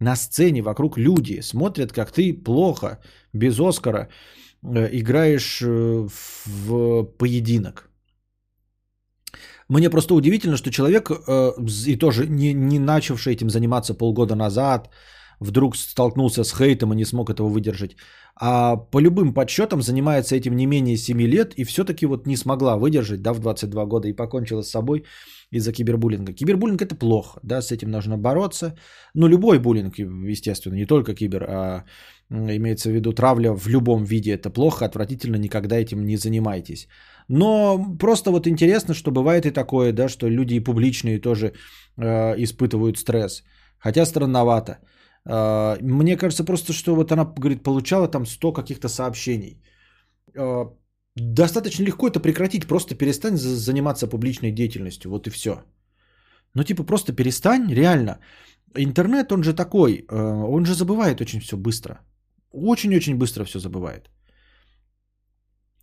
[0.00, 2.98] На сцене вокруг люди смотрят, как ты плохо,
[3.32, 4.08] без Оскара,
[4.62, 6.08] играешь э,
[6.46, 7.90] в поединок.
[9.68, 11.52] Мне просто удивительно, что человек, э,
[11.86, 14.90] и тоже не, не начавший этим заниматься полгода назад,
[15.40, 17.96] вдруг столкнулся с хейтом и не смог этого выдержать.
[18.36, 22.76] А по любым подсчетам занимается этим не менее 7 лет и все-таки вот не смогла
[22.76, 25.04] выдержать, да, в 22 года и покончила с собой
[25.50, 26.32] из-за кибербуллинга.
[26.32, 28.74] Кибербуллинг это плохо, да, с этим нужно бороться.
[29.14, 31.84] Ну, любой буллинг, естественно, не только кибер, а
[32.32, 36.88] имеется в виду травля в любом виде это плохо, отвратительно, никогда этим не занимайтесь.
[37.28, 41.52] Но просто вот интересно, что бывает и такое, да, что люди и публичные тоже
[41.96, 43.42] э, испытывают стресс.
[43.78, 44.78] Хотя странновато.
[45.26, 49.62] Э, мне кажется просто, что вот она, говорит, получала там 100 каких-то сообщений.
[50.34, 50.64] Э,
[51.16, 55.62] достаточно легко это прекратить, просто перестань заниматься публичной деятельностью, вот и все.
[56.54, 58.18] Ну типа просто перестань, реально.
[58.76, 62.00] Интернет, он же такой, э, он же забывает очень все быстро.
[62.52, 64.10] Очень-очень быстро все забывает.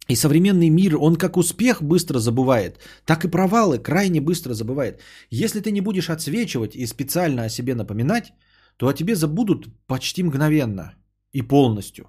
[0.10, 5.02] И современный мир, он как успех быстро забывает, так и провалы крайне быстро забывает.
[5.30, 8.34] Если ты не будешь отсвечивать и специально о себе напоминать,
[8.78, 10.96] то о тебе забудут почти мгновенно
[11.32, 12.08] и полностью.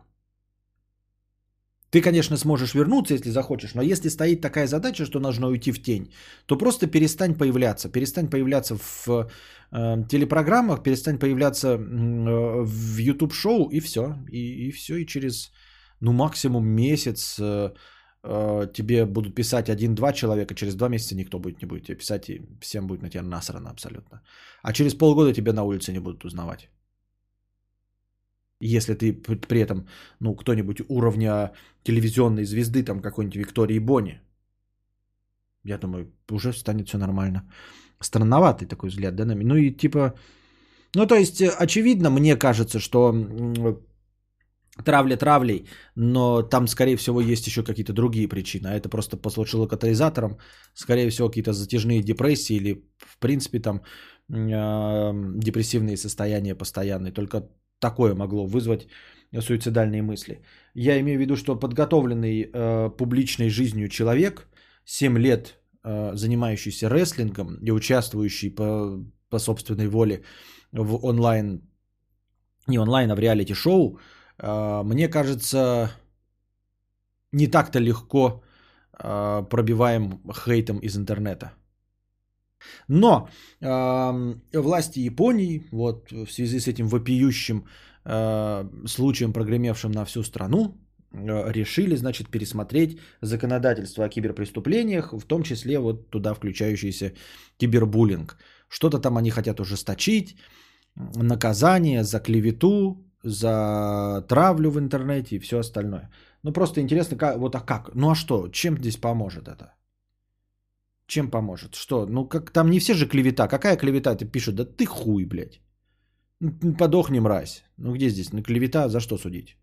[1.90, 5.82] Ты, конечно, сможешь вернуться, если захочешь, но если стоит такая задача, что нужно уйти в
[5.82, 6.12] тень,
[6.46, 7.88] то просто перестань появляться.
[7.88, 9.08] Перестань появляться в
[9.72, 14.14] э, телепрограммах, перестань появляться э, в YouTube-шоу и все.
[14.30, 15.50] И, и все, и через,
[16.00, 17.72] ну, максимум месяц э,
[18.22, 22.28] э, тебе будут писать один-два человека, через два месяца никто будет не будет тебе писать,
[22.28, 24.22] и всем будет на тебя насрано абсолютно.
[24.62, 26.70] А через полгода тебя на улице не будут узнавать.
[28.60, 29.86] Если ты при этом,
[30.20, 34.20] ну, кто-нибудь уровня телевизионной звезды, там какой-нибудь Виктории Бони,
[35.64, 37.42] я думаю, уже станет все нормально.
[38.00, 39.44] Странноватый такой взгляд, да, нами.
[39.44, 40.14] Ну и типа,
[40.96, 43.12] Ну, то есть, очевидно, мне кажется, что
[44.84, 45.66] травля травлей,
[45.96, 48.68] но там, скорее всего, есть еще какие-то другие причины.
[48.68, 50.38] А это просто послужило катализатором.
[50.74, 53.82] Скорее всего, какие-то затяжные депрессии или, в принципе, там
[54.28, 57.12] э, депрессивные состояния постоянные.
[57.12, 57.48] Только
[57.80, 58.86] такое могло вызвать
[59.40, 60.42] суицидальные мысли.
[60.74, 64.48] Я имею в виду, что подготовленный э, публичной жизнью человек,
[64.84, 70.22] 7 лет э, занимающийся рестлингом и участвующий по, по собственной воле
[70.72, 71.62] в онлайн,
[72.66, 73.98] не онлайн, а в реалити-шоу,
[74.38, 75.90] э, мне кажется,
[77.32, 78.42] не так-то легко
[78.98, 81.52] э, пробиваем хейтом из интернета.
[82.88, 83.28] Но
[83.60, 87.64] э, власти Японии, вот в связи с этим вопиющим
[88.04, 90.76] э, случаем, прогремевшим на всю страну,
[91.12, 97.12] э, решили, значит, пересмотреть законодательство о киберпреступлениях, в том числе вот туда включающийся
[97.58, 98.36] кибербуллинг.
[98.68, 100.36] Что-то там они хотят ужесточить,
[100.96, 106.10] наказание за клевету, за травлю в интернете и все остальное.
[106.42, 107.90] Ну просто интересно, как, вот а как?
[107.94, 108.48] Ну а что?
[108.48, 109.74] Чем здесь поможет это?
[111.10, 111.74] Чем поможет?
[111.74, 112.06] Что?
[112.06, 113.48] Ну как там не все же клевета.
[113.48, 114.14] Какая клевета?
[114.14, 115.60] Ты пишут, да ты хуй, блядь.
[116.40, 117.64] Ну, Подохни, мразь.
[117.78, 118.32] Ну где здесь?
[118.32, 119.56] Ну клевета за что судить?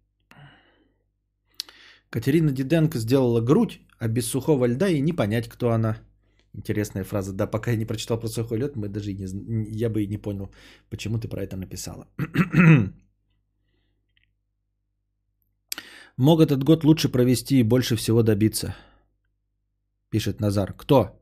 [2.10, 5.98] Катерина Диденко сделала грудь, а без сухого льда и не понять, кто она.
[6.54, 7.32] Интересная фраза.
[7.34, 10.08] Да, пока я не прочитал про сухой лед, мы даже и не, я бы и
[10.08, 10.52] не понял,
[10.90, 12.08] почему ты про это написала.
[16.18, 18.76] Мог этот год лучше провести и больше всего добиться.
[20.10, 20.74] Пишет Назар.
[20.74, 21.18] Кто?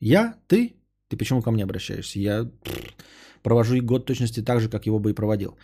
[0.00, 0.34] Я?
[0.48, 0.74] Ты?
[1.08, 2.18] Ты почему ко мне обращаешься?
[2.18, 2.50] Я
[3.42, 5.56] провожу и год точности так же, как его бы и проводил.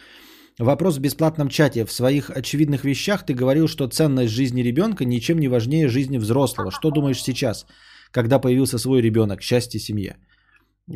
[0.58, 1.84] Вопрос в бесплатном чате.
[1.84, 6.70] В своих очевидных вещах ты говорил, что ценность жизни ребенка ничем не важнее жизни взрослого.
[6.70, 7.66] Что думаешь сейчас,
[8.10, 10.16] когда появился свой ребенок, счастье семье?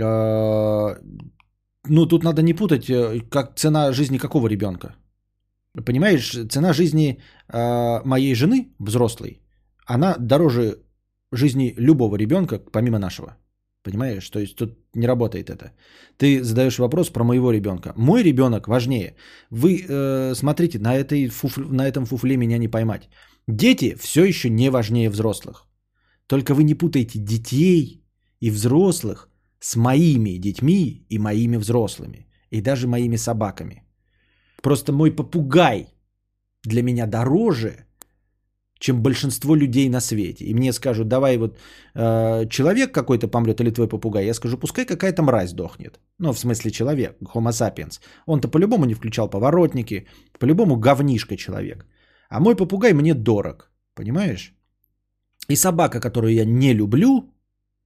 [0.00, 0.96] Э,
[1.88, 4.94] Ну, тут надо не путать, э, как цена жизни какого ребенка.
[5.86, 9.40] Понимаешь, цена жизни э, моей жены, взрослой,
[9.86, 10.78] она дороже
[11.32, 13.36] жизни любого ребенка, помимо нашего.
[13.82, 14.28] Понимаешь?
[14.30, 15.72] То есть тут не работает это.
[16.18, 17.92] Ты задаешь вопрос про моего ребенка.
[17.96, 19.14] Мой ребенок важнее.
[19.50, 23.08] Вы э, смотрите, на, этой фуф- на этом фуфле меня не поймать.
[23.48, 25.66] Дети все еще не важнее взрослых.
[26.26, 28.04] Только вы не путайте детей
[28.40, 29.28] и взрослых
[29.60, 32.26] с моими детьми и моими взрослыми.
[32.50, 33.82] И даже моими собаками.
[34.62, 35.86] Просто мой попугай
[36.64, 37.86] для меня дороже,
[38.80, 40.44] чем большинство людей на свете.
[40.44, 41.58] И мне скажут, давай вот
[41.94, 44.26] э, человек какой-то помрет или твой попугай.
[44.26, 46.00] Я скажу, пускай какая-то мразь дохнет.
[46.18, 48.00] Ну, в смысле человек, homo sapiens.
[48.26, 50.06] Он-то по-любому не включал поворотники,
[50.38, 51.86] по-любому говнишка человек.
[52.30, 54.54] А мой попугай мне дорог, понимаешь?
[55.48, 57.34] И собака, которую я не люблю,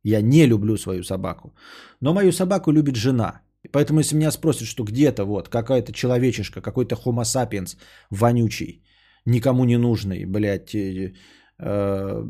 [0.04, 1.54] я не люблю свою собаку,
[2.00, 3.40] но мою собаку любит жена.
[3.64, 7.76] И поэтому, если меня спросят, что где-то вот какая-то человечишка, какой-то homo sapiens
[8.10, 8.84] вонючий,
[9.26, 11.12] никому не нужный, блядь, э,
[11.59, 12.24] э,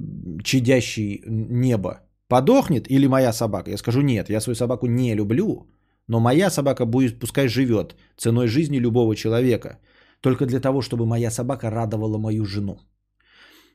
[0.44, 3.70] чадящий небо, подохнет или моя собака?
[3.70, 5.66] Я скажу, нет, я свою собаку не люблю,
[6.08, 9.78] но моя собака будет, пускай живет ценой жизни любого человека,
[10.20, 12.78] только для того, чтобы моя собака радовала мою жену.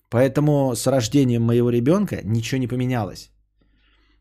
[0.09, 3.31] Поэтому с рождением моего ребенка ничего не поменялось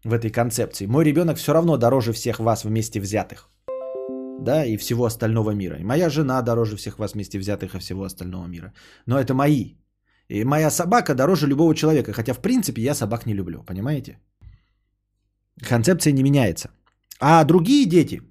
[0.04, 0.86] в этой концепции.
[0.86, 3.50] Мой ребенок все равно дороже всех вас вместе взятых.
[4.38, 5.76] Да, и всего остального мира.
[5.76, 8.72] И моя жена дороже всех вас вместе взятых и всего остального мира.
[9.06, 9.74] Но это мои.
[10.28, 12.12] И моя собака дороже любого человека.
[12.12, 13.62] Хотя, в принципе, я собак не люблю.
[13.64, 14.18] Понимаете?
[15.68, 16.70] Концепция не меняется.
[17.20, 18.22] А другие дети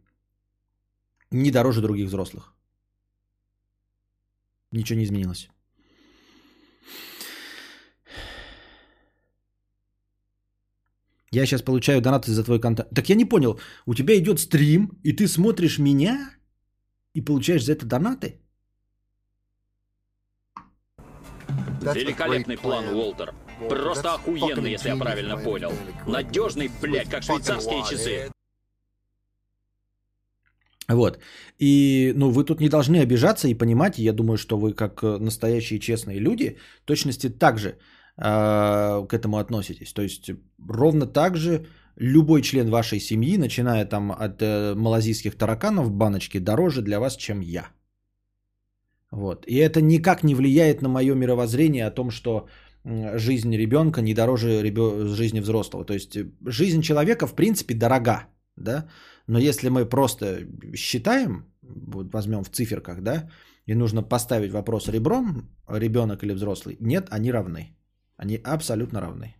[1.32, 2.54] не дороже других взрослых.
[4.72, 5.50] Ничего не изменилось.
[11.32, 12.90] Я сейчас получаю донаты за твой контент.
[12.96, 16.32] Так я не понял, у тебя идет стрим, и ты смотришь меня
[17.14, 18.40] и получаешь за это донаты?
[21.96, 23.34] Великолепный план, Уолтер.
[23.70, 25.72] Просто охуенный, если я правильно понял.
[26.08, 28.32] Надежный, блядь, как швейцарские часы.
[30.88, 31.20] Вот.
[31.60, 35.04] И, ну, вы тут не должны обижаться и понимать, и я думаю, что вы, как
[35.04, 37.78] э, настоящие честные люди, в точности так же
[38.18, 39.94] к этому относитесь.
[39.94, 40.32] То есть,
[40.68, 46.40] ровно так же любой член вашей семьи, начиная там от э, малазийских тараканов в баночке,
[46.40, 47.68] дороже для вас, чем я.
[49.12, 49.46] Вот.
[49.48, 52.48] И это никак не влияет на мое мировоззрение о том, что
[52.86, 55.86] жизнь ребенка не дороже ребё- жизни взрослого.
[55.86, 58.88] То есть жизнь человека в принципе дорога, да.
[59.28, 63.30] Но если мы просто считаем, вот возьмем в циферках, да,
[63.66, 67.77] и нужно поставить вопрос ребром, ребенок или взрослый, нет, они равны.
[68.18, 69.36] Они абсолютно равны.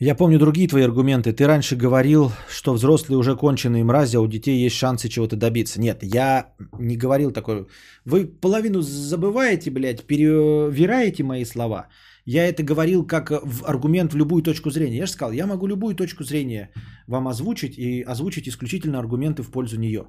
[0.00, 1.32] Я помню другие твои аргументы.
[1.32, 5.80] Ты раньше говорил, что взрослые уже конченые мрази, а у детей есть шансы чего-то добиться.
[5.80, 7.66] Нет, я не говорил такое.
[8.04, 11.88] Вы половину забываете, блядь, перевираете мои слова.
[12.24, 13.32] Я это говорил как
[13.66, 14.98] аргумент в любую точку зрения.
[14.98, 16.70] Я же сказал, я могу любую точку зрения
[17.08, 20.06] вам озвучить и озвучить исключительно аргументы в пользу нее.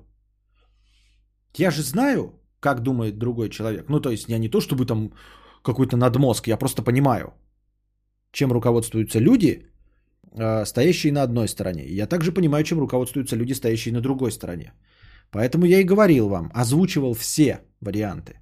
[1.57, 3.89] Я же знаю, как думает другой человек.
[3.89, 5.13] Ну, то есть я не то, чтобы там
[5.61, 7.33] какой-то надмозг, я просто понимаю,
[8.31, 9.65] чем руководствуются люди,
[10.31, 11.85] э, стоящие на одной стороне.
[11.87, 14.73] Я также понимаю, чем руководствуются люди, стоящие на другой стороне.
[15.31, 18.33] Поэтому я и говорил вам, озвучивал все варианты.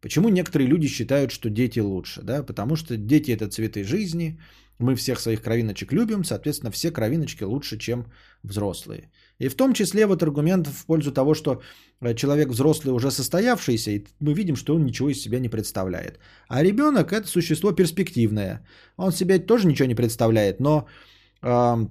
[0.00, 2.22] Почему некоторые люди считают, что дети лучше?
[2.22, 2.42] Да?
[2.42, 4.38] Потому что дети это цветы жизни,
[4.78, 8.06] мы всех своих кровиночек любим, соответственно, все кровиночки лучше, чем
[8.42, 9.10] взрослые.
[9.38, 11.62] И в том числе вот аргумент в пользу того, что
[12.00, 16.18] э, человек взрослый уже состоявшийся, и мы видим, что он ничего из себя не представляет.
[16.48, 18.64] А ребенок это существо перспективное.
[18.96, 20.86] Он себя тоже ничего не представляет, но
[21.42, 21.86] э,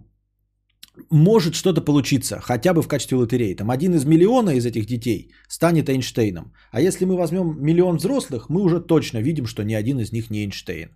[1.10, 3.56] может что-то получиться, хотя бы в качестве лотереи.
[3.56, 6.54] Там один из миллиона из этих детей станет Эйнштейном.
[6.72, 10.30] А если мы возьмем миллион взрослых, мы уже точно видим, что ни один из них
[10.30, 10.90] не Эйнштейн.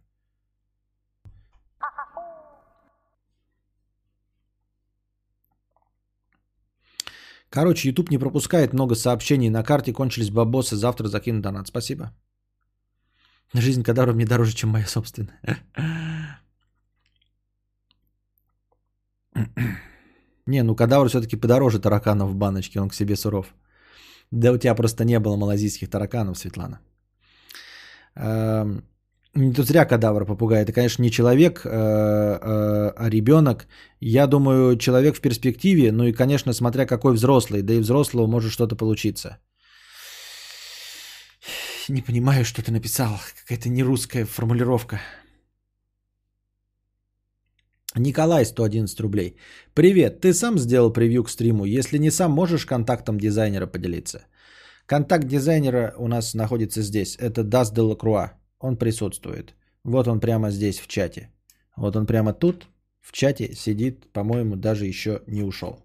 [7.55, 9.49] Короче, YouTube не пропускает много сообщений.
[9.49, 10.75] На карте кончились бабосы.
[10.75, 11.67] Завтра закину донат.
[11.67, 12.11] Спасибо.
[13.53, 15.39] Жизнь Кадару мне дороже, чем моя собственная.
[20.47, 23.55] Не, ну кадавр все-таки подороже тараканов в баночке, он к себе суров.
[24.31, 26.79] Да у тебя просто не было малазийских тараканов, Светлана.
[29.35, 30.61] Не тут зря кадавр попугай.
[30.63, 33.67] Это, конечно, не человек, э, э, а ребенок.
[33.99, 38.51] Я думаю, человек в перспективе, ну и, конечно, смотря какой взрослый, да и взрослого может
[38.51, 39.37] что-то получиться.
[41.89, 43.19] Не понимаю, что ты написал.
[43.41, 45.01] Какая-то нерусская формулировка.
[47.97, 49.35] Николай, 111 рублей.
[49.73, 51.65] Привет, ты сам сделал превью к стриму?
[51.65, 54.25] Если не сам, можешь контактом дизайнера поделиться?
[54.85, 57.17] Контакт дизайнера у нас находится здесь.
[57.17, 58.31] Это Даст Делакруа
[58.65, 59.55] он присутствует.
[59.83, 61.29] Вот он прямо здесь в чате.
[61.77, 62.67] Вот он прямо тут
[63.01, 65.79] в чате сидит, по-моему, даже еще не ушел.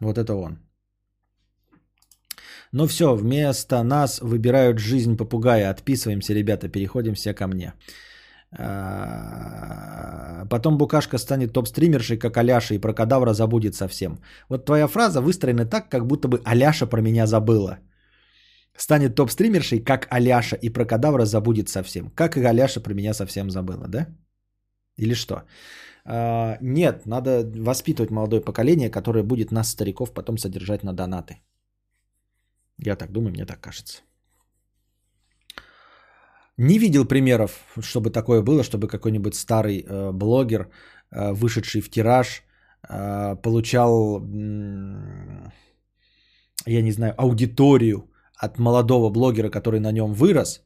[0.00, 0.58] Вот это он.
[2.72, 5.70] Ну все, вместо нас выбирают жизнь попугая.
[5.70, 7.74] Отписываемся, ребята, переходим все ко мне.
[8.52, 14.18] А, потом Букашка станет топ-стримершей, как Аляша, и про кадавра забудет совсем.
[14.48, 17.78] Вот твоя фраза выстроена так, как будто бы Аляша про меня забыла
[18.80, 22.10] станет топ-стримершей, как Аляша, и про кадавра забудет совсем.
[22.14, 24.06] Как и Аляша про меня совсем забыла, да?
[24.96, 25.42] Или что?
[26.04, 31.36] А, нет, надо воспитывать молодое поколение, которое будет нас, стариков, потом содержать на донаты.
[32.78, 34.02] Я так думаю, мне так кажется.
[36.56, 37.50] Не видел примеров,
[37.80, 40.68] чтобы такое было, чтобы какой-нибудь старый э, блогер,
[41.10, 42.42] э, вышедший в тираж,
[42.88, 45.50] э, получал, э,
[46.66, 48.09] я не знаю, аудиторию
[48.40, 50.62] от молодого блогера, который на нем вырос.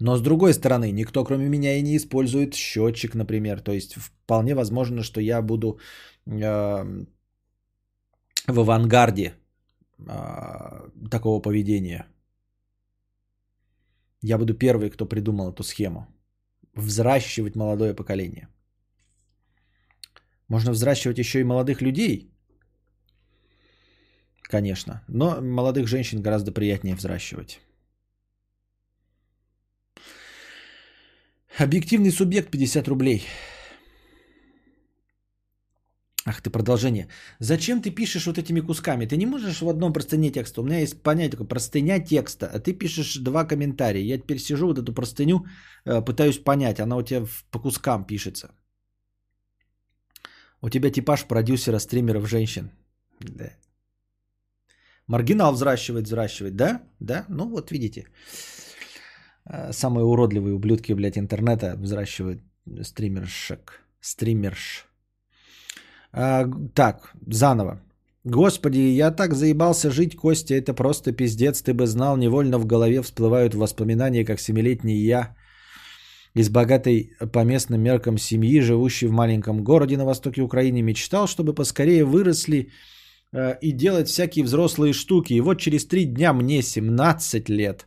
[0.00, 3.60] Но с другой стороны, никто кроме меня и не использует счетчик, например.
[3.60, 5.78] То есть вполне возможно, что я буду
[6.26, 7.06] э,
[8.48, 9.34] в авангарде
[9.98, 12.06] э, такого поведения.
[14.22, 16.06] Я буду первый, кто придумал эту схему.
[16.74, 18.48] Взращивать молодое поколение.
[20.48, 22.30] Можно взращивать еще и молодых людей,
[24.48, 25.02] Конечно.
[25.08, 27.60] Но молодых женщин гораздо приятнее взращивать.
[31.58, 33.26] Объективный субъект 50 рублей.
[36.28, 37.08] Ах ты, продолжение.
[37.38, 39.06] Зачем ты пишешь вот этими кусками?
[39.06, 40.60] Ты не можешь в одном простыне текста.
[40.60, 44.02] У меня есть понятие такое простыня текста, а ты пишешь два комментария.
[44.02, 45.46] Я теперь сижу вот эту простыню,
[45.84, 46.80] э, пытаюсь понять.
[46.80, 48.50] Она у тебя по кускам пишется.
[50.60, 52.70] У тебя типаж продюсера, стримеров, женщин.
[53.20, 53.52] Да.
[55.08, 56.80] Маргинал взращивает, взращивает, да?
[57.00, 57.24] Да?
[57.28, 58.06] Ну вот видите.
[59.48, 62.40] Э, самые уродливые ублюдки, блядь, интернета взращивают
[62.82, 63.80] стримершек.
[64.00, 64.86] Стримерш.
[66.12, 67.80] А, так, заново.
[68.24, 71.62] Господи, я так заебался жить, Костя, это просто пиздец.
[71.62, 75.36] Ты бы знал, невольно в голове всплывают воспоминания, как семилетний я
[76.34, 81.54] из богатой по местным меркам семьи, живущей в маленьком городе на востоке Украины, мечтал, чтобы
[81.54, 82.72] поскорее выросли
[83.60, 85.34] и делать всякие взрослые штуки.
[85.34, 87.86] И вот через три дня мне 17 лет.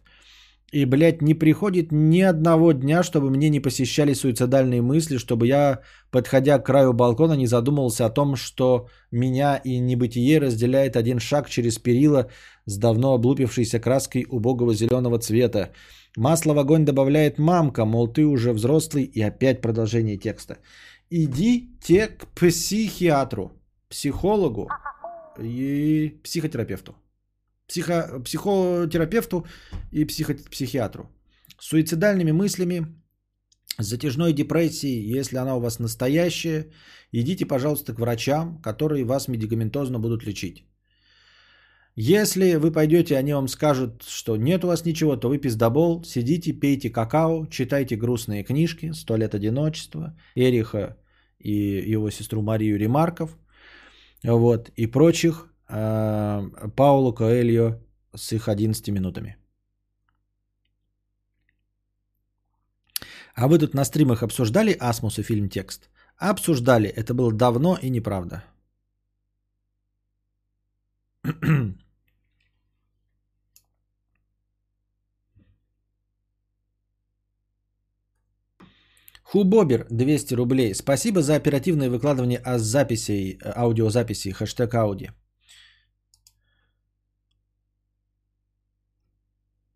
[0.72, 5.80] И, блядь, не приходит ни одного дня, чтобы мне не посещали суицидальные мысли, чтобы я,
[6.12, 11.50] подходя к краю балкона, не задумывался о том, что меня и небытие разделяет один шаг
[11.50, 12.30] через перила
[12.66, 15.72] с давно облупившейся краской убогого зеленого цвета.
[16.16, 20.58] Масло в огонь добавляет мамка, мол, ты уже взрослый, и опять продолжение текста.
[21.10, 23.52] идите к психиатру,
[23.90, 24.68] психологу
[25.42, 26.96] и психотерапевту.
[27.68, 29.46] Психо, психотерапевту
[29.92, 31.10] и психо, психиатру.
[31.60, 32.88] Суицидальными мыслями,
[33.78, 36.68] затяжной депрессией, если она у вас настоящая,
[37.12, 40.66] идите, пожалуйста, к врачам, которые вас медикаментозно будут лечить.
[41.96, 46.54] Если вы пойдете, они вам скажут, что нет у вас ничего, то вы пиздобол, сидите,
[46.54, 50.98] пейте какао, читайте грустные книжки «Сто лет одиночества», Эриха
[51.40, 53.38] и его сестру Марию Ремарков,
[54.24, 57.80] вот, и прочих, э, Паулу Коэльо
[58.16, 59.38] с их 11 минутами.
[63.36, 65.90] А вы тут на стримах обсуждали Асмус и фильм «Текст»?
[66.18, 66.90] Обсуждали.
[66.90, 68.44] Это было давно и неправда.
[79.32, 80.74] Хубобер 200 рублей.
[80.74, 85.12] Спасибо за оперативное выкладывание о записей, э, аудиозаписи, хэштег ауди.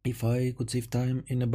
[0.06, 1.48] If I could save time in a.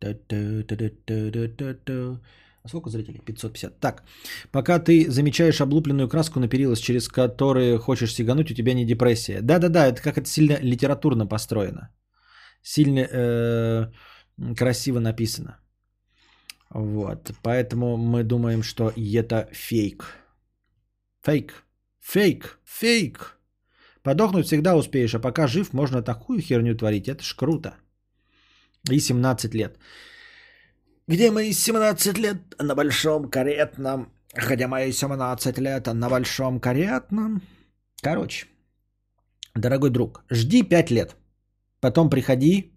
[0.00, 2.20] Та-та-та-та-та-та-та.
[2.64, 3.20] А сколько зрителей?
[3.24, 3.80] 550.
[3.80, 4.02] Так,
[4.50, 9.42] пока ты замечаешь облупленную краску на перилах, через которые хочешь сигануть, у тебя не депрессия.
[9.42, 11.90] Да-да-да, это как это сильно литературно построено.
[12.62, 13.92] Сильно э,
[14.56, 15.61] красиво написано.
[16.74, 20.16] Вот, поэтому мы думаем, что это фейк.
[21.22, 21.64] Фейк.
[22.00, 22.58] Фейк.
[22.64, 23.38] Фейк.
[24.02, 27.08] Подохнуть всегда успеешь, а пока жив, можно такую херню творить.
[27.08, 27.74] Это ж круто.
[28.90, 29.78] И 17 лет.
[31.06, 32.36] Где мои 17 лет?
[32.58, 34.12] На большом каретном.
[34.34, 37.42] Хотя мои 17 лет на большом каретном.
[38.02, 38.46] Короче,
[39.54, 41.16] дорогой друг, жди 5 лет.
[41.80, 42.72] Потом приходи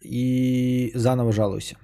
[0.00, 1.76] и заново жалуйся.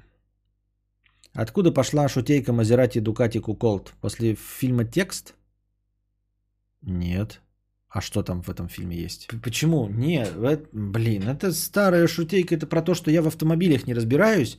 [1.35, 3.93] Откуда пошла шутейка Мазерати Дукати Куколт?
[4.01, 5.35] После фильма «Текст»?
[6.83, 7.41] Нет.
[7.89, 9.29] А что там в этом фильме есть?
[9.43, 9.89] Почему?
[9.89, 14.59] Нет, это, блин, это старая шутейка, это про то, что я в автомобилях не разбираюсь.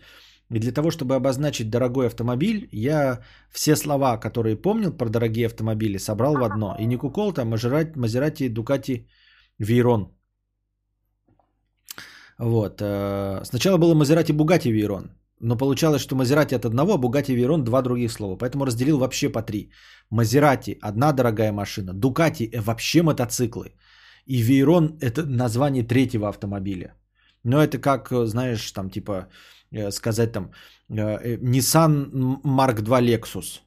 [0.54, 3.22] И для того, чтобы обозначить дорогой автомобиль, я
[3.52, 6.76] все слова, которые помнил про дорогие автомобили, собрал в одно.
[6.80, 9.08] И не Куколт, а Мазерати Дукати
[9.60, 10.10] Вейрон.
[12.38, 12.82] Вот.
[12.82, 15.10] Э, сначала было Мазерати Бугати Вейрон.
[15.40, 18.38] Но получалось, что Мазерати от одного, а Бугати Вейрон два других слова.
[18.38, 19.72] Поэтому разделил вообще по три.
[20.10, 21.94] Мазерати– одна дорогая машина.
[21.94, 23.74] Дукати– вообще мотоциклы.
[24.26, 26.96] И Вейрон– это название третьего автомобиля.
[27.44, 29.28] Но это как, знаешь, там типа
[29.72, 30.52] э, сказать там
[30.90, 33.62] э, э, Nissan Mark II Lexus.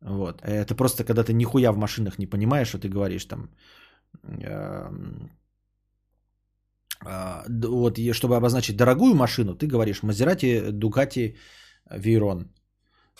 [0.00, 0.42] Вот.
[0.42, 3.50] Это просто когда ты нихуя в машинах не понимаешь, что ты говоришь там
[4.22, 5.30] эм, а,
[7.02, 11.36] вот, и чтобы обозначить дорогую машину, ты говоришь Мазерати, Дугати,
[11.90, 12.50] Вейрон.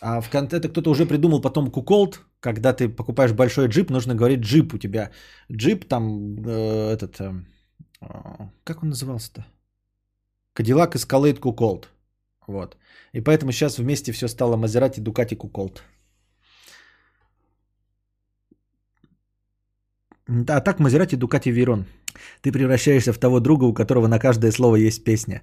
[0.01, 4.15] А в конце это кто-то уже придумал потом куколд, когда ты покупаешь большой джип, нужно
[4.15, 5.11] говорить джип у тебя.
[5.51, 7.33] Джип там э, этот, э,
[8.65, 9.47] как он назывался-то?
[10.53, 11.89] Кадиллак Escalade Куколд.
[12.47, 12.77] Вот.
[13.13, 15.83] И поэтому сейчас вместе все стало Мазерати, Дукати, Куколд.
[20.29, 21.85] А так Мазерати, Дукати, Вейрон.
[22.43, 25.43] Ты превращаешься в того друга, у которого на каждое слово есть песня.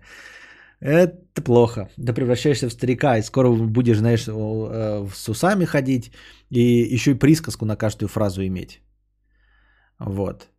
[0.80, 1.90] Это плохо.
[1.96, 6.12] Ты превращаешься в старика, и скоро будешь, знаешь, э, с усами ходить,
[6.50, 8.82] и еще и присказку на каждую фразу иметь.
[10.00, 10.50] Вот.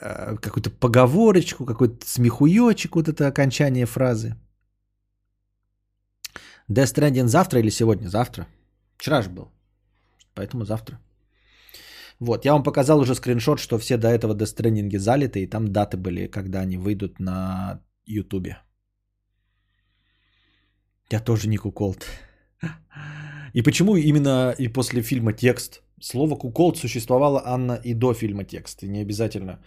[0.00, 4.36] Э, какую-то поговорочку, какой-то смехуёчек, вот это окончание фразы.
[6.70, 8.08] Death Stranding завтра или сегодня?
[8.08, 8.46] Завтра.
[8.96, 9.50] Вчера же был.
[10.34, 10.98] Поэтому завтра.
[12.20, 15.96] Вот, я вам показал уже скриншот, что все до этого дестренинги залиты, и там даты
[15.96, 18.58] были, когда они выйдут на Ютубе.
[21.10, 22.06] Я тоже не куколд.
[23.54, 25.82] И почему именно и после фильма «Текст»?
[26.00, 28.82] Слово «куколд» существовало, Анна, и до фильма «Текст».
[28.82, 29.60] И не обязательно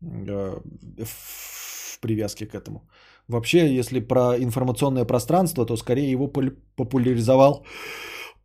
[0.00, 0.60] э,
[1.04, 2.88] в привязке к этому.
[3.28, 7.64] Вообще, если про информационное пространство, то скорее его популяризовал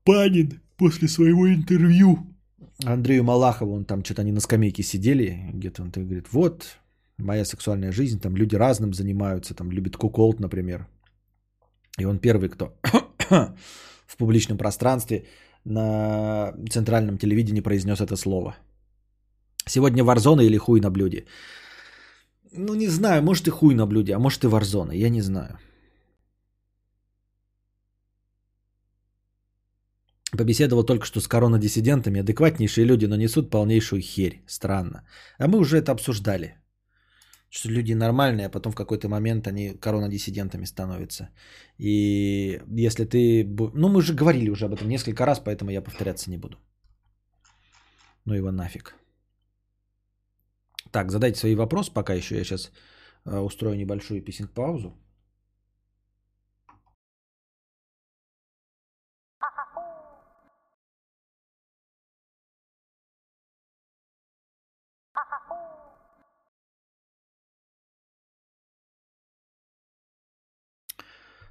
[0.03, 2.36] Панин после своего интервью
[2.85, 6.77] Андрею Малахову, он там что-то они на скамейке сидели, где-то он говорит, вот
[7.17, 10.87] моя сексуальная жизнь, там люди разным занимаются, там любит куколт, например.
[11.99, 12.73] И он первый, кто
[14.07, 15.25] в публичном пространстве
[15.65, 18.55] на центральном телевидении произнес это слово.
[19.65, 21.25] Сегодня варзона или хуй на блюде?
[22.51, 25.59] Ну, не знаю, может и хуй на блюде, а может и варзона, я не знаю.
[30.31, 32.19] Побеседовал только что с коронадиссидентами.
[32.19, 34.43] Адекватнейшие люди, но несут полнейшую херь.
[34.47, 35.07] Странно.
[35.39, 36.57] А мы уже это обсуждали.
[37.49, 41.29] Что люди нормальные, а потом в какой-то момент они коронадиссидентами становятся.
[41.77, 43.45] И если ты...
[43.73, 46.57] Ну, мы же говорили уже об этом несколько раз, поэтому я повторяться не буду.
[48.25, 48.95] Ну его нафиг.
[50.91, 52.71] Так, задайте свои вопросы, пока еще я сейчас
[53.25, 54.93] устрою небольшую писинг-паузу.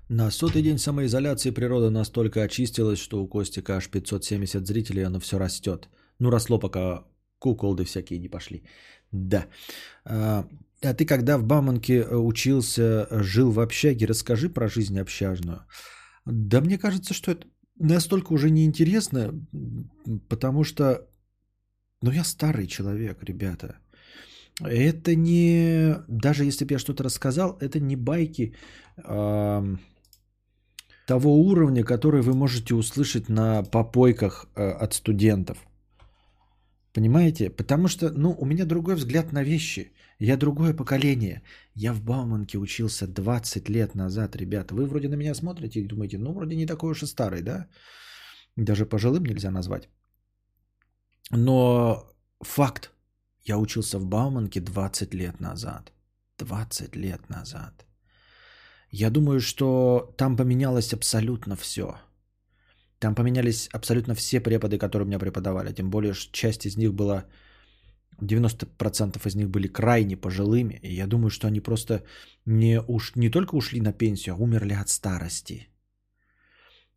[0.08, 5.38] На сотый день самоизоляции природа настолько очистилась, что у Костика аж 570 зрителей, оно все
[5.38, 5.88] растет.
[6.20, 7.04] Ну, росло, пока
[7.40, 8.62] куколды всякие не пошли.
[9.10, 9.46] Да.
[10.04, 10.48] А,
[10.82, 15.66] а ты когда в Баманке учился, жил в общаге, расскажи про жизнь общажную.
[16.24, 17.46] Да мне кажется, что это
[17.78, 19.34] настолько уже неинтересно,
[20.28, 21.08] потому что,
[22.02, 23.76] ну, я старый человек, ребята.
[24.60, 28.54] Это не, даже если бы я что-то рассказал, это не байки
[29.04, 29.78] ам,
[31.06, 35.58] того уровня, который вы можете услышать на попойках э, от студентов.
[36.92, 37.50] Понимаете?
[37.50, 39.92] Потому что, ну, у меня другой взгляд на вещи.
[40.18, 41.42] Я другое поколение.
[41.74, 44.74] Я в Бауманке учился 20 лет назад, ребята.
[44.74, 47.66] Вы вроде на меня смотрите и думаете, ну, вроде не такой уж и старый, да?
[48.56, 49.90] Даже пожилым нельзя назвать.
[51.30, 52.04] Но
[52.40, 52.90] факт.
[53.42, 55.92] Я учился в Бауманке 20 лет назад.
[56.38, 57.86] 20 лет назад.
[58.90, 61.96] Я думаю, что там поменялось абсолютно все.
[62.98, 65.72] Там поменялись абсолютно все преподы, которые меня преподавали.
[65.72, 67.24] Тем более, что часть из них была,
[68.20, 70.80] 90% из них были крайне пожилыми.
[70.82, 72.04] И я думаю, что они просто
[72.46, 75.68] не, уж, не только ушли на пенсию, а умерли от старости.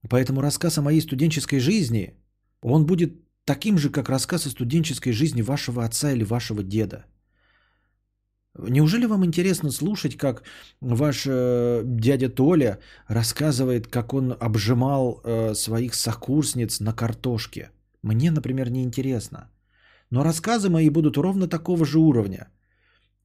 [0.10, 2.14] Поэтому рассказ о моей студенческой жизни,
[2.62, 7.06] он будет таким же, как рассказ о студенческой жизни вашего отца или вашего деда.
[8.70, 10.44] Неужели вам интересно слушать, как
[10.82, 12.78] ваш э, дядя Толя
[13.08, 17.70] рассказывает, как он обжимал э, своих сокурсниц на картошке?
[18.04, 19.50] Мне, например, не интересно.
[20.12, 22.48] Но рассказы мои будут ровно такого же уровня.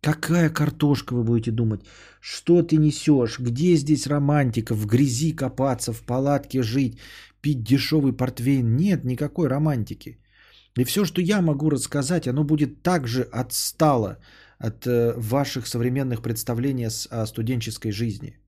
[0.00, 1.80] Какая картошка, вы будете думать?
[2.20, 3.38] Что ты несешь?
[3.38, 4.74] Где здесь романтика?
[4.74, 6.98] В грязи копаться, в палатке жить,
[7.44, 8.76] пить дешевый портвейн?
[8.76, 10.18] Нет никакой романтики.
[10.78, 14.18] И все, что я могу рассказать, оно будет также отстало
[14.58, 18.38] от э, ваших современных представлений о студенческой жизни.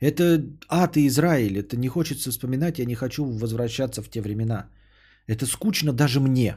[0.00, 1.58] Это ад и Израиль.
[1.58, 4.68] Это не хочется вспоминать, я не хочу возвращаться в те времена.
[5.26, 6.56] Это скучно даже мне.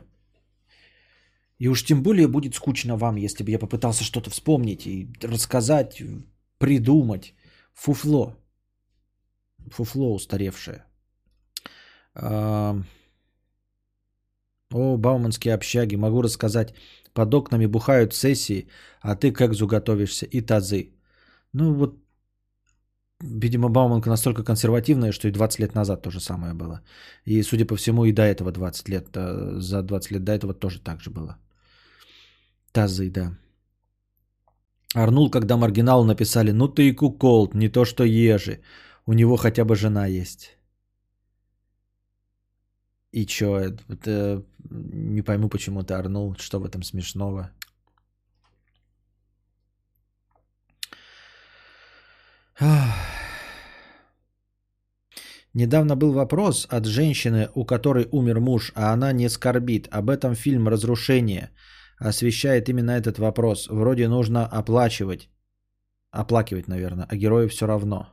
[1.60, 6.03] И уж тем более будет скучно вам, если бы я попытался что-то вспомнить и рассказать,
[6.57, 7.34] придумать.
[7.73, 8.35] Фуфло.
[9.72, 10.84] Фуфло устаревшее.
[12.16, 12.84] О,
[14.72, 15.96] бауманские общаги.
[15.96, 16.74] Могу рассказать.
[17.14, 18.68] Под окнами бухают сессии,
[19.02, 20.94] а ты как готовишься и тазы.
[21.54, 21.98] Ну вот,
[23.20, 26.82] видимо, Бауманка настолько консервативная, что и 20 лет назад то же самое было.
[27.26, 30.54] И, судя по всему, и до этого 20 лет, э, за 20 лет до этого
[30.54, 31.38] тоже так же было.
[32.72, 33.38] Тазы, да.
[34.94, 38.62] Арнул, когда маргинал написали, ну ты и куколд, не то что ежи.
[39.06, 40.58] У него хотя бы жена есть.
[43.12, 47.52] И чё, это, это- не пойму, почему ты орнул, что в этом смешного.
[55.54, 59.88] Недавно был вопрос от женщины, у которой умер муж, а она не скорбит.
[59.92, 61.50] Об этом фильм «Разрушение»
[62.00, 63.68] освещает именно этот вопрос.
[63.68, 65.30] Вроде нужно оплачивать.
[66.12, 68.08] Оплакивать, наверное, а герою все равно.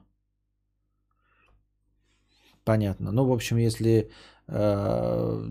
[2.64, 3.12] Понятно.
[3.12, 4.10] Ну, в общем, если
[4.48, 5.48] э,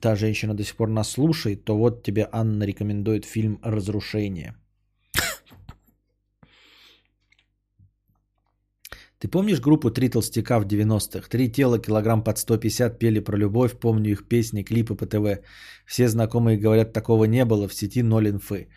[0.00, 4.54] та женщина до сих пор нас слушает, то вот тебе Анна рекомендует фильм «Разрушение».
[9.18, 11.28] Ты помнишь группу «Три толстяка» в 90-х?
[11.28, 15.42] Три тела, килограмм под 150, пели про любовь, помню их песни, клипы по ТВ.
[15.86, 18.68] Все знакомые говорят, такого не было, в сети ноль инфы.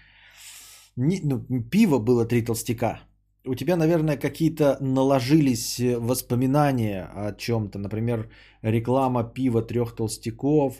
[0.95, 3.08] Не- ну, пиво было «Три толстяка».
[3.49, 7.79] У тебя, наверное, какие-то наложились э, воспоминания о чем-то.
[7.79, 8.29] Например,
[8.61, 10.73] реклама пива трех толстяков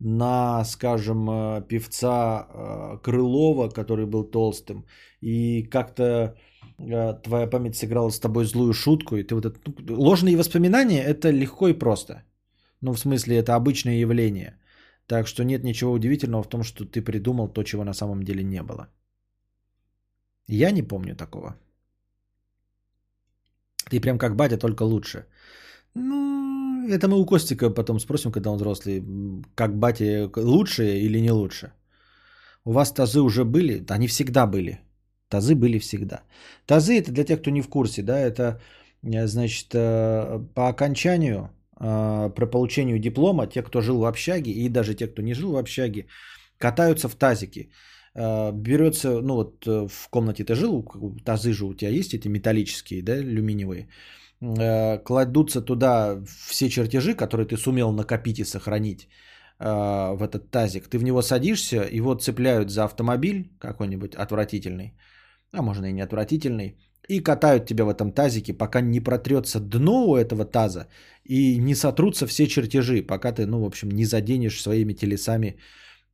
[0.00, 4.84] на, скажем, э, певца э, Крылова, который был толстым.
[5.20, 6.34] И как-то
[6.78, 9.58] твоя память сыграла с тобой злую шутку, и ты вот это...
[9.64, 12.24] ну, Ложные воспоминания– это легко и просто.
[12.82, 14.58] Ну, в смысле, это обычное явление.
[15.06, 18.42] Так что нет ничего удивительного в том, что ты придумал то, чего на самом деле
[18.42, 18.88] не было.
[20.48, 21.54] Я не помню такого.
[23.90, 25.26] Ты прям как батя, только лучше.
[25.94, 29.02] Ну, это мы у Костика потом спросим, когда он взрослый,
[29.54, 31.72] как батя лучше или не лучше.
[32.64, 33.84] У вас тазы уже были?
[33.88, 34.80] Они всегда были.
[35.28, 36.22] Тазы были всегда.
[36.66, 38.60] Тазы это для тех, кто не в курсе, да, это
[39.02, 41.50] э, значит э, по окончанию,
[41.80, 45.52] э, про получению диплома, те, кто жил в общаге и даже те, кто не жил
[45.52, 46.06] в общаге,
[46.58, 47.68] катаются в тазике.
[48.16, 50.82] Берется, ну вот в комнате ты жил,
[51.24, 53.88] тазы же у тебя есть эти металлические, да, алюминиевые.
[55.04, 59.08] Кладутся туда все чертежи, которые ты сумел накопить и сохранить
[59.58, 60.88] в этот тазик.
[60.88, 64.94] Ты в него садишься, его цепляют за автомобиль какой-нибудь отвратительный,
[65.52, 66.78] а можно и не отвратительный,
[67.08, 70.88] и катают тебя в этом тазике, пока не протрется дно у этого таза
[71.24, 75.54] и не сотрутся все чертежи, пока ты, ну, в общем, не заденешь своими телесами, э,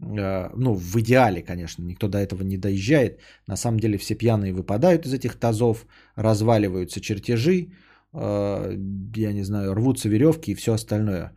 [0.03, 3.20] ну, в идеале, конечно, никто до этого не доезжает.
[3.47, 7.69] На самом деле все пьяные выпадают из этих тазов, разваливаются чертежи,
[8.12, 8.77] э,
[9.16, 11.33] я не знаю, рвутся веревки и все остальное.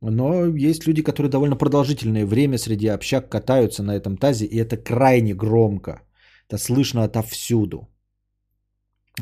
[0.00, 4.76] Но есть люди, которые довольно продолжительное время среди общак катаются на этом тазе, и это
[4.76, 6.02] крайне громко.
[6.48, 7.88] Это слышно отовсюду.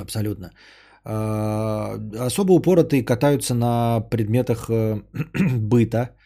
[0.01, 0.53] Абсолютно.
[1.05, 5.03] А, особо упоротые катаются на предметах э,
[5.59, 6.17] быта.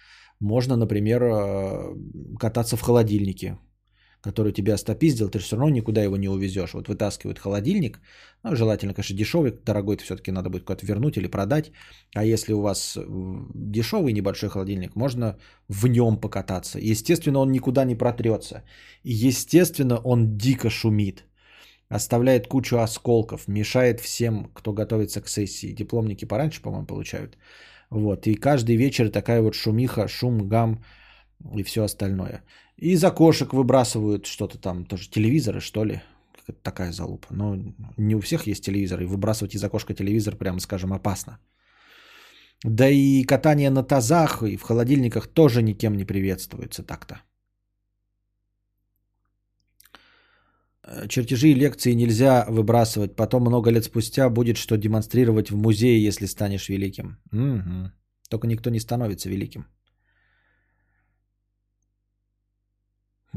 [0.40, 1.94] Можно, например, э,
[2.38, 3.58] кататься в холодильнике,
[4.22, 6.74] который тебя стопиздил, ты все равно никуда его не увезешь.
[6.74, 8.00] Вот вытаскивают холодильник,
[8.42, 11.72] ну, желательно, конечно, дешевый, дорогой это все-таки надо будет куда-то вернуть или продать.
[12.14, 12.98] А если у вас
[13.54, 15.36] дешевый небольшой холодильник, можно
[15.68, 16.78] в нем покататься.
[16.78, 18.62] Естественно, он никуда не протрется.
[19.04, 21.24] Естественно, он дико шумит.
[21.90, 25.74] Оставляет кучу осколков, мешает всем, кто готовится к сессии.
[25.74, 27.36] Дипломники пораньше, по-моему, получают.
[27.90, 28.26] Вот.
[28.26, 30.84] И каждый вечер такая вот шумиха, шум, гам
[31.56, 32.42] и все остальное.
[32.76, 36.00] И из окошек выбрасывают что-то там, тоже телевизоры, что ли.
[36.62, 37.28] Такая залупа.
[37.30, 37.56] Но
[37.96, 39.00] не у всех есть телевизор.
[39.00, 41.38] И выбрасывать из окошка телевизор, прямо скажем, опасно.
[42.64, 47.22] Да и катание на тазах и в холодильниках тоже никем не приветствуется так-то.
[51.08, 53.16] Чертежи и лекции нельзя выбрасывать.
[53.16, 57.18] Потом много лет спустя будет что демонстрировать в музее, если станешь великим.
[57.32, 57.92] Угу.
[58.28, 59.66] Только никто не становится великим.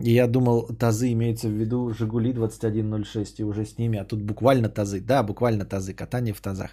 [0.01, 4.21] И я думал, тазы имеется в виду Жигули 2106 и уже с ними, а тут
[4.21, 5.01] буквально тазы.
[5.01, 6.71] Да, буквально тазы, катание в тазах.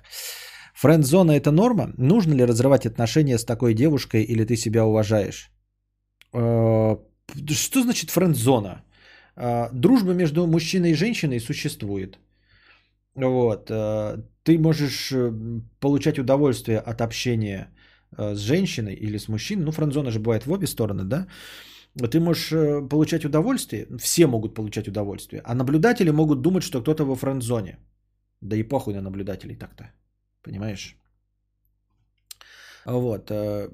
[0.75, 1.93] Френд-зона это норма?
[1.99, 5.51] Нужно ли разрывать отношения с такой девушкой или ты себя уважаешь?
[6.33, 6.97] Э,
[7.49, 8.83] что значит френд-зона?
[9.37, 12.19] Э, дружба между мужчиной и женщиной существует.
[13.15, 13.71] Вот.
[13.71, 15.13] Э, ты можешь
[15.81, 17.69] получать удовольствие от общения
[18.19, 19.65] с женщиной или с мужчиной.
[19.65, 21.27] Ну, френд-зона же бывает в обе стороны, да?
[21.95, 27.05] ты можешь э, получать удовольствие, все могут получать удовольствие, а наблюдатели могут думать, что кто-то
[27.05, 27.79] во френд-зоне.
[28.41, 29.85] Да и похуй на наблюдателей так-то.
[30.43, 30.97] Понимаешь?
[32.87, 33.31] Вот.
[33.31, 33.69] Э,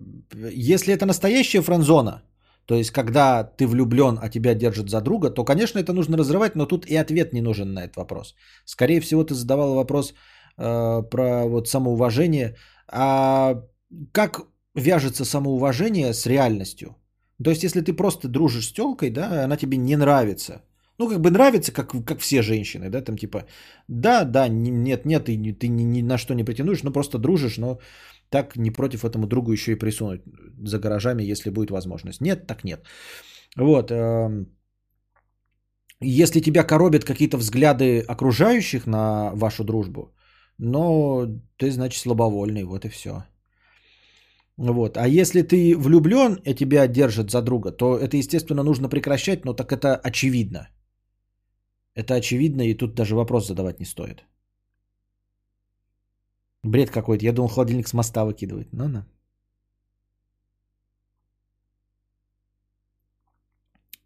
[0.53, 2.23] если это настоящая френд-зона,
[2.67, 6.57] то есть когда ты влюблен, а тебя держат за друга, то, конечно, это нужно разрывать,
[6.57, 8.35] но тут и ответ не нужен на этот вопрос.
[8.65, 12.57] Скорее всего, ты задавал вопрос э, про вот самоуважение.
[12.89, 13.63] А
[14.13, 14.41] как
[14.75, 16.97] вяжется самоуважение с реальностью?
[17.45, 20.63] То есть, если ты просто дружишь с телкой, да, она тебе не нравится.
[20.99, 23.45] Ну, как бы нравится, как, как все женщины, да, там типа,
[23.89, 27.59] да, да, нет, нет, ты, ты ни, ни на что не претендуешь, но просто дружишь,
[27.59, 27.79] но
[28.31, 30.23] так не против этому другу еще и присунуть
[30.67, 32.21] за гаражами, если будет возможность.
[32.21, 32.81] Нет, так нет.
[33.57, 33.91] Вот.
[33.91, 34.47] Эм,
[36.01, 40.15] если тебя коробят какие-то взгляды окружающих на вашу дружбу,
[40.59, 43.25] но ты, значит, слабовольный, вот и все.
[44.59, 44.97] Вот.
[44.97, 49.53] А если ты влюблен и тебя держат за друга, то это, естественно, нужно прекращать, но
[49.55, 50.69] так это очевидно.
[51.97, 54.25] Это очевидно, и тут даже вопрос задавать не стоит.
[56.63, 57.25] Бред какой-то.
[57.25, 58.73] Я думал, холодильник с моста выкидывает.
[58.73, 59.07] Ну, на.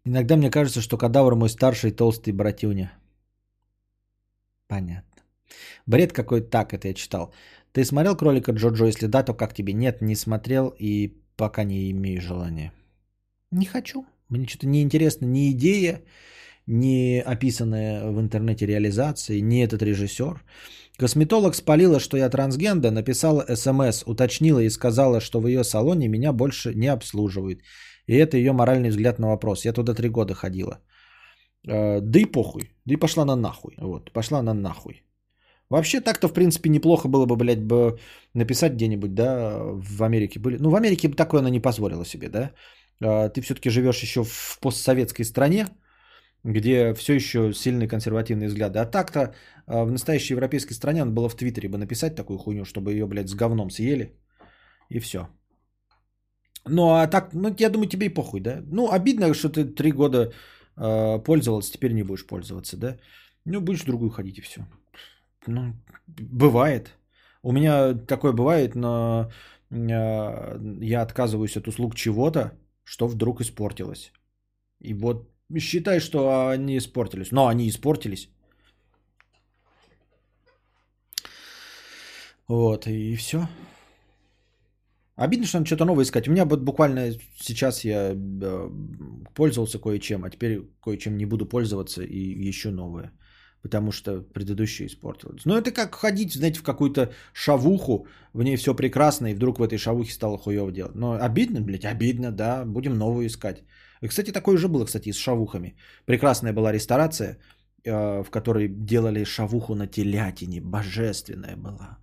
[0.05, 2.91] Иногда мне кажется, что кадавр мой старший толстый братюня.
[4.67, 5.23] Понятно.
[5.85, 7.33] Бред какой-то так, это я читал.
[7.73, 8.85] Ты смотрел кролика Джоджо?
[8.85, 9.73] Если да, то как тебе?
[9.73, 12.71] Нет, не смотрел и пока не имею желания.
[13.51, 14.05] Не хочу.
[14.29, 16.01] Мне что-то не интересно ни идея,
[16.67, 20.43] ни описанная в интернете реализация, ни этот режиссер.
[20.97, 26.33] Косметолог спалила, что я трансгенда, написала смс, уточнила и сказала, что в ее салоне меня
[26.33, 27.61] больше не обслуживают.
[28.07, 29.65] И это ее моральный взгляд на вопрос.
[29.65, 30.79] Я туда три года ходила.
[31.67, 32.71] Э, да и похуй.
[32.85, 33.75] Да и пошла на нахуй.
[33.77, 35.03] Вот, пошла на нахуй.
[35.69, 37.97] Вообще так-то, в принципе, неплохо было бы, блядь, бы
[38.33, 40.57] написать где-нибудь, да, в Америке были.
[40.59, 42.51] Ну, в Америке бы такое она не позволила себе, да.
[43.01, 45.67] А, ты все-таки живешь еще в постсоветской стране,
[46.43, 48.79] где все еще сильные консервативные взгляды.
[48.79, 49.33] А так-то
[49.67, 53.05] а, в настоящей европейской стране надо было в Твиттере бы написать такую хуйню, чтобы ее,
[53.05, 54.17] блядь, с говном съели.
[54.89, 55.27] И все.
[56.65, 58.61] Ну, а так, ну, я думаю, тебе и похуй, да?
[58.71, 60.31] Ну, обидно, что ты три года
[60.77, 62.97] э, пользовался, теперь не будешь пользоваться, да?
[63.45, 64.67] Ну, будешь другую ходить и все.
[65.47, 65.73] Ну,
[66.07, 66.97] бывает.
[67.43, 69.31] У меня такое бывает, но
[69.71, 72.51] э, я отказываюсь от услуг чего-то,
[72.83, 74.11] что вдруг испортилось.
[74.79, 77.31] И вот считай, что они испортились.
[77.31, 78.29] Но они испортились.
[82.47, 83.47] Вот, и все.
[85.15, 86.27] Обидно, что надо что-то новое искать.
[86.27, 88.69] У меня вот буквально сейчас я э,
[89.35, 93.11] пользовался кое-чем, а теперь кое-чем не буду пользоваться и еще новое.
[93.61, 95.45] Потому что предыдущее испортилось.
[95.45, 99.63] Но это как ходить, знаете, в какую-то шавуху, в ней все прекрасно, и вдруг в
[99.63, 100.95] этой шавухе стало хуево делать.
[100.95, 103.63] Но обидно, блядь, обидно, да, будем новую искать.
[104.01, 105.75] И, кстати, такое уже было, кстати, с шавухами.
[106.05, 107.37] Прекрасная была ресторация,
[107.83, 110.61] э, в которой делали шавуху на телятине.
[110.61, 111.97] Божественная была.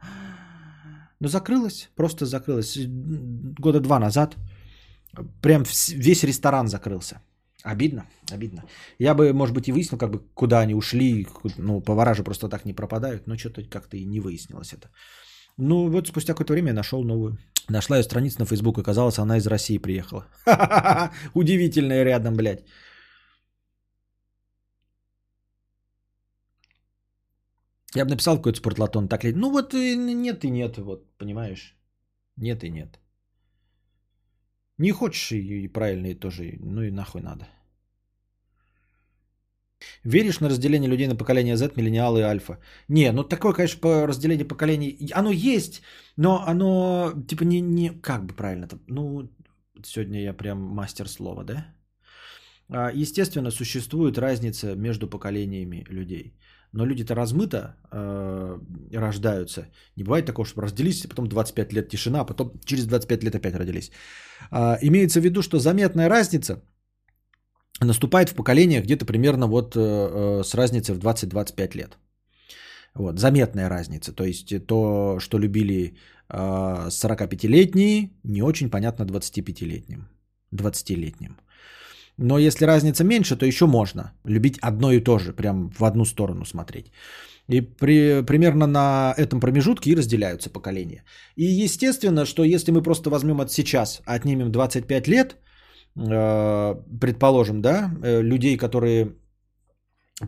[1.21, 2.79] Но закрылась, просто закрылась.
[3.59, 4.37] Года два назад
[5.43, 7.21] прям весь ресторан закрылся.
[7.65, 8.65] Обидно, обидно.
[8.99, 11.27] Я бы, может быть, и выяснил, как бы, куда они ушли.
[11.57, 13.27] Ну, повара же просто так не пропадают.
[13.27, 14.89] Но что-то как-то и не выяснилось это.
[15.59, 17.37] Ну, вот спустя какое-то время я нашел новую.
[17.69, 20.27] Нашла ее страницу на Facebook, оказалось, она из России приехала.
[21.35, 22.65] Удивительная рядом, блядь.
[27.97, 29.33] Я бы написал какой-то спортлатон, так ли?
[29.33, 31.75] Ну вот нет и нет, вот, понимаешь?
[32.37, 33.01] Нет и нет.
[34.79, 37.49] Не хочешь и и тоже, ну и нахуй надо.
[40.09, 42.59] Веришь на разделение людей на поколение Z, миллениалы и альфа?
[42.89, 45.83] Не, ну такое, конечно, по разделению поколений, оно есть,
[46.17, 49.31] но оно, типа, не, не как бы правильно, ну,
[49.85, 51.67] сегодня я прям мастер слова, да?
[52.71, 56.35] А, естественно, существует разница между поколениями людей.
[56.73, 58.59] Но люди-то размыто э,
[58.95, 59.69] рождаются.
[59.97, 63.35] Не бывает такого, что разделились, а потом 25 лет тишина, а потом через 25 лет
[63.35, 63.91] опять родились.
[64.51, 66.63] Э, имеется в виду, что заметная разница
[67.81, 71.99] наступает в поколениях где-то примерно вот э, э с разницей в 20-25 лет.
[72.95, 74.13] Вот, заметная разница.
[74.13, 75.97] То есть то, что любили
[76.29, 80.09] э, 45-летние, не очень понятно 25-летним.
[80.55, 81.37] 20-летним.
[82.19, 86.05] Но если разница меньше, то еще можно любить одно и то же, прям в одну
[86.05, 86.91] сторону смотреть.
[87.49, 91.05] И при, примерно на этом промежутке и разделяются поколения.
[91.37, 95.48] И естественно, что если мы просто возьмем от сейчас, отнимем 25 лет, э,
[95.99, 99.17] предположим, да, э, людей, которые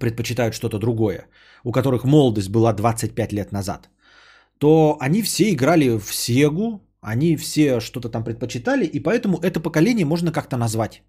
[0.00, 1.26] предпочитают что-то другое,
[1.64, 3.90] у которых молодость была 25 лет назад,
[4.58, 10.04] то они все играли в Сегу, они все что-то там предпочитали, и поэтому это поколение
[10.04, 11.02] можно как-то назвать.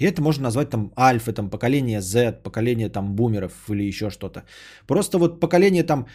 [0.00, 4.44] И это можно назвать там альфа, там поколение Z, поколение там бумеров или еще что-то.
[4.86, 6.06] Просто вот поколение там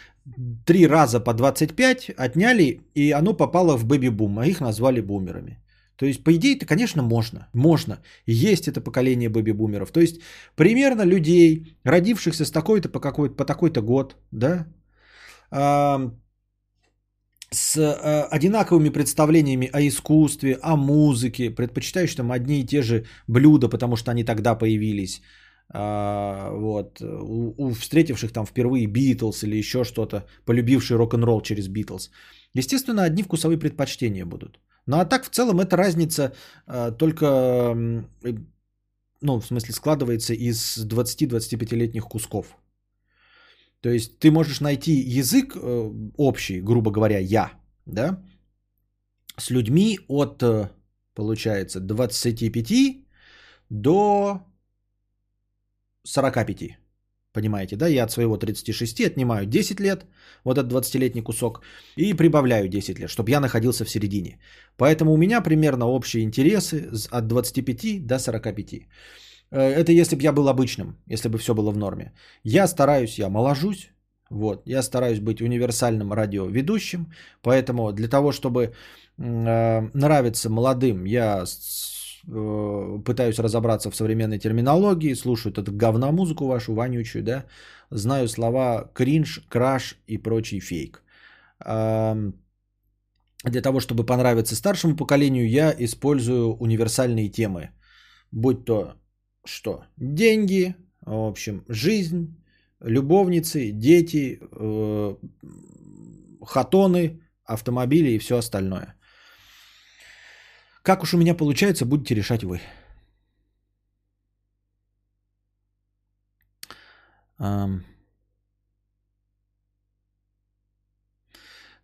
[0.64, 5.58] три раза по 25 отняли, и оно попало в бэби-бум, а их назвали бумерами.
[5.96, 7.48] То есть, по идее, это, конечно, можно.
[7.54, 7.98] Можно.
[8.26, 9.90] Есть это поколение бэби-бумеров.
[9.90, 10.20] То есть,
[10.54, 14.66] примерно людей, родившихся с такой-то по, какой-то, по такой-то год, да,
[17.50, 23.68] с э, одинаковыми представлениями о искусстве, о музыке, предпочитающие там одни и те же блюда,
[23.68, 25.22] потому что они тогда появились.
[25.72, 32.10] А, вот, у, у встретивших там впервые Битлз или еще что-то, полюбивший рок-н-ролл через Битлз.
[32.54, 34.58] Естественно, одни вкусовые предпочтения будут.
[34.86, 36.32] Ну а так в целом эта разница
[36.66, 37.74] а, только,
[39.20, 42.56] ну в смысле складывается из 20-25-летних кусков.
[43.80, 47.52] То есть ты можешь найти язык э, общий, грубо говоря, я,
[47.84, 48.20] да,
[49.36, 50.70] с людьми от, э,
[51.14, 53.06] получается, 25
[53.68, 54.42] до
[56.04, 56.78] 45.
[57.36, 57.86] Понимаете, да?
[57.88, 60.06] Я от своего 36 отнимаю 10 лет,
[60.44, 61.60] вот этот 20-летний кусок,
[61.96, 64.38] и прибавляю 10 лет, чтобы я находился в середине.
[64.78, 68.74] Поэтому у меня примерно общие интересы от 25 до 45.
[69.50, 72.12] Э, это если бы я был обычным, если бы все было в норме.
[72.42, 73.90] Я стараюсь, я моложусь,
[74.30, 78.72] вот, я стараюсь быть универсальным радиоведущим, поэтому для того, чтобы
[79.18, 81.44] э, нравиться молодым, я
[82.26, 87.44] пытаюсь разобраться в современной терминологии, слушаю эту говномузыку вашу вонючую, да,
[87.90, 91.02] знаю слова кринж, краш и прочий фейк.
[91.64, 92.32] Э,
[93.44, 97.70] для того, чтобы понравиться старшему поколению, я использую универсальные темы,
[98.32, 98.94] будь то
[99.44, 99.84] что?
[99.96, 102.36] Деньги, в общем, жизнь,
[102.80, 105.16] любовницы, дети, э,
[106.44, 108.95] хатоны, автомобили и все остальное.
[110.86, 112.60] Как уж у меня получается, будете решать вы.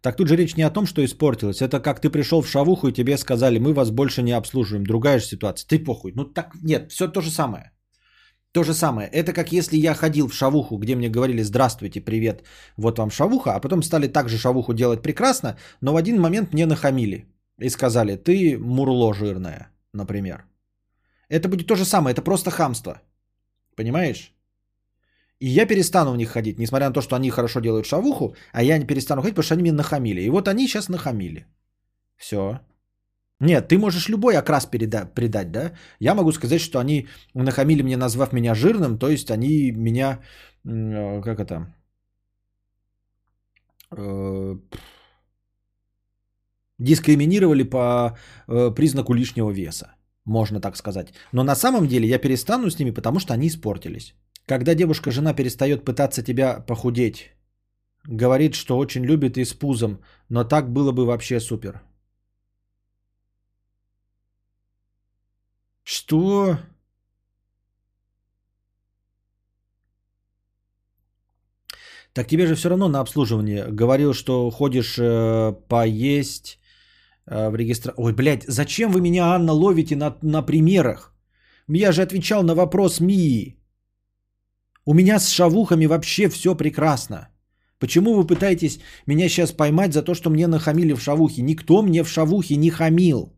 [0.02, 1.60] Так тут же речь не о том, что испортилось.
[1.60, 4.86] Это как ты пришел в шавуху и тебе сказали, мы вас больше не обслуживаем.
[4.86, 5.66] Другая же ситуация.
[5.66, 6.12] Ты похуй.
[6.14, 7.72] Ну так, нет, все то же самое.
[8.52, 9.08] То же самое.
[9.08, 12.44] Это как если я ходил в шавуху, где мне говорили «Здравствуйте, привет,
[12.76, 16.66] вот вам шавуха», а потом стали также шавуху делать прекрасно, но в один момент мне
[16.66, 20.44] нахамили и сказали «Ты мурло жирное», например.
[21.28, 23.00] Это будет то же самое, это просто хамство.
[23.76, 24.32] Понимаешь?
[25.40, 28.62] И я перестану в них ходить, несмотря на то, что они хорошо делают шавуху, а
[28.62, 30.20] я не перестану ходить, потому что они мне нахамили.
[30.20, 31.46] И вот они сейчас нахамили.
[32.16, 32.60] Все.
[33.40, 35.72] Нет, ты можешь любой окрас переда- придать, да?
[36.00, 40.20] Я могу сказать, что они нахамили мне, назвав меня жирным, то есть они меня,
[40.64, 41.74] э, как это,
[43.90, 44.56] э,
[46.82, 48.16] дискриминировали по
[48.48, 49.94] э, признаку лишнего веса,
[50.24, 51.14] можно так сказать.
[51.32, 54.14] Но на самом деле я перестану с ними, потому что они испортились.
[54.46, 57.32] Когда девушка-жена перестает пытаться тебя похудеть,
[58.08, 59.98] говорит, что очень любит и с пузом,
[60.28, 61.80] но так было бы вообще супер.
[65.84, 66.58] Что?
[72.12, 73.66] Так тебе же все равно на обслуживание.
[73.70, 76.58] Говорил, что ходишь э, поесть
[77.26, 77.94] в регистра...
[77.96, 81.14] Ой, блядь, зачем вы меня, Анна, ловите на, на примерах?
[81.68, 83.58] Я же отвечал на вопрос Мии.
[84.84, 87.28] У меня с шавухами вообще все прекрасно.
[87.78, 91.42] Почему вы пытаетесь меня сейчас поймать за то, что мне нахамили в шавухе?
[91.42, 93.32] Никто мне в шавухе не хамил.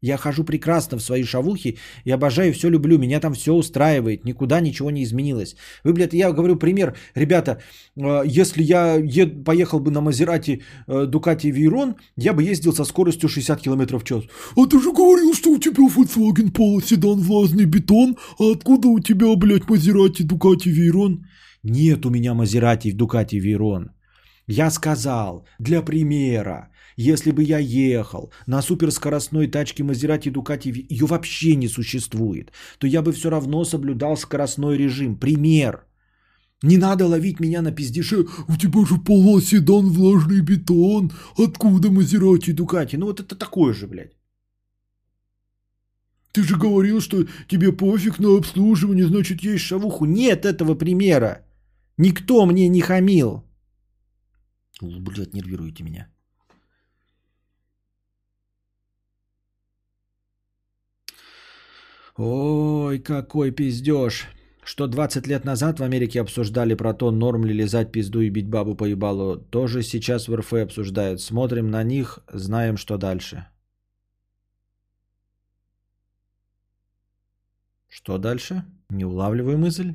[0.00, 4.60] Я хожу прекрасно в свои шавухи и обожаю, все люблю, меня там все устраивает, никуда
[4.60, 5.56] ничего не изменилось.
[5.84, 7.60] Вы, блядь, я говорю пример, ребята,
[7.96, 13.28] э, если я ед, поехал бы на Мазерати Дукати Вейрон, я бы ездил со скоростью
[13.28, 14.24] 60 км в час.
[14.56, 19.00] А ты же говорил, что у тебя Volkswagen Polo седан влажный бетон, а откуда у
[19.00, 21.26] тебя, блядь, Мазерати Дукати Вейрон?
[21.64, 23.90] Нет у меня Мазерати Дукати Вейрон.
[24.46, 31.54] Я сказал, для примера, если бы я ехал на суперскоростной тачке Мазерати Дукати, ее вообще
[31.54, 35.16] не существует, то я бы все равно соблюдал скоростной режим.
[35.16, 35.84] Пример.
[36.62, 38.26] Не надо ловить меня на пиздеше.
[38.48, 41.12] У тебя же полоседан влажный бетон.
[41.36, 42.96] Откуда Мазерати Дукати?
[42.96, 44.16] Ну вот это такое же, блядь.
[46.32, 50.04] Ты же говорил, что тебе пофиг на обслуживание, значит, есть шавуху.
[50.04, 51.46] Нет этого примера.
[51.96, 53.44] Никто мне не хамил.
[54.80, 56.08] Блядь, нервируете меня.
[62.18, 64.26] Ой, какой пиздеж.
[64.64, 68.48] Что 20 лет назад в Америке обсуждали про то, норм ли лизать пизду и бить
[68.48, 71.20] бабу по ебалу, тоже сейчас в РФ обсуждают.
[71.20, 73.46] Смотрим на них, знаем, что дальше.
[77.88, 78.64] Что дальше?
[78.90, 79.94] Не улавливаю мысль.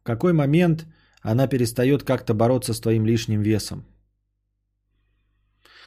[0.00, 0.86] В какой момент
[1.20, 3.86] она перестает как-то бороться с твоим лишним весом?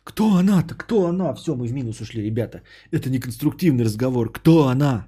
[0.06, 0.76] Кто она-то?
[0.76, 1.34] Кто она?
[1.34, 2.62] Все, мы в минус ушли, ребята.
[2.92, 4.32] Это не конструктивный разговор.
[4.32, 5.08] Кто она?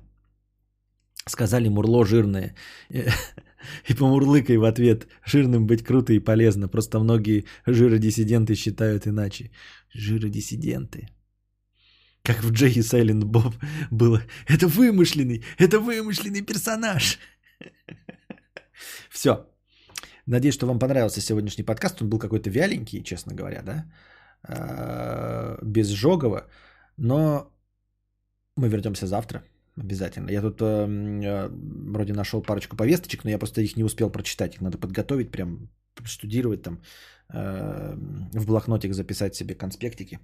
[1.28, 2.56] Сказали Мурло жирное.
[3.90, 5.08] И помурлыкай в ответ.
[5.26, 6.68] Жирным быть круто и полезно.
[6.68, 9.52] Просто многие жиродиссиденты считают иначе.
[9.94, 11.08] Жиродиссиденты.
[12.24, 13.54] Как в Джей и Сайлент Боб
[13.92, 14.22] было.
[14.48, 17.20] Это вымышленный, это вымышленный персонаж.
[19.10, 19.46] Все.
[20.26, 22.02] Надеюсь, что вам понравился сегодняшний подкаст.
[22.02, 23.86] Он был какой-то вяленький, честно говоря, да?
[24.44, 26.48] Без Жогова.
[26.98, 27.52] Но
[28.56, 29.44] мы вернемся завтра.
[29.78, 30.32] Обязательно.
[30.32, 31.50] Я тут э,
[31.94, 34.56] вроде нашел парочку повесточек, но я просто их не успел прочитать.
[34.56, 35.70] Их надо подготовить, прям
[36.04, 36.82] штудировать там,
[37.30, 37.96] э,
[38.34, 40.20] в блокнотик записать себе конспектики.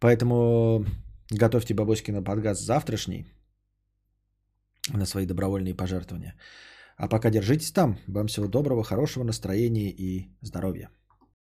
[0.00, 0.84] Поэтому
[1.30, 3.26] готовьте бабоськи на подкаст завтрашний
[4.92, 6.34] на свои добровольные пожертвования.
[6.96, 7.98] А пока держитесь там.
[8.08, 10.90] Вам всего доброго, хорошего настроения и здоровья.